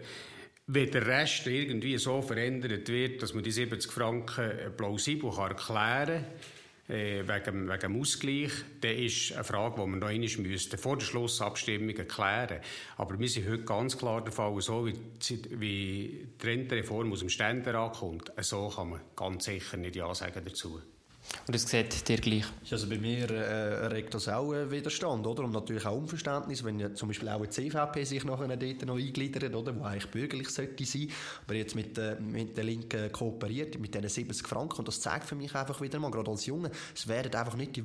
Wenn 0.67 0.91
der 0.91 1.07
Rest 1.07 1.47
irgendwie 1.47 1.99
so 1.99 2.23
verändert 2.23 2.89
wird, 2.89 3.23
dass 3.23 3.35
man 3.35 3.43
die 3.43 3.51
70 3.51 3.91
Franken 3.91 4.77
plausibel 4.77 5.31
erklären 5.31 6.25
kann, 6.25 6.27
äh, 6.91 7.27
wegen, 7.27 7.69
wegen 7.69 7.81
dem 7.81 8.01
Ausgleich, 8.01 8.53
dann 8.81 8.97
ist 8.97 9.33
eine 9.33 9.45
Frage, 9.45 9.81
die 9.81 9.91
wir 9.91 9.97
noch 9.97 10.09
einmal 10.09 10.49
müssten, 10.49 10.79
vor 10.79 10.97
der 10.97 11.07
Schlussabstimmung 11.07 11.95
klären 11.95 12.61
Aber 12.97 13.19
wir 13.19 13.29
sind 13.29 13.49
heute 13.49 13.65
ganz 13.65 13.97
klar 13.97 14.23
der 14.23 14.33
Fall, 14.33 14.61
so 14.61 14.87
wie, 14.87 14.95
wie 15.59 16.27
die 16.41 16.47
Rentenreform 16.47 17.13
aus 17.13 17.21
dem 17.21 17.29
Ständerat 17.29 17.95
kommt, 17.95 18.33
so 18.41 18.69
kann 18.69 18.91
man 18.91 19.01
ganz 19.17 19.45
sicher 19.45 19.77
nicht 19.77 19.97
Ja 19.97 20.15
sagen 20.15 20.43
dazu. 20.45 20.81
Und 21.47 21.55
das 21.55 21.69
sieht 21.69 22.09
dir 22.09 22.17
gleich? 22.19 22.45
Also 22.71 22.89
bei 22.89 22.99
mir 22.99 23.31
äh, 23.31 23.87
regt 23.87 24.15
das 24.15 24.29
auch 24.29 24.53
äh, 24.53 24.71
Widerstand, 24.71 25.27
oder? 25.27 25.45
Und 25.45 25.53
natürlich 25.53 25.85
auch 25.87 25.97
Unverständnis, 25.97 26.65
wenn 26.65 26.79
ja 26.79 26.93
zum 26.95 27.09
Beispiel 27.09 27.29
auch 27.29 27.41
die 27.43 27.51
CVP 27.51 28.05
sich 28.05 28.25
nachher 28.25 28.57
dort 28.57 28.87
noch 28.87 28.97
eingliedert, 28.97 29.55
oder? 29.55 29.79
Wo 29.79 29.85
eigentlich 29.85 30.11
bürgerlich 30.11 30.49
sollte 30.49 30.85
sein, 30.85 31.09
aber 31.45 31.55
jetzt 31.55 31.75
mit, 31.75 31.99
äh, 31.99 32.17
mit 32.21 32.57
der 32.57 32.65
Linken 32.65 33.13
kooperiert, 33.13 33.79
mit 33.79 33.95
diesen 33.95 34.09
70 34.09 34.47
Franken. 34.47 34.79
Und 34.79 34.89
das 34.89 35.01
zeigt 35.01 35.27
für 35.27 35.35
mich 35.35 35.55
einfach 35.55 35.81
wieder 35.81 35.99
mal, 35.99 36.11
gerade 36.11 36.31
als 36.31 36.47
Junge, 36.47 36.71
es 36.95 37.07
werden 37.07 37.35
einfach 37.35 37.57
nicht 37.57 37.77
die, 37.77 37.85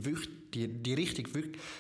die, 0.54 0.68
die 0.68 0.94
richtig 0.94 1.30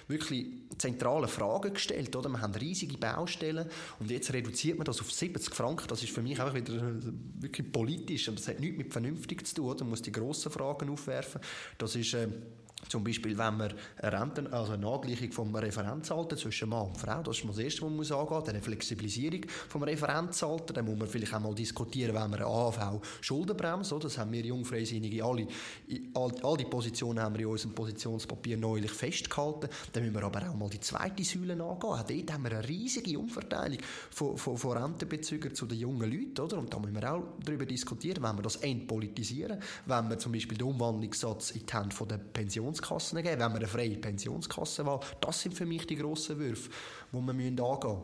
wirklich 0.07 0.47
zentralen 0.77 1.27
Fragen 1.27 1.73
gestellt, 1.73 2.15
oder? 2.15 2.29
Wir 2.29 2.41
haben 2.41 2.53
riesige 2.55 2.97
Baustellen 2.97 3.69
und 3.99 4.11
jetzt 4.11 4.33
reduziert 4.33 4.77
man 4.77 4.85
das 4.85 5.01
auf 5.01 5.11
70 5.11 5.53
Franken. 5.53 5.87
Das 5.87 6.03
ist 6.03 6.11
für 6.11 6.21
mich 6.21 6.39
einfach 6.39 6.55
wieder 6.55 6.73
äh, 6.73 7.01
wirklich 7.39 7.71
politisch 7.71 8.27
und 8.27 8.39
das 8.39 8.47
hat 8.47 8.59
nichts 8.59 8.77
mit 8.77 8.91
vernünftig 8.91 9.45
zu 9.47 9.55
tun, 9.55 9.65
oder? 9.65 9.79
Man 9.81 9.91
muss 9.91 10.01
die 10.01 10.11
grossen 10.11 10.51
Fragen 10.51 10.89
aufwerfen. 10.89 11.41
Das 11.77 11.95
ist 11.95 12.13
äh, 12.13 12.27
zum 12.87 13.03
Beispiel, 13.03 13.37
wenn 13.37 13.57
man 13.57 13.73
eine, 13.97 14.21
Renten, 14.21 14.47
also 14.47 14.73
eine 14.73 14.87
Angleichung 14.87 15.31
vom 15.31 15.55
Referenzalter 15.55 16.37
zwischen 16.37 16.69
Mann 16.69 16.87
und 16.87 16.97
Frau, 16.97 17.21
das 17.23 17.39
ist 17.39 17.47
das 17.47 17.57
Erste, 17.57 17.81
was 17.81 17.89
man 17.89 17.95
muss 17.97 18.11
angehen 18.11 18.37
muss, 18.37 18.49
eine 18.49 18.61
Flexibilisierung 18.61 19.41
vom 19.69 19.83
Referenzalter, 19.83 20.73
dann 20.73 20.85
muss 20.85 20.97
man 20.97 21.07
vielleicht 21.07 21.33
auch 21.33 21.39
mal 21.39 21.55
diskutieren, 21.55 22.15
wenn 22.15 22.29
man 22.29 22.35
eine 22.35 22.45
AHV-Schuldenbremse, 22.45 23.99
das 23.99 24.17
haben 24.17 24.31
wir 24.31 24.41
Jungfreisinnige, 24.41 25.23
alle, 25.23 25.47
all, 26.13 26.31
all 26.43 26.57
die 26.57 26.65
Positionen 26.65 27.19
haben 27.19 27.35
wir 27.35 27.41
in 27.41 27.47
unserem 27.47 27.73
Positionspapier 27.73 28.57
neulich 28.57 28.91
festgehalten, 28.91 29.69
dann 29.93 30.03
müssen 30.03 30.15
wir 30.15 30.23
aber 30.23 30.49
auch 30.49 30.55
mal 30.55 30.69
die 30.69 30.79
zweite 30.79 31.23
Säule 31.23 31.53
angehen, 31.53 31.65
auch 31.65 32.03
dort 32.03 32.33
haben 32.33 32.43
wir 32.43 32.51
eine 32.51 32.67
riesige 32.67 33.17
Umverteilung 33.17 33.79
von, 34.11 34.37
von, 34.37 34.57
von 34.57 34.77
Rentenbezügern 34.77 35.55
zu 35.55 35.65
den 35.65 35.79
jungen 35.79 36.11
Leuten, 36.11 36.39
oder? 36.39 36.57
und 36.59 36.73
da 36.73 36.79
müssen 36.79 36.95
wir 36.95 37.13
auch 37.13 37.23
darüber 37.43 37.65
diskutieren, 37.65 38.23
wenn 38.23 38.35
wir 38.37 38.43
das 38.43 38.57
entpolitisieren, 38.57 39.59
wenn 39.85 40.09
wir 40.09 40.17
zum 40.17 40.31
Beispiel 40.31 40.57
den 40.57 40.67
Umwandlungssatz 40.67 41.51
in 41.51 41.65
die 41.65 41.73
Hände 41.73 41.95
der 42.07 42.17
Pensions 42.17 42.74
Pensionskassen 42.75 43.23
geben, 43.23 43.39
wenn 43.39 43.51
wir 43.51 43.57
eine 43.57 43.67
freie 43.67 43.97
Pensionskasse 43.97 44.85
wollen. 44.85 45.01
Das 45.21 45.41
sind 45.41 45.55
für 45.55 45.65
mich 45.65 45.87
die 45.87 45.95
grossen 45.95 46.37
Würfe, 46.37 46.69
die 47.11 47.17
wir 47.17 47.31
angehen 47.31 47.53
müssen. 47.59 48.01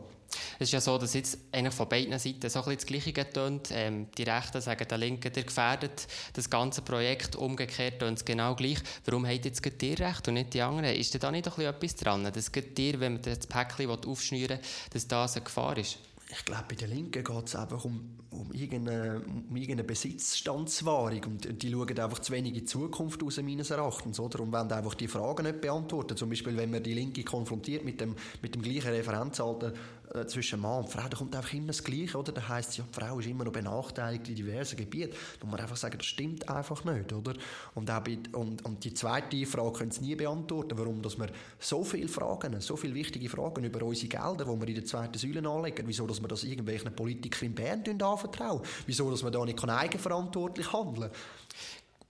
Es 0.58 0.68
ist 0.68 0.72
ja 0.72 0.80
so, 0.80 0.96
dass 0.96 1.12
jetzt 1.12 1.36
eigentlich 1.52 1.74
von 1.74 1.88
beiden 1.88 2.18
Seiten 2.18 2.48
so 2.48 2.60
ein 2.60 2.76
bisschen 2.76 2.76
das 2.76 2.86
Gleiche 2.86 3.30
tönt. 3.30 3.68
Ähm, 3.70 4.06
die 4.16 4.22
Rechten 4.22 4.62
sagen, 4.62 4.86
der 4.88 4.96
Linke, 4.96 5.30
der 5.30 5.42
gefährdet 5.42 6.06
das 6.32 6.48
ganze 6.48 6.80
Projekt. 6.80 7.36
Umgekehrt 7.36 7.98
tönt 7.98 8.18
es 8.18 8.24
genau 8.24 8.54
gleich. 8.54 8.78
Warum 9.04 9.26
habt 9.26 9.44
jetzt 9.44 9.82
ihr 9.82 9.98
Recht 9.98 10.28
und 10.28 10.34
nicht 10.34 10.54
die 10.54 10.62
anderen? 10.62 10.96
Ist 10.96 11.22
da 11.22 11.30
nicht 11.30 11.46
etwas 11.46 11.96
dran, 11.96 12.24
dass 12.24 12.50
dir, 12.50 13.00
wenn 13.00 13.14
man 13.14 13.22
das 13.22 13.46
Päckchen 13.46 13.90
aufschnüren 13.90 14.58
will, 14.58 14.66
dass 14.92 15.06
das 15.06 15.36
eine 15.36 15.44
Gefahr 15.44 15.76
ist? 15.76 15.98
Ich 16.32 16.44
glaube, 16.46 16.64
bei 16.68 16.74
den 16.76 16.88
Linken 16.88 17.22
geht 17.22 17.46
es 17.46 17.54
einfach 17.54 17.84
um, 17.84 18.16
um, 18.30 18.50
irgendeine, 18.52 19.20
um 19.20 19.54
irgendeine 19.54 19.84
Besitzstandswahrung. 19.84 21.24
Und 21.24 21.62
die 21.62 21.70
schauen 21.70 21.98
einfach 21.98 22.20
zu 22.20 22.32
wenig 22.32 22.54
in 22.54 22.58
die 22.60 22.64
Zukunft 22.64 23.22
aus, 23.22 23.36
meines 23.42 23.70
Erachtens. 23.70 24.18
Oder? 24.18 24.40
Und 24.40 24.50
wollen 24.50 24.72
einfach 24.72 24.94
die 24.94 25.08
Fragen 25.08 25.42
nicht 25.42 25.60
beantworten. 25.60 26.16
Zum 26.16 26.30
Beispiel, 26.30 26.56
wenn 26.56 26.70
man 26.70 26.82
die 26.82 26.94
Linke 26.94 27.22
konfrontiert 27.22 27.84
mit 27.84 28.00
dem, 28.00 28.16
mit 28.40 28.54
dem 28.54 28.62
gleichen 28.62 28.92
Referenzalter 28.92 29.74
äh, 30.14 30.26
zwischen 30.26 30.60
Mann 30.60 30.84
und 30.84 30.90
Frau, 30.90 31.08
da 31.08 31.16
kommt 31.16 31.34
einfach 31.34 31.52
immer 31.54 31.68
das 31.68 31.82
Gleiche, 31.82 32.18
oder? 32.18 32.32
Da 32.32 32.46
heisst 32.48 32.70
es 32.70 32.76
ja, 32.78 32.84
die 32.84 33.00
Frau 33.00 33.18
ist 33.18 33.26
immer 33.26 33.44
noch 33.44 33.52
benachteiligt 33.52 34.28
in 34.28 34.34
diversen 34.34 34.76
Gebieten. 34.76 35.14
Da 35.40 35.46
muss 35.46 35.52
man 35.52 35.60
einfach 35.60 35.76
sagen, 35.76 35.96
das 35.96 36.06
stimmt 36.06 36.48
einfach 36.48 36.84
nicht, 36.84 37.12
oder? 37.12 37.34
Und, 37.74 37.90
auch 37.90 38.00
bei, 38.00 38.18
und, 38.32 38.64
und 38.64 38.84
die 38.84 38.92
zweite 38.92 39.46
Frage 39.46 39.72
können 39.72 39.90
sie 39.90 40.02
nie 40.02 40.14
beantworten, 40.14 40.76
warum 40.76 41.00
dass 41.00 41.18
wir 41.18 41.28
so 41.58 41.82
viele 41.84 42.08
Fragen, 42.08 42.60
so 42.60 42.76
viele 42.76 42.94
wichtige 42.94 43.28
Fragen 43.28 43.64
über 43.64 43.82
unsere 43.84 44.08
Gelder, 44.08 44.44
die 44.44 44.60
wir 44.60 44.68
in 44.68 44.74
der 44.74 44.84
zweiten 44.84 45.18
Säule 45.18 45.48
anlegen, 45.48 45.84
wieso 45.86 46.06
dass 46.06 46.20
wir 46.20 46.28
das 46.28 46.44
irgendwelchen 46.44 46.94
Politikern 46.94 47.48
in 47.48 47.54
Bern 47.54 48.02
anvertrauen, 48.02 48.62
wieso 48.86 49.10
dass 49.10 49.22
wir 49.22 49.30
da 49.30 49.44
nicht 49.44 49.62
eigenverantwortlich 49.62 50.72
handeln 50.72 51.10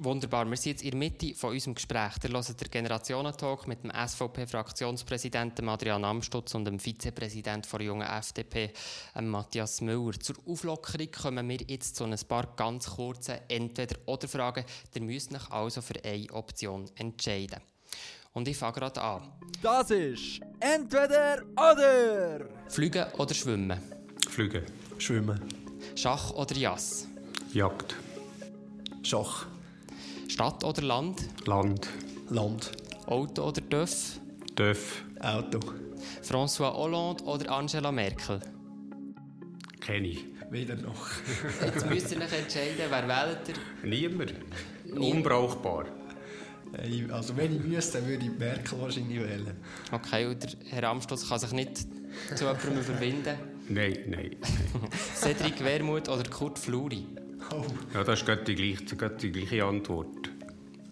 Wunderbar. 0.04 0.50
Wir 0.50 0.56
sind 0.56 0.72
jetzt 0.72 0.82
in 0.82 0.90
der 0.90 0.98
Mitte 0.98 1.32
von 1.32 1.52
unserem 1.52 1.76
Gespräch. 1.76 2.14
Wir 2.22 2.30
hören 2.30 2.56
den 2.60 2.70
Generationentalk 2.72 3.68
mit 3.68 3.84
dem 3.84 3.92
SVP-Fraktionspräsidenten 3.92 5.68
Adrian 5.68 6.04
Amstutz 6.04 6.56
und 6.56 6.64
dem 6.64 6.80
Vizepräsidenten 6.80 7.70
der 7.70 7.86
jungen 7.86 8.08
FDP, 8.08 8.72
Matthias 9.20 9.80
Müller. 9.80 10.18
Zur 10.18 10.34
Auflockerung 10.44 11.08
kommen 11.12 11.48
wir 11.48 11.58
jetzt 11.68 11.94
zu 11.94 12.02
ein 12.02 12.18
paar 12.26 12.48
ganz 12.56 12.90
kurzen 12.90 13.36
Entweder-Oder-Fragen. 13.46 14.64
Ihr 14.92 15.02
müsst 15.02 15.32
euch 15.32 15.50
also 15.52 15.80
für 15.80 16.04
eine 16.04 16.32
Option 16.32 16.90
entscheiden. 16.96 17.60
Und 18.32 18.48
ich 18.48 18.56
fange 18.56 18.72
gerade 18.72 19.00
an. 19.00 19.30
Das 19.62 19.88
ist 19.92 20.40
Entweder-Oder! 20.58 22.48
Fliegen 22.66 23.04
oder 23.18 23.34
Schwimmen? 23.34 23.78
Fliegen. 24.28 24.64
Schwimmen. 24.98 25.40
Schach 25.94 26.32
oder 26.32 26.56
Jass? 26.56 27.06
Jagd. 27.52 27.94
Schach. 29.04 29.51
Stadt 30.32 30.64
oder 30.64 30.80
Land? 30.80 31.28
Land. 31.46 31.88
Land. 32.30 32.72
Auto 33.04 33.48
oder 33.48 33.60
Döff? 33.60 34.18
Döff. 34.56 35.04
Auto. 35.20 35.60
François 36.22 36.72
Hollande 36.72 37.22
oder 37.24 37.50
Angela 37.50 37.92
Merkel? 37.92 38.40
Kenne 39.78 40.08
ich. 40.08 40.24
Weder 40.50 40.76
noch. 40.76 41.06
Jetzt 41.62 41.86
müsst 41.86 42.12
ihr 42.12 42.18
euch 42.18 42.32
entscheiden, 42.32 42.76
wer 42.88 43.08
wählt 43.08 43.40
ihr? 43.48 43.86
Niemand. 43.86 44.34
Niemand. 44.86 45.16
Unbrauchbar. 45.16 45.84
Also 47.10 47.36
wenn 47.36 47.54
ich 47.54 47.62
müsste, 47.62 47.98
dann 47.98 48.08
würde 48.08 48.24
ich 48.24 48.38
Merkel 48.38 48.80
wahrscheinlich 48.80 49.20
wählen. 49.20 49.54
Okay, 49.90 50.24
und 50.24 50.42
der 50.42 50.50
Herr 50.70 50.84
Amstutz 50.84 51.28
kann 51.28 51.40
sich 51.40 51.52
nicht 51.52 51.76
zu 52.34 52.44
jemandem 52.46 52.78
überwinden? 52.78 53.36
Nein, 53.68 53.98
nein. 54.06 54.36
Cedric 55.14 55.62
Wermuth 55.62 56.08
oder 56.08 56.28
Kurt 56.30 56.58
Fluri? 56.58 57.06
Oh. 57.50 57.64
Ja, 57.94 58.04
das 58.04 58.20
ist 58.20 58.26
gerade 58.26 58.44
die, 58.44 58.54
gleiche, 58.54 58.96
gerade 58.96 59.16
die 59.16 59.32
gleiche 59.32 59.64
Antwort. 59.64 60.30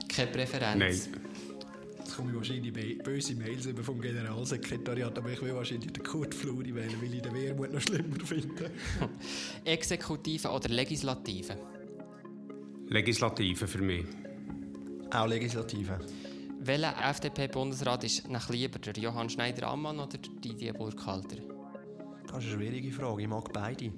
Keine 0.08 0.30
Präferenz? 0.30 0.78
Nein. 0.78 1.22
Jetzt 1.98 2.16
komme 2.16 2.30
ich 2.30 2.36
wahrscheinlich 2.36 2.98
böse 2.98 3.34
Mails 3.36 3.66
über 3.66 3.82
vom 3.82 4.00
Generalsekretariat, 4.00 5.16
aber 5.16 5.30
ich 5.30 5.40
will 5.40 5.54
wahrscheinlich 5.54 5.92
den 5.92 6.02
Kurt 6.02 6.34
Fluri 6.34 6.74
wählen, 6.74 6.96
weil 7.00 7.14
ich 7.14 7.22
den 7.22 7.34
Wermut 7.34 7.72
noch 7.72 7.80
schlimmer 7.80 8.24
finde. 8.24 8.70
Exekutive 9.64 10.48
oder 10.48 10.68
Legislative? 10.68 11.56
Legislative 12.88 13.66
für 13.68 13.78
mich. 13.78 14.04
Auch 15.12 15.26
Legislative. 15.26 16.00
Welcher 16.62 16.94
FDP-Bundesrat 17.10 18.04
ist 18.04 18.28
nach 18.28 18.50
lieber, 18.50 18.78
der 18.78 18.92
Johann 18.94 19.30
Schneider-Ammann 19.30 20.00
oder 20.00 20.18
Didier 20.18 20.74
Burkhalter? 20.74 21.36
Das 22.26 22.44
ist 22.44 22.52
eine 22.52 22.58
schwierige 22.58 22.92
Frage. 22.92 23.22
Ich 23.22 23.28
mag 23.28 23.52
beide. 23.52 23.92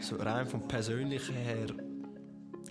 So 0.00 0.16
rein 0.16 0.46
vom 0.46 0.66
Persönlichen 0.68 1.34
her 1.34 1.66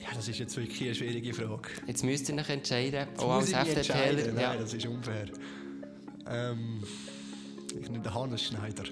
ja, 0.04 0.10
das 0.16 0.28
ist 0.28 0.40
jetzt 0.40 0.58
wirklich 0.58 0.82
eine 0.82 0.96
schwierige 0.96 1.34
Frage. 1.34 1.70
Jetzt 1.88 2.04
müsst 2.04 2.30
ihr 2.30 2.36
euch 2.36 2.50
entscheiden, 2.50 3.08
auch 3.18 3.32
als 3.36 3.52
FDP. 3.52 4.32
Nein, 4.34 4.40
ja. 4.40 4.56
das 4.56 4.74
ist 4.74 4.86
unfair. 4.86 5.28
Ähm, 6.28 6.84
ich 7.82 7.90
nehme 7.90 8.04
den 8.04 8.14
Hannes 8.14 8.44
Schneider. 8.44 8.84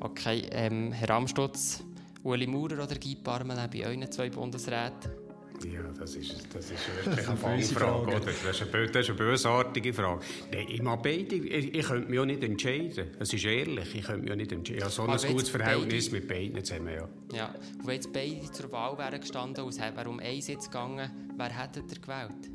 Okay, 0.00 0.46
ähm, 0.50 0.92
Herr 0.92 1.10
Amstutz, 1.10 1.82
Uli 2.22 2.46
Maurer 2.46 2.84
oder 2.84 2.96
Guy 2.96 3.14
Parmelin 3.16 3.68
bei 3.70 3.86
euren 3.86 4.10
zwei 4.10 4.28
Bundesräten? 4.30 5.29
Ja, 5.64 5.82
das 5.98 6.16
ist, 6.16 6.46
das 6.54 6.70
ist 6.70 7.06
wirklich 7.06 7.28
eine 7.28 7.36
Fangfrage, 7.36 8.02
oder? 8.02 8.20
Das 8.20 8.60
ist, 8.60 8.74
eine, 8.74 8.86
das 8.86 9.02
ist 9.02 9.10
eine 9.10 9.18
bösartige 9.18 9.92
Frage. 9.92 10.20
Nein, 10.52 10.66
ich 10.68 10.82
mag 10.82 11.02
beide. 11.02 11.34
Ich, 11.36 11.74
ich 11.74 11.86
könnte 11.86 12.10
mich 12.10 12.18
auch 12.18 12.24
nicht 12.24 12.42
entscheiden. 12.42 13.08
Es 13.18 13.32
ist 13.32 13.44
ehrlich, 13.44 13.94
ich 13.94 14.04
könnte 14.04 14.22
mich 14.22 14.32
auch 14.32 14.36
nicht 14.36 14.52
entscheiden. 14.52 14.78
Ich 14.78 14.84
habe 14.84 14.92
so 14.92 15.26
ein 15.26 15.32
gutes 15.32 15.50
Verhältnis 15.50 16.10
beide, 16.10 16.20
mit 16.20 16.28
beiden 16.28 16.64
zusammen, 16.64 16.94
ja. 16.94 17.08
Ja, 17.32 17.54
und 17.78 17.86
wenn 17.86 17.94
jetzt 17.94 18.12
beide 18.12 18.50
zur 18.52 18.72
Wahl 18.72 18.96
wären 18.96 19.20
gestanden 19.20 19.64
und 19.64 19.70
es 19.70 19.78
wäre 19.78 20.08
um 20.08 20.18
einen 20.18 20.40
Sitz 20.40 20.66
gegangen, 20.66 21.10
wer 21.36 21.48
hätte 21.48 21.80
ihr 21.80 22.00
gewählt? 22.00 22.50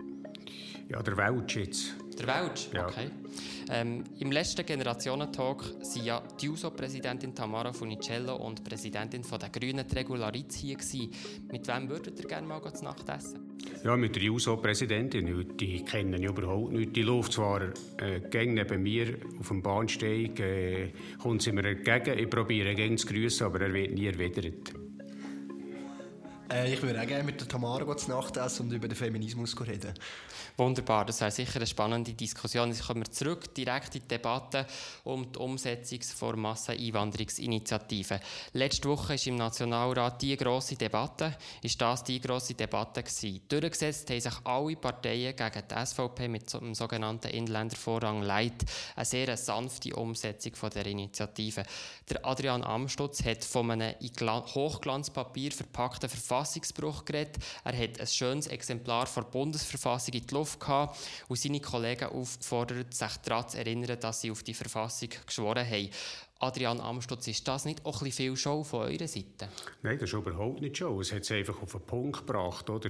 Ja, 0.89 1.01
der 1.01 1.17
Welsch 1.17 1.55
jetzt. 1.55 1.95
Der 2.17 2.27
Welsch? 2.27 2.69
Ja. 2.73 2.87
Okay. 2.87 3.09
Ähm, 3.69 4.03
Im 4.19 4.31
letzten 4.31 4.65
Generationentalk 4.65 5.63
waren 5.63 6.05
ja 6.05 6.21
die 6.39 6.45
JUSO-Präsidentin 6.45 7.33
Tamara 7.33 7.73
Funicello 7.73 8.35
und 8.35 8.59
die 8.59 8.63
Präsidentin 8.63 9.23
von 9.23 9.39
der 9.39 9.49
Grünen 9.49 9.85
Regularitz 9.85 10.55
hier. 10.55 10.75
Gewesen. 10.75 11.09
Mit 11.51 11.67
wem 11.67 11.89
würdet 11.89 12.19
ihr 12.19 12.27
gerne 12.27 12.47
mal 12.47 12.61
zu 12.73 12.83
Nacht 12.83 13.09
essen? 13.09 13.57
Ja, 13.83 13.97
mit 13.97 14.15
der 14.15 14.23
JUSO-Präsidentin. 14.23 15.57
Die 15.57 15.83
kennen 15.83 16.21
ich 16.21 16.29
überhaupt 16.29 16.71
nicht. 16.71 16.95
Die 16.95 17.01
läuft 17.01 17.33
zwar 17.33 17.61
äh, 17.97 18.21
neben 18.45 18.83
mir 18.83 19.15
auf 19.39 19.47
dem 19.47 19.61
Bahnsteig, 19.61 20.39
äh, 20.39 20.91
kommt 21.21 21.41
sie 21.41 21.51
mir 21.51 21.65
entgegen. 21.65 22.19
Ich 22.19 22.29
probiere 22.29 22.75
gegen 22.75 22.97
zu 22.97 23.07
grüßen, 23.07 23.45
aber 23.45 23.61
er 23.61 23.73
wird 23.73 23.93
nie 23.93 24.07
erwidert. 24.07 24.73
Äh, 26.51 26.73
ich 26.73 26.81
würde 26.81 27.01
auch 27.01 27.07
gerne 27.07 27.23
mit 27.23 27.39
der 27.39 27.47
Tamara 27.47 27.97
zu 27.97 28.09
Nacht 28.09 28.37
essen 28.37 28.67
und 28.67 28.71
über 28.71 28.87
den 28.87 28.95
Feminismus 28.95 29.55
reden. 29.61 29.93
Wunderbar, 30.57 31.05
das 31.05 31.19
wäre 31.21 31.31
sicher 31.31 31.57
eine 31.57 31.67
spannende 31.67 32.13
Diskussion. 32.13 32.69
Jetzt 32.69 32.85
kommen 32.85 33.01
wir 33.01 33.11
zurück 33.11 33.53
direkt 33.53 33.95
in 33.95 34.01
die 34.01 34.07
Debatte 34.07 34.65
um 35.03 35.31
die 35.31 35.39
Umsetzung 35.39 35.99
der 36.21 36.35
Masseneinwanderungsinitiative. 36.37 38.19
Letzte 38.53 38.87
Woche 38.87 39.15
ist 39.15 39.27
im 39.27 39.35
Nationalrat 39.35 40.21
die 40.21 40.37
grosse 40.37 40.75
Debatte, 40.75 41.35
ist 41.61 41.81
das 41.81 42.03
die 42.03 42.21
grosse 42.21 42.53
Debatte 42.53 43.03
gewesen. 43.03 43.41
Durchgesetzt 43.49 44.09
haben 44.09 44.21
sich 44.21 44.33
alle 44.43 44.75
Parteien 44.75 45.35
gegen 45.35 45.63
die 45.69 45.85
SVP 45.85 46.27
mit 46.27 46.53
dem 46.53 46.75
sogenannten 46.75 47.27
Inländervorrang 47.27 48.21
Light 48.21 48.63
eine 48.95 49.05
sehr 49.05 49.35
sanfte 49.35 49.95
Umsetzung 49.95 50.55
von 50.55 50.69
der 50.69 50.85
Initiative. 50.85 51.63
Der 52.09 52.25
Adrian 52.25 52.63
Amstutz 52.63 53.23
hat 53.25 53.43
von 53.43 53.71
einem 53.71 53.95
in 53.99 54.29
Hochglanzpapier 54.29 55.51
verpackten 55.51 56.09
Verfassungsbruch 56.35 57.05
geredet. 57.05 57.37
Er 57.63 57.77
hat 57.77 57.99
ein 57.99 58.07
schönes 58.07 58.47
Exemplar 58.47 59.07
der 59.15 59.21
Bundesverfassung 59.21 60.13
in 60.13 60.25
die 60.25 60.33
Luft 60.33 60.59
gehabt 60.59 60.97
und 61.27 61.39
seine 61.39 61.61
Kollegen 61.61 62.05
aufgefordert, 62.05 62.93
sich 62.93 63.17
daran 63.23 63.47
zu 63.47 63.57
erinnern, 63.57 63.97
dass 63.99 64.21
sie 64.21 64.31
auf 64.31 64.43
die 64.43 64.53
Verfassung 64.53 65.09
geschworen 65.25 65.65
haben. 65.65 65.89
Adrian 66.39 66.81
Amstutz, 66.81 67.27
ist 67.27 67.47
das 67.47 67.63
nicht 67.63 67.85
auch 67.85 68.01
ein 68.01 68.05
bisschen 68.05 68.25
viel 68.25 68.35
Show 68.35 68.63
von 68.63 68.81
eurer 68.81 69.07
Seite? 69.07 69.47
Nein, 69.81 69.97
das 69.97 70.09
ist 70.09 70.13
überhaupt 70.13 70.59
nicht 70.59 70.77
Show. 70.77 70.99
Es 70.99 71.13
hat 71.13 71.21
es 71.21 71.31
einfach 71.31 71.61
auf 71.61 71.71
den 71.71 71.81
Punkt 71.81 72.27
gebracht. 72.27 72.69
Oder? 72.69 72.89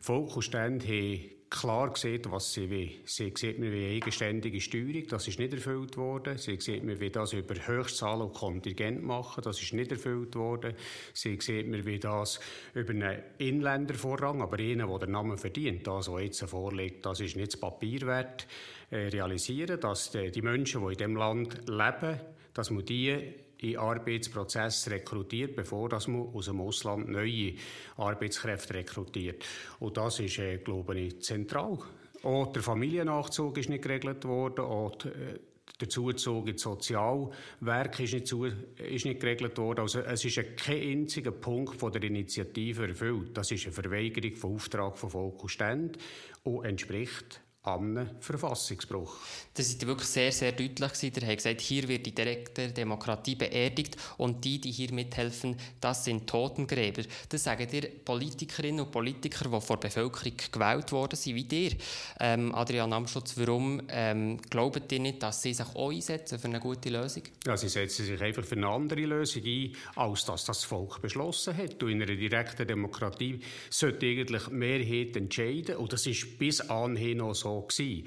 Volk 0.00 0.36
und 0.36 0.42
Stände 0.42 0.86
haben 0.86 1.33
klar 1.50 1.92
gesehen, 1.92 2.22
was 2.30 2.52
sie 2.52 2.68
will. 2.68 2.90
Sie 3.04 3.32
sieht 3.34 3.58
mir 3.58 3.72
wie 3.72 3.96
eigenständige 3.96 4.60
Steuerung, 4.60 5.06
das 5.08 5.28
ist 5.28 5.38
nicht 5.38 5.52
erfüllt 5.52 5.96
worden. 5.96 6.36
Sie 6.38 6.58
sieht 6.60 6.82
mir, 6.82 6.98
wie 7.00 7.10
das 7.10 7.32
über 7.32 7.54
Höchstzahlen 7.54 8.22
und 8.22 8.34
Kontingent 8.34 9.02
machen, 9.02 9.42
das 9.44 9.60
ist 9.62 9.72
nicht 9.72 9.92
erfüllt 9.92 10.34
worden. 10.34 10.74
Sie 11.12 11.38
sieht 11.40 11.68
mir, 11.68 11.84
wie 11.86 11.98
das 11.98 12.40
über 12.74 12.90
einen 12.90 13.22
Inländervorrang, 13.38 14.42
aber 14.42 14.58
einen, 14.58 14.88
der 14.88 14.98
den 14.98 15.12
Namen 15.12 15.38
verdient, 15.38 15.86
das, 15.86 16.10
was 16.10 16.22
jetzt 16.22 16.44
vorliegt, 16.44 17.06
das 17.06 17.20
ist 17.20 17.36
nicht 17.36 17.52
das 17.52 17.60
Papier 17.60 18.02
wert, 18.02 18.46
äh, 18.90 19.08
realisieren, 19.08 19.80
dass 19.80 20.10
die, 20.10 20.30
die 20.30 20.42
Menschen, 20.42 20.80
die 20.82 20.92
in 20.92 20.98
diesem 20.98 21.16
Land 21.16 21.68
leben, 21.68 22.20
dass 22.52 22.70
man 22.70 22.84
die 22.84 23.43
in 23.64 23.78
Arbeitsprozess 23.78 24.90
rekrutiert, 24.90 25.56
bevor 25.56 25.88
dass 25.88 26.08
man 26.08 26.28
aus 26.34 26.46
dem 26.46 26.60
Ausland 26.60 27.08
neue 27.08 27.54
Arbeitskräfte 27.96 28.74
rekrutiert. 28.74 29.44
Und 29.80 29.96
das 29.96 30.20
ist, 30.20 30.38
äh, 30.38 30.58
glaube 30.58 30.98
ich, 30.98 31.20
zentral. 31.22 31.78
Auch 32.22 32.52
der 32.52 32.62
Familiennachzug 32.62 33.58
ist 33.58 33.68
nicht 33.68 33.82
geregelt 33.82 34.24
worden, 34.24 34.64
auch 34.64 34.94
die, 34.96 35.08
äh, 35.08 35.38
der 35.80 35.88
Zuzug 35.88 36.48
ins 36.48 36.62
Sozialwerk 36.62 37.98
ist 37.98 38.14
nicht, 38.14 38.26
zu, 38.26 38.44
ist 38.44 39.04
nicht 39.04 39.20
geregelt 39.20 39.58
worden. 39.58 39.80
Also 39.80 40.00
es 40.00 40.24
ist 40.24 40.56
kein 40.56 40.80
einziger 40.80 41.32
Punkt 41.32 41.76
von 41.76 41.90
der 41.90 42.02
Initiative 42.02 42.86
erfüllt. 42.86 43.36
Das 43.36 43.50
ist 43.50 43.64
eine 43.64 43.72
Verweigerung 43.72 44.36
von 44.36 44.54
Auftrag 44.54 44.96
von 44.96 45.10
Volk 45.10 45.42
und 45.42 45.48
Ständen 45.48 45.98
und 46.44 46.64
entspricht 46.64 47.40
am 47.64 48.10
Verfassungsbruch. 48.20 49.16
Das 49.54 49.68
ist 49.68 49.86
wirklich 49.86 50.08
sehr, 50.08 50.30
sehr 50.32 50.52
deutlich. 50.52 51.12
Der 51.12 51.28
hat 51.28 51.36
gesagt, 51.36 51.60
hier 51.62 51.88
wird 51.88 52.04
die 52.04 52.14
direkte 52.14 52.68
Demokratie 52.68 53.36
beerdigt 53.36 53.96
und 54.18 54.44
die, 54.44 54.60
die 54.60 54.70
hier 54.70 54.92
mithelfen, 54.92 55.56
das 55.80 56.04
sind 56.04 56.26
Totengräber. 56.26 57.02
Das 57.28 57.44
sagen 57.44 57.66
dir 57.66 57.88
Politikerinnen 58.04 58.84
und 58.84 58.92
Politiker, 58.92 59.48
die 59.48 59.60
vor 59.62 59.78
der 59.78 59.88
Bevölkerung 59.88 60.32
gewählt 60.52 60.92
worden 60.92 61.16
sind, 61.16 61.36
wie 61.36 61.44
dir. 61.44 61.72
Ähm, 62.20 62.54
Adrian 62.54 62.92
Amschutz, 62.92 63.34
warum 63.38 63.80
ähm, 63.88 64.40
glaubt 64.50 64.92
ihr 64.92 65.00
nicht, 65.00 65.22
dass 65.22 65.40
sie 65.40 65.54
sich 65.54 65.66
auch 65.74 65.90
einsetzen 65.90 66.38
für 66.38 66.48
eine 66.48 66.60
gute 66.60 66.90
Lösung? 66.90 67.22
Ja, 67.46 67.56
sie 67.56 67.70
setzen 67.70 68.04
sich 68.04 68.20
einfach 68.20 68.44
für 68.44 68.56
eine 68.56 68.68
andere 68.68 69.00
Lösung 69.00 69.42
ein, 69.42 69.74
als 69.96 70.26
dass 70.26 70.44
das 70.44 70.64
Volk 70.64 71.00
beschlossen 71.00 71.56
hat. 71.56 71.82
Und 71.82 71.90
in 71.90 72.02
einer 72.02 72.14
direkten 72.14 72.66
Demokratie 72.66 73.40
sollte 73.70 74.04
eigentlich 74.04 74.44
die 74.44 74.54
Mehrheit 74.54 75.16
entscheiden. 75.16 75.76
Und 75.76 75.94
das 75.94 76.06
ist 76.06 76.38
bis 76.38 76.60
anhin 76.60 77.18
noch 77.18 77.34
so 77.34 77.53
gewesen. 77.62 78.06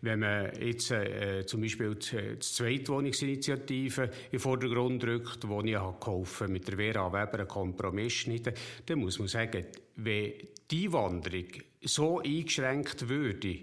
Wenn 0.00 0.18
man 0.18 0.50
jetzt 0.60 0.90
äh, 0.90 1.46
zum 1.46 1.60
Beispiel 1.60 1.94
die, 1.94 2.34
die 2.34 2.38
Zweitwohnungsinitiative 2.40 4.10
in 4.32 4.38
Vordergrund 4.40 5.02
drückt, 5.02 5.46
wo 5.46 5.60
ich 5.60 5.72
geholfen 5.72 6.52
mit 6.52 6.66
der 6.66 6.76
Vera 6.76 7.12
Weber 7.12 7.38
einen 7.40 7.48
Kompromiss 7.48 8.12
schneiden, 8.12 8.54
dann 8.86 8.98
muss 8.98 9.20
man 9.20 9.28
sagen, 9.28 9.64
wenn 9.96 10.32
die 10.70 10.92
Wanderung 10.92 11.46
so 11.82 12.18
eingeschränkt 12.18 13.08
würde, 13.08 13.60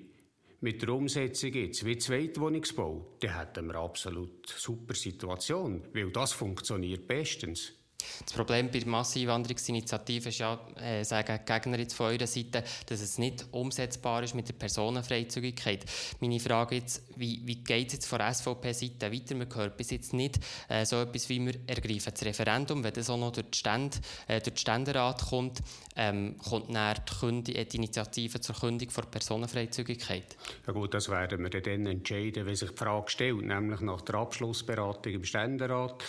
mit 0.62 0.82
der 0.82 0.90
Umsetzung 0.90 1.54
jetzt, 1.54 1.86
wie 1.86 1.98
Zweitwohnungsbau, 1.98 3.16
dann 3.20 3.38
hätten 3.38 3.68
wir 3.68 3.76
eine 3.76 3.84
absolut 3.84 4.48
super 4.48 4.94
Situation, 4.94 5.84
weil 5.94 6.12
das 6.12 6.34
funktioniert 6.34 7.08
bestens. 7.08 7.79
Das 8.26 8.34
Problem 8.34 8.70
bei 8.70 8.80
der 8.80 8.88
Masseneinwanderungsinitiative 8.88 10.30
ist 10.30 10.40
ja, 10.40 10.60
äh, 10.82 11.04
sagen 11.04 11.40
Gegner 11.46 11.80
jetzt 11.80 11.94
von 11.94 12.08
eurer 12.08 12.28
Seite, 12.28 12.64
dass 12.86 13.02
es 13.02 13.18
nicht 13.18 13.46
umsetzbar 13.52 14.24
ist 14.24 14.36
mit 14.36 14.48
der 14.48 14.54
Personenfreizügigkeit. 14.54 15.86
Meine 16.20 16.40
Frage 16.40 16.76
jetzt, 16.76 17.04
wie, 17.16 17.42
wie 17.46 17.56
geht 17.56 17.88
es 17.88 17.94
jetzt 17.94 18.06
von 18.08 18.20
SVP-Seite 18.20 19.12
weiter? 19.12 19.36
Man 19.36 19.54
hört 19.54 19.78
bis 19.78 19.92
jetzt 19.92 20.14
nicht 20.14 20.40
äh, 20.68 20.86
so 20.86 21.02
etwas 21.02 21.30
wie 21.30 21.46
wir 21.46 21.56
ergreifen 21.68 22.14
das 22.14 22.26
Referendum, 22.26 22.84
wenn 22.84 22.94
das 22.94 23.10
auch 23.10 23.18
noch 23.18 23.32
durch, 23.32 23.48
die 23.52 23.58
Stände, 23.58 23.98
äh, 24.28 24.40
durch 24.40 24.54
den 24.54 24.58
Ständerat 24.58 25.22
kommt, 25.22 25.60
ähm, 25.96 26.38
kommt 26.38 26.74
dann 26.74 27.44
die, 27.44 27.66
die, 27.66 27.78
Initiative 27.78 28.40
zur 28.42 28.56
Kündigung 28.56 28.94
der 28.96 29.04
Personenfreizügigkeit? 29.04 30.38
Ja 30.68 30.74
gut, 30.74 30.94
das 30.94 31.10
werden 31.10 31.42
wir 31.42 31.50
dann 31.50 31.86
entscheiden, 31.86 32.46
wenn 32.46 32.56
sich 32.56 32.72
die 32.72 32.78
Frage 32.78 33.10
stellt, 33.10 33.42
nämlich 33.42 33.82
nach 33.82 34.02
der 34.02 34.16
Abschlussberatung 34.16 35.14
im 35.14 35.24
Ständerat. 35.24 36.04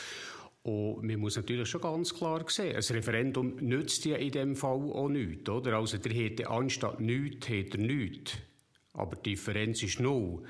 Und 0.62 1.04
man 1.04 1.20
muss 1.20 1.36
natürlich 1.36 1.68
schon 1.68 1.80
ganz 1.80 2.14
klar 2.14 2.44
sehen, 2.48 2.76
ein 2.76 2.94
Referendum 2.96 3.56
nützt 3.56 4.04
ja 4.04 4.16
in 4.16 4.30
dem 4.30 4.56
Fall 4.56 4.92
auch 4.92 5.08
nichts. 5.08 5.48
Oder? 5.48 5.76
Also 5.76 5.96
der 5.96 6.12
hätte 6.12 6.50
anstatt 6.50 7.00
nichts, 7.00 7.48
hätte 7.48 7.78
er 7.78 7.84
nichts. 7.84 8.32
Aber 8.92 9.16
die 9.16 9.30
Differenz 9.30 9.82
ist 9.82 10.00
null. 10.00 10.42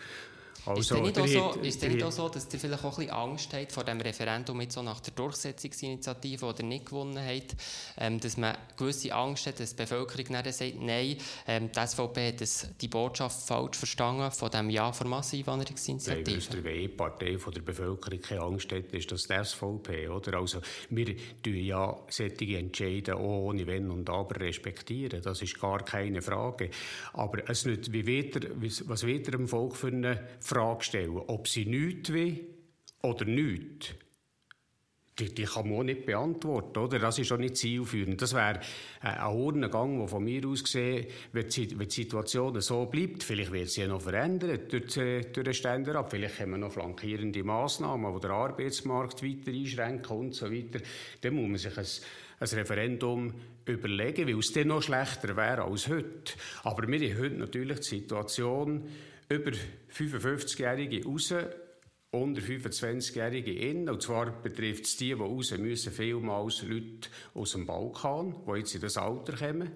Also, 0.66 0.80
ist 0.80 0.90
es 0.90 1.00
nicht, 1.00 1.18
auch 1.18 1.54
so, 1.54 1.60
ist 1.60 1.82
nicht 1.82 2.02
auch 2.02 2.12
so, 2.12 2.28
dass 2.28 2.48
ihr 2.52 2.58
vielleicht 2.58 2.84
auch 2.84 2.98
ein 2.98 3.06
bisschen 3.06 3.10
Angst 3.10 3.52
habt 3.54 3.72
vor 3.72 3.84
dem 3.84 4.00
Referendum 4.00 4.60
jetzt 4.60 4.74
so 4.74 4.82
nach 4.82 5.00
der 5.00 5.12
Durchsetzungsinitiative, 5.14 6.52
die 6.54 6.62
ihr 6.62 6.68
nicht 6.68 6.86
gewonnen 6.86 7.18
habt, 7.18 7.56
ähm, 7.98 8.20
dass 8.20 8.36
man 8.36 8.56
gewisse 8.76 9.14
Angst 9.14 9.46
hat, 9.46 9.60
dass 9.60 9.70
die 9.70 9.82
Bevölkerung 9.82 10.26
dann 10.30 10.52
sagt, 10.52 10.80
nein, 10.80 11.16
ähm, 11.46 11.70
die 11.72 11.86
SVP 11.86 12.28
hat 12.28 12.40
das, 12.40 12.68
die 12.80 12.88
Botschaft 12.88 13.46
falsch 13.46 13.76
verstanden 13.76 14.30
von 14.30 14.50
dem 14.50 14.70
Ja 14.70 14.92
für 14.92 15.06
Masseneinwanderungsinitiative? 15.06 16.40
Nein, 16.52 16.64
weil 16.64 16.80
die 16.80 16.88
Partei 16.88 17.38
von 17.38 17.54
der 17.54 17.62
Bevölkerung 17.62 18.20
keine 18.20 18.40
Angst 18.42 18.72
hat, 18.72 18.92
ist 18.92 19.10
das 19.10 19.24
die 19.24 19.44
SVP, 19.44 20.08
oder? 20.08 20.38
Also, 20.38 20.60
wir 20.90 21.16
tun 21.42 21.54
ja 21.56 21.96
solche 22.08 22.58
Entscheide 22.58 23.16
auch 23.16 23.48
ohne 23.48 23.66
Wenn 23.66 23.90
und 23.90 24.08
Aber 24.10 24.40
respektieren. 24.40 25.22
Das 25.22 25.42
ist 25.42 25.58
gar 25.60 25.84
keine 25.84 26.22
Frage. 26.22 26.70
Aber 27.12 27.48
es 27.48 27.64
nicht, 27.64 27.92
wie 27.92 28.06
weiter, 28.06 28.48
was 28.86 29.06
wird 29.06 29.32
dem 29.32 29.48
Volk 29.48 29.76
für 29.76 29.88
eine 29.88 30.28
Frage 30.50 30.84
stellen? 30.84 31.16
Ob 31.16 31.48
sie 31.48 31.64
nichts 31.64 32.12
will 32.12 32.46
oder 33.02 33.24
nichts? 33.24 33.94
Die, 35.18 35.34
die, 35.34 35.44
kann 35.44 35.68
man 35.68 35.78
auch 35.78 35.82
nicht 35.82 36.06
beantworten, 36.06 36.78
oder? 36.78 36.98
Das 36.98 37.18
ist 37.18 37.30
auch 37.30 37.36
nicht 37.36 37.56
zielführend. 37.56 38.22
Das 38.22 38.32
wäre 38.32 38.60
äh, 39.02 39.08
ein 39.08 39.36
Urnengang, 39.36 39.98
der 39.98 40.08
von 40.08 40.24
mir 40.24 40.46
aus 40.46 40.64
gesehen, 40.64 41.06
wenn 41.32 41.46
die, 41.46 41.78
wenn 41.78 41.88
die 41.88 41.94
Situation 41.94 42.58
so 42.62 42.86
bleibt, 42.86 43.22
vielleicht 43.22 43.52
wird 43.52 43.68
sie 43.68 43.82
ja 43.82 43.88
noch 43.88 44.00
verändert 44.00 44.72
durch, 44.72 44.94
durch 44.94 45.30
den 45.32 45.52
Ständerat, 45.52 46.10
vielleicht 46.10 46.40
haben 46.40 46.52
wir 46.52 46.58
noch 46.58 46.72
flankierende 46.72 47.44
Massnahmen, 47.44 48.14
die 48.14 48.20
den 48.20 48.30
Arbeitsmarkt 48.30 49.22
weiter 49.22 49.50
einschränken 49.52 50.16
und 50.16 50.34
so 50.34 50.50
weiter. 50.50 50.80
Dann 51.20 51.34
muss 51.34 51.48
man 51.48 51.56
sich 51.58 51.76
ein, 51.76 51.86
ein 52.40 52.58
Referendum 52.58 53.34
überlegen, 53.66 54.26
weil 54.26 54.38
es 54.38 54.52
dann 54.52 54.68
noch 54.68 54.82
schlechter 54.82 55.36
wäre 55.36 55.64
als 55.64 55.88
heute. 55.88 56.32
Aber 56.62 56.88
wir 56.88 57.14
haben 57.14 57.22
heute 57.22 57.34
natürlich 57.34 57.80
die 57.80 57.88
Situation, 58.00 58.88
über 59.30 59.52
55-Jährige 59.96 61.04
raus, 61.04 61.32
unter 62.10 62.42
25-Jährige 62.42 63.52
in. 63.52 63.88
Und 63.88 64.02
zwar 64.02 64.42
betrifft 64.42 64.84
es 64.84 64.96
die, 64.96 65.06
die 65.06 65.12
raus 65.12 65.56
müssen, 65.56 65.92
vielmals 65.92 66.62
Leute 66.62 67.08
aus 67.34 67.52
dem 67.52 67.66
Balkan, 67.66 68.34
die 68.46 68.58
jetzt 68.58 68.74
in 68.74 68.80
das 68.80 68.96
Alter 68.96 69.36
kommen. 69.36 69.70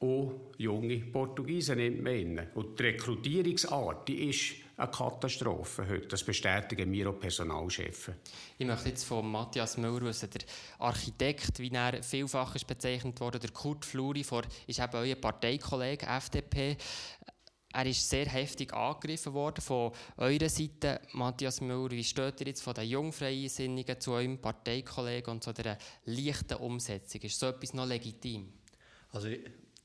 Und 0.00 0.40
junge 0.58 0.98
Portugiesen 0.98 1.78
nimmt 1.78 2.02
man 2.02 2.12
in. 2.12 2.40
Und 2.54 2.78
die 2.78 2.84
Rekrutierungsart, 2.84 4.08
die 4.08 4.28
ist 4.28 4.54
eine 4.76 4.90
Katastrophe 4.92 5.88
heute. 5.88 6.06
Das 6.06 6.22
bestätigen 6.22 6.92
wir 6.92 7.10
auch 7.10 7.18
Personalchefs. 7.18 8.12
Ich 8.58 8.66
möchte 8.66 8.90
jetzt 8.90 9.02
von 9.02 9.28
Matthias 9.28 9.76
Müller 9.76 10.12
der 10.12 10.42
Architekt, 10.78 11.58
wie 11.58 11.70
er 11.72 12.00
vielfach 12.02 12.54
ist 12.54 12.66
bezeichnet 12.66 13.20
wurde, 13.20 13.40
der 13.40 13.50
Kurt 13.50 13.84
Fluri, 13.84 14.24
ist 14.66 14.78
eben 14.78 14.94
euer 14.94 15.16
Parteikollege 15.16 16.06
FDP. 16.06 16.76
Er 17.72 17.84
ist 17.84 18.08
sehr 18.08 18.26
heftig 18.26 18.72
angegriffen 18.72 19.34
worden 19.34 19.60
von 19.60 19.92
eurer 20.16 20.48
Seite. 20.48 21.00
Matthias 21.12 21.60
Müller, 21.60 21.90
wie 21.90 22.04
steht 22.04 22.40
ihr 22.40 22.46
jetzt 22.48 22.62
von 22.62 22.72
den 22.74 22.88
Jungfreisinnigen 22.88 24.00
zu 24.00 24.12
eurem 24.12 24.38
Parteikollegen 24.40 25.32
und 25.32 25.44
zu 25.44 25.52
dieser 25.52 25.76
leichten 26.06 26.54
Umsetzung? 26.54 27.20
Ist 27.20 27.38
so 27.38 27.46
etwas 27.46 27.74
noch 27.74 27.86
legitim? 27.86 28.52
Also 29.12 29.28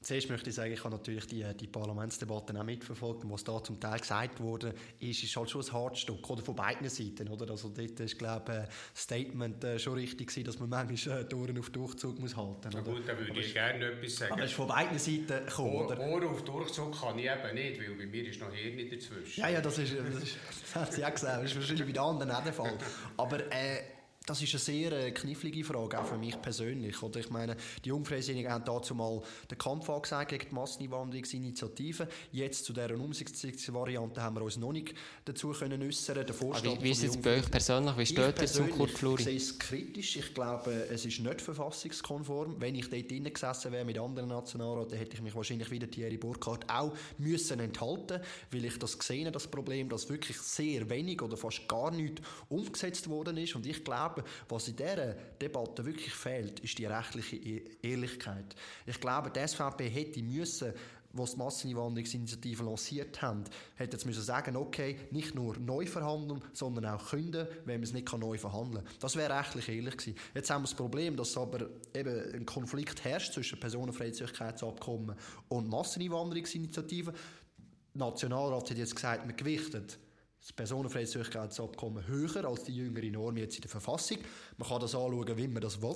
Zuerst 0.04 0.30
möchte 0.30 0.50
ich 0.50 0.56
sagen, 0.56 0.74
ich 0.74 0.84
habe 0.84 0.94
natürlich 0.94 1.26
die, 1.28 1.46
die 1.58 1.68
Parlamentsdebatten 1.68 2.58
auch 2.58 2.66
mitverfolgt. 2.66 3.24
Und 3.24 3.32
was 3.32 3.44
da 3.46 3.64
zum 3.64 3.80
Teil 3.80 4.00
gesagt 4.00 4.42
wurde, 4.42 4.74
ist, 5.00 5.24
ist 5.24 5.36
halt 5.36 5.50
schon 5.50 5.62
ein 5.62 5.72
Hartstück, 5.72 6.30
oder 6.30 6.44
von 6.44 6.56
beiden 6.56 6.90
Seiten, 6.90 7.30
oder? 7.30 7.50
Also 7.50 7.70
dort 7.70 8.00
ist, 8.02 8.20
glaube 8.20 8.52
ich, 8.52 8.76
das 8.94 9.04
Statement 9.04 9.64
äh, 9.64 9.80
schon 9.80 9.94
richtig 9.94 10.28
gewesen, 10.28 10.46
dass 10.46 10.60
man 10.60 10.70
manchmal 10.70 11.22
äh, 11.22 11.26
Toren 11.26 11.58
auf 11.58 11.70
Durchzug 11.70 12.20
muss 12.20 12.36
halten. 12.36 12.70
Na 12.74 12.82
gut, 12.82 13.08
dann 13.08 13.18
würde 13.18 13.40
ich 13.40 13.54
gerne 13.54 13.86
etwas 13.86 14.18
sagen. 14.18 14.34
Aber 14.34 14.44
es 14.44 14.52
ist 14.52 14.58
von 14.58 14.68
beiden 14.68 15.00
Seiten 15.00 15.46
gekommen, 15.46 15.76
oder? 15.76 16.00
Ohren 16.00 16.28
auf 16.28 16.44
Durchzug 16.44 17.00
kann 17.00 17.18
ich 17.18 17.26
eben 17.26 17.54
nicht, 17.56 17.80
weil 17.80 17.96
bei 17.96 18.06
mir 18.06 18.28
ist 18.28 18.42
noch 18.42 18.54
hier 18.54 18.74
nicht 18.74 18.92
dazwischen. 18.92 19.40
Ja, 19.40 19.48
ja, 19.48 19.62
das 19.62 19.78
ist, 19.78 19.94
das, 19.98 20.24
ist, 20.24 20.38
das 20.64 20.76
hat 20.76 20.94
sie 20.94 21.06
auch 21.06 21.14
gesagt, 21.14 21.44
das 21.44 21.52
ist 21.52 21.56
wahrscheinlich 21.56 21.86
bei 21.86 21.94
den 21.94 22.04
anderen 22.04 22.32
auch 22.32 22.44
der 22.44 22.54
Fall. 22.54 22.78
Aber, 23.16 23.40
äh, 23.40 23.84
das 24.26 24.42
ist 24.42 24.54
eine 24.54 24.60
sehr 24.60 24.92
äh, 24.92 25.12
knifflige 25.12 25.64
Frage, 25.64 26.00
auch 26.00 26.06
für 26.06 26.18
mich 26.18 26.42
persönlich. 26.42 27.02
Oder 27.04 27.20
ich 27.20 27.30
meine, 27.30 27.58
die 27.84 27.90
Jungfreisinnigen 27.90 28.52
haben 28.52 28.64
dazu 28.66 28.96
mal 28.96 29.22
den 29.50 29.58
Kampf 29.58 29.90
angesagt 29.90 30.30
gegen 30.30 30.50
die 30.50 30.56
Masseneinwanderungsinitiative. 30.56 32.08
Jetzt 32.32 32.66
zu 32.66 32.74
dieser 32.74 32.96
Umsetzungsvariante 32.96 34.22
haben 34.22 34.36
wir 34.36 34.44
uns 34.44 34.58
noch 34.58 34.72
nicht 34.72 34.94
dazu 35.26 35.52
können 35.52 35.82
äußern. 35.82 36.26
Der 36.26 36.34
Vorstand 36.34 36.80
wie, 36.80 36.86
wie 36.86 36.92
ist 36.92 37.04
es 37.04 37.18
bei 37.18 37.38
euch 37.38 37.52
persönlich? 37.52 37.98
Wie 37.98 38.06
steht 38.06 38.42
ihr 38.42 38.48
zum 38.48 38.70
Kurt 38.70 38.92
Fluri? 38.92 39.22
Ich 39.22 39.26
sehe 39.26 39.38
es 39.38 39.60
kritisch. 39.60 40.16
Ich 40.16 40.34
glaube, 40.34 40.72
es 40.90 41.06
ist 41.06 41.20
nicht 41.20 41.42
verfassungskonform. 41.42 42.56
Wenn 42.60 42.76
ich 42.76 42.90
dort 42.90 43.10
drinnen 43.10 43.34
gesessen 43.34 43.72
wäre 43.72 43.86
mit 43.86 44.00
anderen 44.00 44.30
Nationalräten, 44.30 44.98
hätte 44.98 45.16
ich 45.16 45.22
mich 45.22 45.36
wahrscheinlich 45.36 45.70
wieder 45.70 45.90
Thierry 45.90 46.18
Burkhardt 46.18 46.70
auch 46.70 46.94
müssen 47.18 47.60
enthalten, 47.60 48.22
weil 48.52 48.66
ich 48.66 48.80
das 48.80 48.98
gesehen 48.98 49.26
habe, 49.26 49.34
das 49.34 49.48
Problem, 49.48 49.90
dass 49.90 50.10
wirklich 50.10 50.38
sehr 50.38 50.90
wenig 50.90 51.22
oder 51.22 51.36
fast 51.36 51.68
gar 51.68 51.92
nichts 51.92 52.22
umgesetzt 52.50 53.10
worden 53.10 53.38
ist. 53.38 53.56
Und 53.56 53.66
ich 53.66 53.84
glaube, 53.84 54.13
glaube, 54.14 54.30
was 54.50 54.68
in 54.68 54.76
dieser 54.76 55.14
Debatte 55.42 55.86
wirklich 55.86 56.14
fehlt, 56.14 56.60
ist 56.60 56.78
die 56.78 56.86
rechtliche 56.86 57.36
e- 57.36 57.64
Ehrlichkeit. 57.82 58.56
Ich 58.86 59.00
glaube, 59.00 59.32
die 59.32 59.46
SVP 59.46 59.90
hätte 59.90 60.22
müssen 60.22 60.74
was 61.16 61.34
die 61.34 61.38
Masseneinwanderungsinitiative 61.38 62.64
lanciert 62.64 63.22
haben, 63.22 63.44
hätte 63.76 63.98
jetzt 63.98 64.06
müssen 64.06 64.24
sagen, 64.24 64.56
okay, 64.56 64.98
nicht 65.12 65.36
nur 65.36 65.56
neu 65.60 65.86
verhandeln, 65.86 66.42
sondern 66.54 66.86
auch 66.88 67.10
künden, 67.10 67.48
wenn 67.66 67.76
man 67.76 67.84
es 67.84 67.94
nicht 67.94 68.12
neu 68.18 68.36
verhandeln 68.40 68.84
kann. 68.84 68.96
Das 69.00 69.16
wäre 69.16 69.38
rechtlich 69.38 69.70
ehrlich 69.70 69.96
gewesen. 69.96 70.18
Jetzt 70.34 70.50
haben 70.50 70.64
wir 70.64 70.70
das 70.70 70.74
Problem, 70.74 71.16
dass 71.16 71.38
aber 71.38 71.70
eben 71.94 72.34
ein 72.34 72.46
Konflikt 72.48 73.04
herrscht 73.04 73.34
zwischen 73.34 73.60
Personenfreizügigkeitsabkommen 73.60 75.16
und 75.50 75.70
Masseneinwanderungsinitiativen. 75.70 77.14
Der 77.14 78.08
Nationalrat 78.08 78.72
hat 78.72 78.78
jetzt 78.80 78.96
gesagt, 78.96 79.28
man 79.28 79.36
gewichtet 79.36 80.00
das 80.44 80.52
Personenfreizügigkeitsabkommen 80.52 82.06
höher 82.06 82.44
als 82.44 82.66
die 82.66 82.76
jüngere 82.76 83.10
Norm 83.10 83.38
jetzt 83.38 83.56
in 83.56 83.62
der 83.62 83.72
Verfassung. 83.72 84.18
Man 84.58 84.68
kann 84.68 84.82
das 84.82 84.94
anschauen, 84.94 85.38
wie 85.38 85.48
man 85.48 85.62
das 85.62 85.82
will 85.82 85.96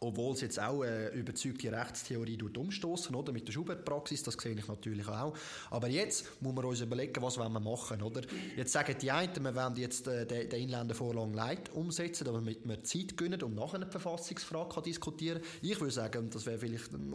obwohl 0.00 0.34
es 0.34 0.40
jetzt 0.40 0.60
auch 0.60 0.82
äh, 0.82 1.08
überzeugte 1.08 1.72
Rechtstheorie 1.72 2.38
umstoßen, 2.42 3.14
oder? 3.14 3.32
Mit 3.32 3.46
der 3.48 3.52
Schubert-Praxis, 3.52 4.22
das 4.22 4.34
sehe 4.34 4.52
ich 4.52 4.68
natürlich 4.68 5.08
auch. 5.08 5.34
Aber 5.70 5.88
jetzt 5.88 6.42
muss 6.42 6.54
man 6.54 6.64
uns 6.64 6.80
überlegen, 6.80 7.22
was 7.22 7.38
wir 7.38 7.48
machen, 7.48 8.02
oder? 8.02 8.22
Jetzt 8.56 8.72
sagen 8.72 8.96
die 9.00 9.10
einen, 9.10 9.44
wir 9.44 9.54
wollen 9.54 9.76
jetzt 9.76 10.06
äh, 10.06 10.26
den, 10.26 10.48
den 10.48 10.62
Inländervorlang 10.62 11.32
Leit 11.32 11.72
umsetzen, 11.72 12.24
damit 12.24 12.66
wir 12.66 12.82
Zeit 12.82 13.16
gönnen 13.16 13.42
und 13.42 13.54
nachher 13.54 13.76
eine 13.76 13.86
Verfassungsfrage 13.86 14.74
kann 14.74 14.82
diskutieren 14.82 15.40
Ich 15.62 15.80
würde 15.80 15.92
sagen, 15.92 16.30
das 16.30 16.46
wäre 16.46 16.58
vielleicht 16.58 16.92
ein, 16.92 17.14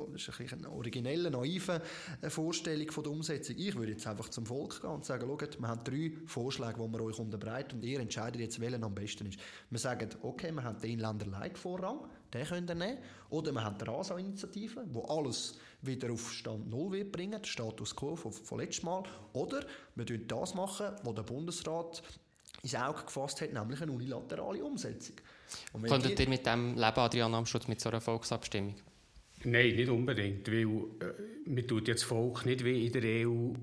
eine 0.52 0.72
originelle, 0.72 1.32
naive 1.32 1.82
äh, 2.22 2.30
Vorstellung 2.30 2.90
von 2.92 3.04
der 3.04 3.12
Umsetzung. 3.12 3.56
Ich 3.58 3.76
würde 3.76 3.92
jetzt 3.92 4.08
einfach 4.08 4.30
zum 4.30 4.46
Volk 4.46 4.82
gehen 4.82 4.90
und 4.90 5.06
sagen, 5.06 5.28
schaut, 5.28 5.60
wir 5.60 5.68
haben 5.68 5.84
drei 5.84 6.12
Vorschläge, 6.26 6.76
die 6.80 6.94
wir 6.94 7.02
euch 7.02 7.20
unterbreiten 7.20 7.76
und 7.76 7.84
ihr 7.84 8.00
entscheidet 8.00 8.42
jetzt, 8.42 8.60
welcher 8.60 8.82
am 8.84 8.96
besten 8.96 9.28
ist. 9.28 9.40
Wir 9.70 9.80
sagen, 9.80 10.10
okay, 10.22 10.52
wir 10.52 10.64
haben 10.64 10.80
den 10.80 10.92
Inländer 10.92 11.26
Leitvorrang, 11.26 12.00
den 12.34 12.46
könnt 12.46 12.70
ihr 12.70 12.76
nehmen. 12.76 12.98
Oder 13.30 13.52
wir 13.52 13.64
haben 13.64 13.78
die 13.78 13.86
RASA-Initiative, 13.86 14.86
wo 14.92 15.04
alles 15.04 15.58
wieder 15.82 16.12
auf 16.12 16.32
Stand 16.32 16.70
Null 16.70 16.92
wird 16.92 17.12
bringen, 17.12 17.42
den 17.42 17.46
Status 17.46 17.96
quo 17.96 18.16
von, 18.16 18.32
von 18.32 18.60
letztem 18.60 18.86
Mal. 18.86 19.04
Oder 19.34 19.66
wir 19.96 20.06
machen 20.06 20.28
das 20.28 20.54
machen, 20.54 20.88
was 21.04 21.16
der 21.16 21.24
Bundesrat 21.24 22.04
ins 22.64 22.76
Auge 22.76 23.04
gefasst 23.04 23.42
hat, 23.42 23.54
nämlich 23.54 23.82
eine 23.82 23.92
unilaterale 23.92 24.64
Umsetzung. 24.64 25.16
Könntet 25.88 26.20
ihr 26.20 26.30
mit 26.30 26.46
dem 26.46 26.76
leben, 26.76 27.00
Adrian 27.00 27.34
Amschutz, 27.34 27.68
mit 27.68 27.80
so 27.80 27.90
einer 27.90 28.02
Volksabstimmung? 28.02 28.76
Nein, 29.44 29.76
nicht 29.76 29.90
unbedingt, 29.90 30.48
weil 30.48 30.64
äh, 30.64 31.50
man 31.50 31.66
tut 31.66 31.88
jetzt 31.88 32.04
Volk 32.04 32.46
nicht 32.46 32.64
wie 32.66 32.88
in 32.88 32.92
der 32.92 33.28
EU 33.28 33.54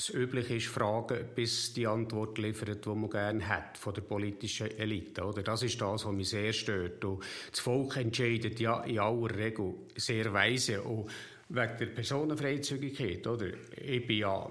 es 0.00 0.14
üblich 0.14 0.50
ist, 0.50 0.66
fragen, 0.66 1.26
bis 1.34 1.74
die 1.74 1.86
Antwort 1.86 2.38
liefert, 2.38 2.84
die 2.84 2.88
man 2.88 3.10
gerne 3.10 3.46
hat 3.46 3.76
von 3.76 3.92
der 3.92 4.00
politischen 4.00 4.70
Elite. 4.78 5.22
Oder? 5.22 5.42
Das 5.42 5.62
ist 5.62 5.80
das, 5.80 6.06
was 6.06 6.12
mich 6.12 6.30
sehr 6.30 6.52
stört. 6.52 7.04
Und 7.04 7.22
das 7.50 7.60
Volk 7.60 7.96
entscheidet 7.96 8.58
ja 8.60 8.82
in 8.84 8.98
aller 8.98 9.36
Regel 9.36 9.74
sehr 9.96 10.32
weise. 10.32 10.82
Und 10.82 11.10
wegen 11.50 11.76
der 11.78 11.86
Personenfreizügigkeit. 11.86 13.26
Oder? 13.26 13.48
Ich 13.76 14.06
bin 14.06 14.18
ja 14.18 14.50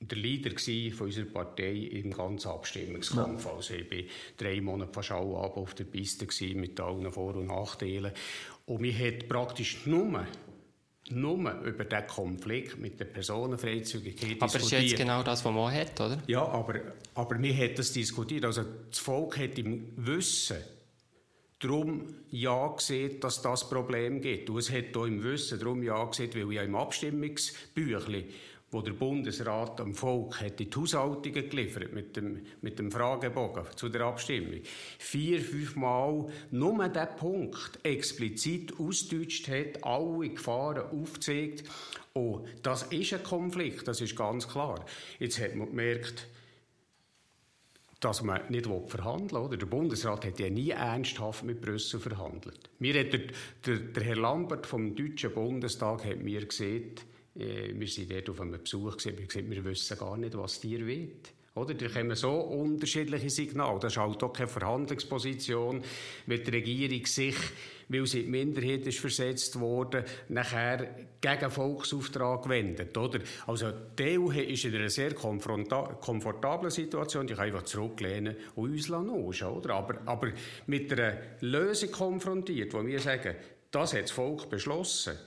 der 0.00 0.18
Leader 0.18 0.50
von 0.96 1.06
unserer 1.06 1.26
Partei 1.26 1.72
im 1.72 2.10
ganzen 2.10 2.48
Abstimmungskampf. 2.48 3.44
Ja. 3.44 3.52
Also 3.52 3.74
ich 3.74 3.90
war 3.90 3.98
drei 4.38 4.60
Monate 4.60 4.92
fast 4.92 5.12
alle 5.12 5.36
auf 5.36 5.74
der 5.74 5.84
Piste 5.84 6.26
mit 6.54 6.80
allen 6.80 7.12
Vor- 7.12 7.36
und 7.36 7.46
Nachteilen. 7.46 8.12
Und 8.66 8.80
mir 8.80 8.94
hat 8.94 9.28
praktisch 9.28 9.86
nur 9.86 10.26
nur 11.12 11.60
über 11.62 11.84
den 11.84 12.06
Konflikt 12.06 12.78
mit 12.78 12.98
der 12.98 13.06
Personenfreizügigkeit 13.06 14.36
aber 14.40 14.52
diskutiert. 14.52 14.72
Aber 14.72 14.84
ist 14.84 14.90
jetzt 14.90 14.98
genau 14.98 15.22
das, 15.22 15.44
was 15.44 15.52
man 15.52 15.72
hat, 15.72 16.00
oder? 16.00 16.18
Ja, 16.26 16.46
aber, 16.46 16.80
aber 17.14 17.42
wir 17.42 17.54
haben 17.54 17.74
das 17.74 17.92
diskutiert. 17.92 18.44
Also 18.44 18.64
das 18.90 18.98
Volk 18.98 19.38
hat 19.38 19.58
im 19.58 19.92
Wissen 19.96 20.58
darum 21.60 22.06
ja 22.30 22.68
gesehen, 22.68 23.20
dass 23.20 23.42
das 23.42 23.68
Problem 23.68 24.20
gibt. 24.20 24.50
Und 24.50 24.58
es 24.58 24.72
hat 24.72 24.96
auch 24.96 25.04
im 25.04 25.22
Wissen 25.22 25.58
darum 25.58 25.82
ja 25.82 26.02
gesehen, 26.04 26.30
weil 26.34 26.52
ja 26.52 26.62
im 26.62 26.74
Abstimmungsbüchlein 26.74 28.24
wo 28.70 28.80
der 28.82 28.92
Bundesrat 28.92 29.80
am 29.80 29.94
Volk 29.94 30.40
hat 30.40 30.60
die 30.60 30.70
Haushaltungen 30.74 31.48
geliefert 31.48 31.92
mit 31.92 32.16
dem, 32.16 32.42
mit 32.62 32.78
dem 32.78 32.92
Fragebogen 32.92 33.64
zu 33.74 33.88
der 33.88 34.02
Abstimmung. 34.02 34.60
Vier, 34.98 35.40
fünf 35.40 35.74
Mal 35.74 36.26
nur 36.52 36.88
der 36.88 37.06
Punkt 37.06 37.80
explizit 37.82 38.78
ausdeutscht 38.78 39.48
hat, 39.48 39.82
alle 39.82 40.28
Gefahren 40.28 40.88
aufzeigt. 40.90 41.64
Oh, 42.14 42.46
das 42.62 42.84
ist 42.84 43.12
ein 43.12 43.22
Konflikt, 43.24 43.88
das 43.88 44.00
ist 44.00 44.16
ganz 44.16 44.46
klar. 44.46 44.84
Jetzt 45.18 45.40
hat 45.40 45.56
man 45.56 45.68
gemerkt, 45.68 46.28
dass 47.98 48.22
man 48.22 48.40
nicht 48.48 48.66
verhandeln 48.86 49.50
will. 49.50 49.58
Der 49.58 49.66
Bundesrat 49.66 50.24
hat 50.24 50.38
ja 50.38 50.48
nie 50.48 50.70
ernsthaft 50.70 51.44
mit 51.44 51.60
Brüssel 51.60 52.00
verhandelt. 52.00 52.70
Mir 52.78 52.98
hat 52.98 53.12
der, 53.12 53.20
der, 53.66 53.76
der 53.78 54.02
Herr 54.04 54.16
Lambert 54.16 54.66
vom 54.66 54.94
Deutschen 54.94 55.34
Bundestag 55.34 56.04
hat 56.04 56.18
mir 56.20 56.46
gesagt, 56.46 57.04
äh, 57.40 57.72
wir 57.78 57.88
sind 57.88 58.10
dort 58.10 58.30
auf 58.30 58.40
einem 58.40 58.62
Besuch 58.62 58.96
gewesen, 58.96 59.26
gesagt, 59.26 59.50
wir 59.50 59.64
wissen 59.64 59.98
gar 59.98 60.16
nicht, 60.16 60.36
was 60.36 60.60
dir 60.60 60.86
weht. 60.86 61.32
Oder? 61.54 61.74
Da 61.74 61.88
kommen 61.88 62.14
so 62.14 62.30
unterschiedliche 62.30 63.28
Signale. 63.28 63.80
Das 63.80 63.92
ist 63.92 63.98
halt 63.98 64.22
auch 64.22 64.32
keine 64.32 64.48
Verhandlungsposition, 64.48 65.82
wenn 66.26 66.44
die 66.44 66.50
Regierung 66.50 67.04
sich, 67.06 67.34
weil 67.88 68.06
sie 68.06 68.20
in 68.20 68.26
die 68.26 68.30
Minderheit 68.30 68.86
ist 68.86 69.00
versetzt 69.00 69.58
wurde, 69.58 70.04
nachher 70.28 70.94
gegen 71.20 71.50
Volksauftrag 71.50 72.48
wendet. 72.48 72.96
Oder? 72.96 73.18
Also 73.48 73.72
die 73.98 74.16
EU 74.16 74.30
ist 74.30 74.64
in 74.64 74.76
einer 74.76 74.88
sehr 74.88 75.12
komfortablen 75.14 76.70
Situation, 76.70 77.26
die 77.26 77.34
kann 77.34 77.46
einfach 77.46 77.64
zurücklehnen 77.64 78.36
und 78.54 78.70
uns 78.70 78.88
lassen, 78.88 79.10
oder? 79.10 79.74
Aber, 79.74 79.98
aber 80.06 80.28
mit 80.66 80.92
einer 80.92 81.18
Lösung 81.40 81.90
konfrontiert, 81.90 82.72
wo 82.74 82.86
wir 82.86 83.00
sagen, 83.00 83.34
das 83.72 83.92
hat 83.92 84.04
das 84.04 84.10
Volk 84.12 84.48
beschlossen, 84.48 85.18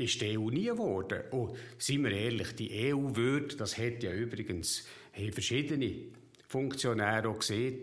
ist 0.00 0.20
die 0.20 0.38
EU 0.38 0.50
nie 0.50 0.66
geworden. 0.66 1.20
Und 1.30 1.56
seien 1.78 2.04
wir 2.04 2.12
ehrlich, 2.12 2.54
die 2.54 2.92
EU 2.92 3.14
würde, 3.14 3.56
das 3.56 3.78
hat 3.78 4.02
ja 4.02 4.12
übrigens 4.12 4.86
verschiedene 5.32 5.94
Funktionäre 6.46 7.28
auch 7.28 7.38
gesehen, 7.38 7.82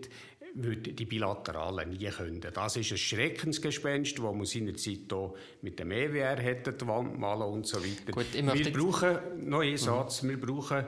würde 0.54 0.92
die 0.92 1.04
Bilateralen 1.04 1.90
nie 1.90 2.08
können. 2.08 2.40
Das 2.40 2.76
ist 2.76 2.90
ein 2.90 2.98
Schreckensgespenst, 2.98 4.18
das 4.18 4.22
man 4.22 4.44
seinerzeit 4.44 5.12
auch 5.12 5.36
mit 5.62 5.78
dem 5.78 5.90
EWR 5.90 6.36
hätte 6.40 6.72
die 6.72 6.86
Wand 6.86 7.18
malen 7.18 7.42
und 7.42 7.66
so 7.66 7.78
weiter. 7.78 8.12
Gut, 8.12 8.26
wir 8.34 8.72
brauchen, 8.72 9.48
noch 9.48 9.60
einen 9.60 9.76
Satz, 9.76 10.22
mhm. 10.22 10.30
wir 10.30 10.40
brauchen 10.40 10.84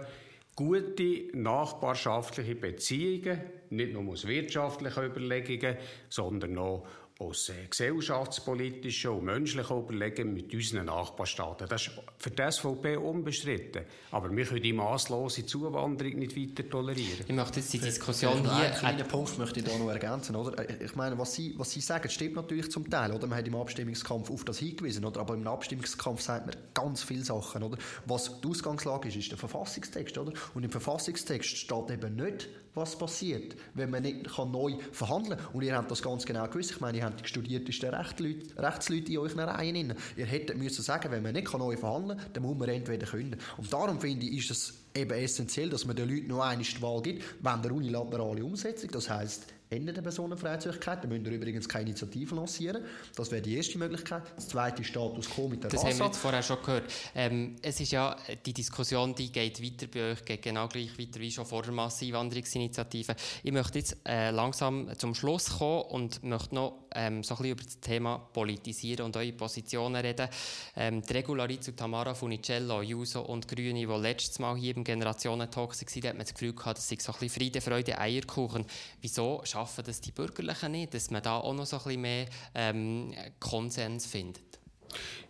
gute 0.57 1.29
nachbarschaftliche 1.33 2.55
Beziehungen, 2.55 3.40
nicht 3.71 3.93
nur 3.93 4.12
aus 4.12 4.27
wirtschaftlichen 4.27 5.05
Überlegungen, 5.05 5.77
sondern 6.09 6.59
auch 6.59 6.87
aus 7.20 7.50
äh, 7.50 7.66
gesellschaftspolitischen 7.68 9.11
und 9.11 9.24
menschlichen 9.24 9.78
Überlegungen 9.78 10.33
mit 10.33 10.52
unseren 10.54 10.87
Nachbarstaaten. 10.87 11.68
Das 11.68 11.87
ist 11.87 11.90
für 12.16 12.30
die 12.30 12.50
SVP 12.50 12.96
unbestritten. 12.96 13.83
Aber 14.11 14.35
wir 14.35 14.44
können 14.46 14.62
die 14.62 14.72
masslose 14.72 15.44
Zuwanderung 15.44 16.18
nicht 16.18 16.35
weiter 16.35 16.68
tolerieren. 16.68 17.26
Ich 17.28 17.35
möchte 17.35 17.61
jetzt 17.61 17.72
die 17.74 17.78
Diskussion 17.78 18.42
hier... 18.42 18.85
Einen 18.85 19.06
Punkt 19.06 19.38
möchte 19.38 19.61
ich 19.61 19.66
da 19.66 19.76
noch 19.76 19.90
ergänzen. 19.90 20.35
Oder? 20.35 20.59
Äh, 20.59 20.83
ich 20.85 20.96
meine, 20.96 21.18
was 21.18 21.35
Sie, 21.35 21.54
was 21.59 21.70
Sie 21.70 21.80
sagen, 21.80 22.09
stimmt 22.09 22.37
natürlich 22.37 22.70
zum 22.70 22.88
Teil. 22.88 23.12
Oder? 23.12 23.26
Man 23.26 23.38
hat 23.38 23.46
im 23.46 23.54
Abstimmungskampf 23.54 24.30
auf 24.30 24.44
das 24.44 24.59
hingewiesen. 24.59 25.04
Oder? 25.04 25.20
Aber 25.20 25.35
im 25.35 25.46
Abstimmungskampf 25.46 26.22
sagt 26.22 26.46
man 26.46 26.56
ganz 26.72 27.02
viele 27.02 27.24
Sachen. 27.24 27.62
Oder? 27.62 27.76
Was 28.06 28.40
die 28.40 28.48
Ausgangslage 28.48 29.09
ist, 29.09 29.16
ist 29.16 29.30
der 29.30 29.38
Verfassungstext. 29.38 30.16
Oder? 30.16 30.33
Und 30.54 30.64
im 30.64 30.70
Verfassungstext 30.70 31.59
steht 31.59 31.90
eben 31.90 32.16
nicht, 32.16 32.48
was 32.74 32.96
passiert, 32.96 33.56
wenn 33.74 33.90
man 33.90 34.02
nicht 34.02 34.28
kann 34.35 34.50
neu 34.50 34.76
verhandeln 34.92 35.38
kann. 35.38 35.46
Und 35.52 35.62
ihr 35.62 35.76
habt 35.76 35.90
das 35.90 36.02
ganz 36.02 36.24
genau 36.24 36.46
gewusst. 36.46 36.70
Ich 36.70 36.80
meine, 36.80 36.98
ihr 36.98 37.04
habt 37.04 37.26
studiertesten 37.28 37.90
Rechtsleute 37.90 39.12
in 39.12 39.18
euren 39.18 39.40
Reihen. 39.40 39.94
Ihr 40.16 40.26
hättet 40.26 40.56
müssen 40.56 40.83
sagen, 40.83 41.11
wenn 41.11 41.22
man 41.22 41.33
nicht 41.33 41.52
neu 41.52 41.76
verhandeln 41.76 42.18
kann, 42.18 42.33
dann 42.33 42.42
muss 42.42 42.56
man 42.56 42.68
entweder 42.68 43.06
können. 43.06 43.37
Und 43.56 43.72
darum 43.72 44.00
finde 44.00 44.26
ich, 44.26 44.38
ist 44.38 44.50
es 44.50 44.74
eben 44.94 45.12
essentiell, 45.12 45.68
dass 45.68 45.85
man 45.85 45.96
den 45.96 46.09
Leuten 46.09 46.28
noch 46.28 46.40
eine 46.40 46.62
die 46.62 46.83
Wahl 46.83 47.02
gibt, 47.02 47.24
wenn 47.40 47.62
der 47.62 47.72
unilaterale 47.72 48.44
Umsetzung, 48.44 48.90
das 48.90 49.11
heisst, 49.11 49.46
Ende 49.72 49.92
der 49.92 50.02
Personenfreizügigkeit. 50.02 51.04
Da 51.04 51.06
müssen 51.06 51.24
wir 51.24 51.30
übrigens 51.30 51.68
keine 51.68 51.90
Initiative 51.90 52.35
lancieren. 52.35 52.83
Das 53.14 53.30
wäre 53.30 53.40
die 53.40 53.56
erste 53.56 53.78
Möglichkeit. 53.78 54.24
Das 54.35 54.48
zweite 54.48 54.83
ist 54.83 54.88
Status 54.88 55.30
quo 55.30 55.46
mit 55.46 55.62
der 55.62 55.70
Das 55.70 55.85
haben 55.85 55.96
wir 55.96 56.06
jetzt 56.06 56.18
vorher 56.18 56.42
schon 56.42 56.61
gehört. 56.61 56.92
Ähm, 57.14 57.54
es 57.62 57.78
ist 57.78 57.92
ja, 57.92 58.16
die 58.44 58.52
Diskussion 58.52 59.14
die 59.14 59.30
geht 59.30 59.62
weiter 59.62 59.87
bei 59.87 60.11
euch, 60.11 60.24
geht 60.24 60.42
genau 60.42 60.66
gleich 60.66 60.98
weiter 60.98 61.20
wie 61.20 61.30
schon 61.30 61.46
vor 61.46 61.62
der 61.62 61.70
Masseinwanderungsinitiative. 61.70 63.14
Ich 63.44 63.52
möchte 63.52 63.78
jetzt 63.78 63.96
äh, 64.04 64.33
langsam 64.33 64.90
zum 64.98 65.14
Schluss 65.14 65.59
kommen 65.59 65.83
und 65.83 66.24
möchte 66.24 66.52
noch 66.52 66.89
ähm, 66.94 67.22
so 67.22 67.37
ein 67.37 67.44
über 67.44 67.62
das 67.62 67.81
Thema 67.81 68.18
Politisieren 68.33 69.07
und 69.07 69.16
eure 69.16 69.33
Positionen 69.33 69.96
reden. 69.96 70.29
Ähm, 70.76 71.03
die 71.03 71.12
Regularizio 71.12 71.72
Tamara 71.74 72.14
Funicello, 72.14 72.83
Juso 72.83 73.22
und 73.22 73.48
Grüne, 73.48 73.81
die 73.81 73.85
letztes 73.85 74.38
Mal 74.38 74.57
hier 74.57 74.76
im 74.76 74.85
Generationentalk 74.85 75.70
waren, 75.70 76.05
hat 76.05 76.14
man 76.14 76.24
das 76.24 76.35
Gefühl 76.35 76.55
gehabt, 76.55 76.79
das 76.79 76.88
sei 76.88 76.96
so 76.98 77.12
ein 77.20 77.29
Friede, 77.29 77.61
Freude, 77.61 77.98
Eierkuchen. 77.98 78.64
Wieso 79.00 79.42
schaffen 79.44 79.85
das 79.85 80.00
die 80.00 80.12
Bürgerlichen 80.12 80.72
nicht, 80.72 80.94
dass 80.94 81.11
man 81.11 81.22
da 81.22 81.38
auch 81.38 81.55
noch 81.55 81.66
so 81.66 81.76
ein 81.76 81.83
bisschen 81.85 82.00
mehr 82.00 82.26
ähm, 82.55 83.14
Konsens 83.38 84.07
findet? 84.07 84.50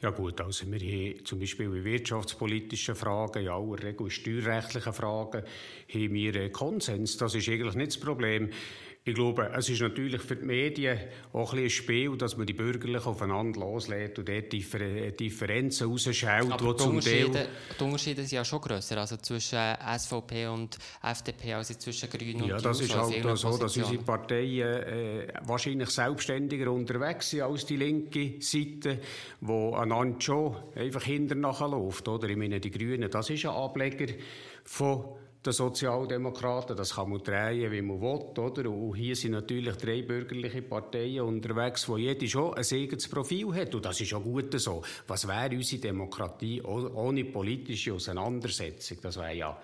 Ja 0.03 0.11
gut, 0.11 0.41
also 0.41 0.65
wir 0.71 0.81
haben 0.81 1.25
zum 1.27 1.39
Beispiel 1.39 1.67
in 1.67 1.85
wirtschaftspolitischen 1.85 2.95
Fragen, 2.95 3.47
aller 3.49 3.83
Regel 3.83 4.07
in 4.07 4.11
steuerrechtlichen 4.11 4.93
Fragen, 4.93 5.43
haben 5.93 6.15
wir 6.15 6.53
Konsens. 6.53 7.19
Das 7.19 7.35
ist 7.35 7.49
eigentlich 7.49 7.75
nicht 7.75 7.93
das 7.93 8.01
Problem. 8.01 8.51
Ich 9.11 9.17
glaube, 9.17 9.51
es 9.57 9.69
ist 9.69 9.81
natürlich 9.81 10.23
für 10.23 10.37
die 10.37 10.45
Medien 10.45 10.97
auch 11.33 11.53
ein, 11.53 11.65
ein 11.65 11.71
Spiel, 11.71 12.17
dass 12.17 12.37
man 12.37 12.47
die 12.47 12.53
Bürgerlichen 12.53 13.09
aufeinander 13.09 13.59
loslässt 13.59 14.21
und 14.21 14.29
dort 14.29 14.53
Differ 14.53 15.11
Differenzen 15.11 15.91
rausschaut. 15.91 16.53
Aber 16.53 16.75
die 16.75 16.83
Unterschiede, 16.85 17.49
die 17.77 17.83
Unterschiede 17.83 18.23
sind 18.23 18.37
ja 18.37 18.45
schon 18.45 18.61
grösser, 18.61 18.99
also 18.99 19.17
zwischen 19.17 19.59
SVP 19.99 20.47
und 20.47 20.79
FDP, 21.03 21.55
also 21.55 21.75
zwischen 21.75 22.09
Grünen 22.09 22.37
ja, 22.37 22.43
und 22.43 22.51
Ja, 22.51 22.59
das 22.59 22.81
ist 22.81 22.95
halt 22.95 23.37
so, 23.37 23.59
dass 23.59 23.77
unsere 23.77 23.99
Parteien 23.99 24.83
äh, 24.83 25.27
wahrscheinlich 25.43 25.91
selbstständiger 25.91 26.71
unterwegs 26.71 27.31
sind 27.31 27.43
als 27.43 27.67
die 27.67 27.79
linke 27.79 28.41
Seite, 28.41 29.01
die 29.41 29.75
einander 29.75 30.21
schon 30.21 30.55
einfach 30.77 31.03
hinterher 31.03 31.67
läuft. 31.67 32.07
Oder? 32.07 32.29
Ich 32.29 32.37
meine, 32.37 32.61
die 32.61 32.71
Grünen, 32.71 33.11
das 33.11 33.29
ist 33.29 33.45
ein 33.45 33.51
Ableger 33.51 34.15
von 34.63 35.05
den 35.45 35.53
Sozialdemokraten. 35.53 36.77
Das 36.77 36.95
kann 36.95 37.11
man 37.11 37.23
drehen, 37.23 37.73
wie 37.73 37.83
man 37.83 38.01
will. 38.01 38.43
Oder? 38.43 38.71
Und 38.71 38.95
hier 38.95 39.17
sind 39.17 39.33
natürlich 39.33 39.77
drei 39.77 40.03
bürgerliche 40.03 40.63
Parteien 40.63 41.23
unterwegs, 41.23 41.89
wo 41.89 41.97
jede 41.97 42.29
schon 42.29 42.55
ein 42.55 42.65
eigenes 42.71 43.09
Profil 43.09 43.55
hat. 43.55 43.75
Und 43.75 43.85
das 43.85 44.01
ist 44.01 44.13
auch 44.13 44.23
gut 44.23 44.59
so. 44.61 44.83
Was 45.07 45.27
wäre 45.27 45.55
unsere 45.55 45.81
Demokratie 45.81 46.61
ohne 46.63 47.25
politische 47.25 47.95
Auseinandersetzung? 47.95 48.99
Das 49.03 49.17
wäre 49.17 49.35
ja 49.35 49.59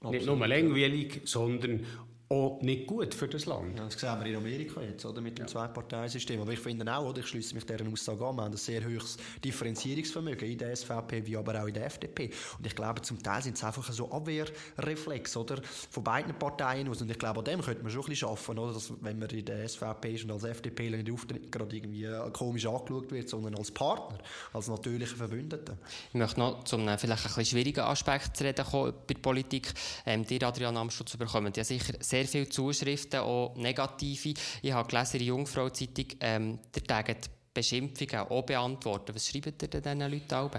Absolut. 0.00 0.14
nicht 0.14 0.26
nur 0.26 0.46
langweilig, 0.46 1.20
sondern 1.24 1.84
auch 2.32 2.60
nicht 2.62 2.86
gut 2.86 3.12
für 3.12 3.26
das 3.26 3.46
Land. 3.46 3.76
Ja, 3.76 3.86
das 3.86 3.98
sehen 3.98 4.16
wir 4.20 4.26
in 4.26 4.36
Amerika 4.36 4.80
jetzt, 4.80 5.04
oder, 5.04 5.20
mit 5.20 5.36
dem 5.36 5.46
ja. 5.46 5.48
Zwei-Parteien-System. 5.48 6.40
Aber 6.40 6.52
ich 6.52 6.60
finde 6.60 6.90
auch, 6.94 7.06
oder, 7.06 7.18
ich 7.18 7.26
schließe 7.26 7.56
mich 7.56 7.66
deren 7.66 7.92
Aussage 7.92 8.24
an, 8.24 8.36
wir 8.36 8.44
haben 8.44 8.52
ein 8.52 8.56
sehr 8.56 8.84
hohes 8.84 9.16
Differenzierungsvermögen 9.44 10.48
in 10.48 10.56
der 10.56 10.76
SVP, 10.76 11.26
wie 11.26 11.36
aber 11.36 11.60
auch 11.60 11.66
in 11.66 11.74
der 11.74 11.86
FDP. 11.86 12.30
Und 12.56 12.64
ich 12.64 12.76
glaube, 12.76 13.02
zum 13.02 13.20
Teil 13.20 13.42
sind 13.42 13.56
es 13.56 13.64
einfach 13.64 13.92
so 13.92 14.12
Abwehrreflex, 14.12 15.36
oder, 15.38 15.60
von 15.90 16.04
beiden 16.04 16.32
Parteien 16.38 16.88
aus. 16.88 17.02
Und 17.02 17.10
ich 17.10 17.18
glaube, 17.18 17.40
an 17.40 17.44
dem 17.46 17.62
könnte 17.62 17.82
man 17.82 17.90
schon 17.90 18.04
ein 18.04 18.10
bisschen 18.10 18.28
arbeiten, 18.28 18.58
oder, 18.60 18.74
dass, 18.74 18.92
wenn 19.00 19.18
man 19.18 19.28
in 19.30 19.44
der 19.44 19.68
SVP 19.68 20.14
ist 20.14 20.24
und 20.24 20.30
als 20.30 20.44
FDP 20.44 20.88
nicht 20.90 21.10
auftritt, 21.10 21.50
gerade 21.50 21.74
irgendwie 21.74 22.04
äh, 22.04 22.30
komisch 22.30 22.64
angeschaut 22.64 23.10
wird, 23.10 23.28
sondern 23.28 23.56
als 23.56 23.72
Partner, 23.72 24.18
als 24.52 24.68
natürlicher 24.68 25.16
Verbündeter. 25.16 25.76
Ich 26.10 26.14
möchte 26.14 26.38
noch 26.38 26.62
zum 26.62 26.86
äh, 26.86 26.96
vielleicht 26.96 27.24
ein 27.24 27.28
bisschen 27.28 27.44
schwierigen 27.44 27.80
Aspekt 27.80 28.36
zu 28.36 28.44
reden 28.44 28.64
kommen 28.64 28.92
bei 29.08 29.14
der 29.14 29.20
Politik. 29.20 29.74
Ähm, 30.06 30.24
die 30.24 30.40
Adrian 30.44 30.76
Amstutz 30.76 31.16
bekommen 31.16 31.52
ja 31.56 31.64
sicher 31.64 31.94
sehr 31.98 32.19
sehr 32.26 32.26
viele 32.26 32.48
Zuschriften, 32.48 33.20
auch 33.20 33.54
negative. 33.56 34.34
Ich 34.62 34.72
habe 34.72 34.88
gelesen 34.88 35.12
in 35.14 35.18
der 35.18 35.26
Jungfrau-Zeitung, 35.28 36.06
ähm, 36.20 36.58
der 36.74 36.84
Tag 36.84 37.16
Beschimpfungen 37.52 38.26
auch 38.28 38.42
beantworten. 38.42 39.14
Was 39.14 39.28
schreibt 39.28 39.62
ihr 39.62 39.68
denn 39.68 39.82
diesen 39.82 40.10
Leuten 40.10 40.34
auch? 40.34 40.50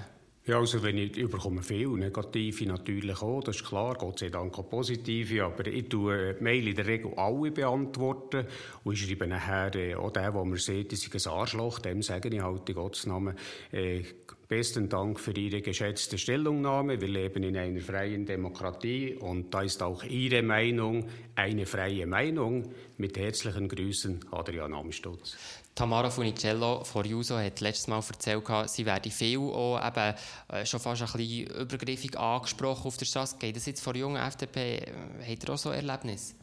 Ja, 0.44 0.58
also 0.58 0.82
wenn 0.82 0.98
ich, 0.98 1.16
ich 1.18 1.30
bekomme 1.30 1.62
viel 1.62 1.88
Negative 1.90 2.66
natürlich 2.66 3.22
auch, 3.22 3.44
das 3.44 3.58
ist 3.58 3.66
klar, 3.66 3.94
Gott 3.94 4.20
sei 4.20 4.30
Dank 4.30 4.58
auch 4.58 4.68
positive, 4.68 5.46
aber 5.46 5.68
ich 5.68 5.88
tue 5.88 6.34
die 6.34 6.44
Mail 6.44 6.68
in 6.68 6.76
der 6.76 6.88
Regel 6.88 7.14
alle 7.16 7.52
beantworten 7.52 8.48
und 8.84 8.94
ich 8.94 9.06
schreibe 9.06 9.28
nachher 9.28 9.76
äh, 9.76 9.94
auch 9.94 10.10
den, 10.10 10.34
wo 10.34 10.44
man 10.44 10.58
sieht, 10.58 10.92
das 10.92 11.06
ist 11.06 11.28
ein 11.28 11.34
Arschloch, 11.34 11.78
dem 11.78 12.02
sage 12.02 12.30
ich 12.30 12.42
halt 12.42 12.68
in 12.68 12.76
Gottes 12.76 13.06
Namen, 13.06 13.36
äh, 13.72 14.04
Besten 14.52 14.90
Dank 14.90 15.18
für 15.18 15.32
Ihre 15.32 15.62
geschätzte 15.62 16.18
Stellungnahme. 16.18 17.00
Wir 17.00 17.08
leben 17.08 17.42
in 17.42 17.56
einer 17.56 17.80
freien 17.80 18.26
Demokratie 18.26 19.16
und 19.16 19.54
da 19.54 19.62
ist 19.62 19.82
auch 19.82 20.04
Ihre 20.04 20.42
Meinung 20.42 21.08
eine 21.36 21.66
freie 21.66 22.06
Meinung. 22.06 22.70
Mit 22.98 23.18
herzlichen 23.18 23.70
Grüßen, 23.70 24.20
Adrian 24.30 24.74
Amstutz. 24.74 25.38
Tamara 25.74 26.10
Funicello 26.10 26.84
von 26.84 27.06
Juso 27.06 27.38
hat 27.38 27.62
letztes 27.62 27.88
Mal 27.88 28.04
erzählt, 28.06 28.44
sie 28.66 28.86
werde 28.86 29.10
viel 29.10 29.38
auch 29.38 29.80
eben, 29.88 30.16
äh, 30.50 30.66
schon 30.66 30.82
fast 30.82 31.02
ein 31.02 31.08
bisschen 31.16 31.48
übergriffig 31.48 32.20
angesprochen 32.20 32.88
auf 32.88 32.98
der 32.98 33.06
Straße. 33.06 33.38
Geht 33.40 33.56
das 33.56 33.68
jetzt 33.68 33.82
von 33.82 33.96
jungen 33.96 34.18
FDP? 34.18 34.82
Hat 35.26 35.44
ihr 35.46 35.50
auch 35.50 35.58
so 35.58 35.70
Erlebnisse? 35.70 36.34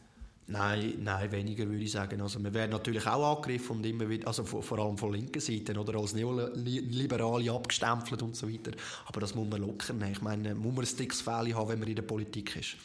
Nein, 0.51 0.95
nein, 1.03 1.31
weniger 1.31 1.67
würde 1.69 1.83
ich 1.83 1.91
sagen. 1.91 2.19
Also 2.21 2.43
wir 2.43 2.51
werden 2.51 2.71
natürlich 2.71 3.05
auch 3.05 3.35
angegriffen 3.35 3.77
und 3.77 3.85
immer 3.85 4.09
wieder, 4.09 4.27
also 4.27 4.43
vor, 4.43 4.79
allem 4.79 4.97
von 4.97 5.13
linken 5.13 5.39
Seiten 5.39 5.77
oder 5.77 5.99
als 5.99 6.13
Neoliberale 6.13 7.51
abgestempelt 7.51 8.23
und 8.23 8.35
so 8.35 8.51
weiter. 8.51 8.71
Aber 9.05 9.19
das 9.19 9.35
muss 9.35 9.47
man 9.47 9.61
lockern. 9.61 10.03
Ich 10.11 10.23
meine, 10.23 10.55
muss 10.55 10.73
man 10.73 10.85
ein 10.85 10.97
dickes 10.97 11.21
Fell 11.21 11.53
haben, 11.53 11.69
wenn 11.69 11.79
man 11.79 11.87
in 11.87 11.95
der 11.95 12.01
Politik 12.01 12.55
ist. 12.55 12.77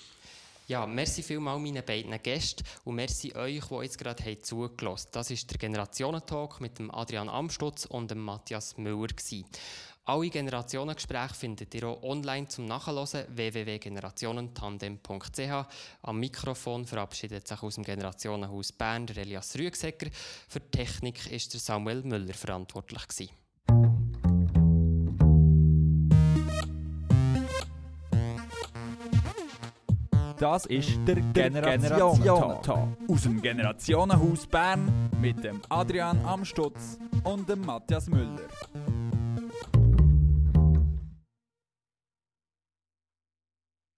Ja, 0.67 0.87
merci 0.87 1.23
vielmal 1.23 1.59
meinen 1.59 1.83
beiden 1.85 2.15
Gästen 2.23 2.65
und 2.85 2.97
merci 2.97 3.35
euch, 3.35 3.65
die 3.65 3.75
jetzt 3.83 3.99
gerade 3.99 4.39
zugelassen 4.41 5.07
haben. 5.07 5.13
Das 5.13 5.31
ist 5.31 5.51
der 5.51 5.59
Generationentalk 5.59 6.61
mit 6.61 6.79
dem 6.79 6.91
Adrian 6.91 7.31
Amstutz 7.31 7.87
und 7.87 8.11
dem 8.11 8.21
Matthias 8.21 8.77
Müller. 8.77 9.07
Gewesen. 9.07 9.47
Alle 10.07 10.29
Generationengespräche 10.29 11.33
findet 11.33 11.75
ihr 11.75 11.89
auch 11.89 12.03
online 12.03 12.47
zum 12.47 12.67
Nachhören 12.67 13.25
www.generationentandem.ch. 13.35 15.67
Am 16.03 16.21
Mikrofon 16.21 16.85
verabschiedet 16.85 17.49
sich 17.49 17.63
aus 17.63 17.77
dem 17.77 17.85
Generationenhaus 17.85 18.71
Bern 18.73 19.07
der 19.07 19.17
Elias 19.17 19.59
Rüegsegger. 19.59 20.09
Für 20.47 20.61
die 20.61 20.71
Technik 20.71 21.33
ist 21.33 21.55
der 21.55 21.61
Samuel 21.61 22.03
Müller 22.03 22.35
verantwortlich 22.35 23.09
gewesen. 23.09 23.31
Das 30.39 30.67
ist 30.67 30.99
der 31.07 31.23
Generationentag 31.33 32.89
aus 33.09 33.23
dem 33.23 33.41
Generationenhaus 33.41 34.47
Bern 34.47 35.11
mit 35.19 35.43
dem 35.43 35.63
Adrian 35.71 36.23
Amstutz 36.27 36.99
und 37.23 37.49
dem 37.49 37.65
Matthias 37.65 38.11
Müller. 38.11 38.43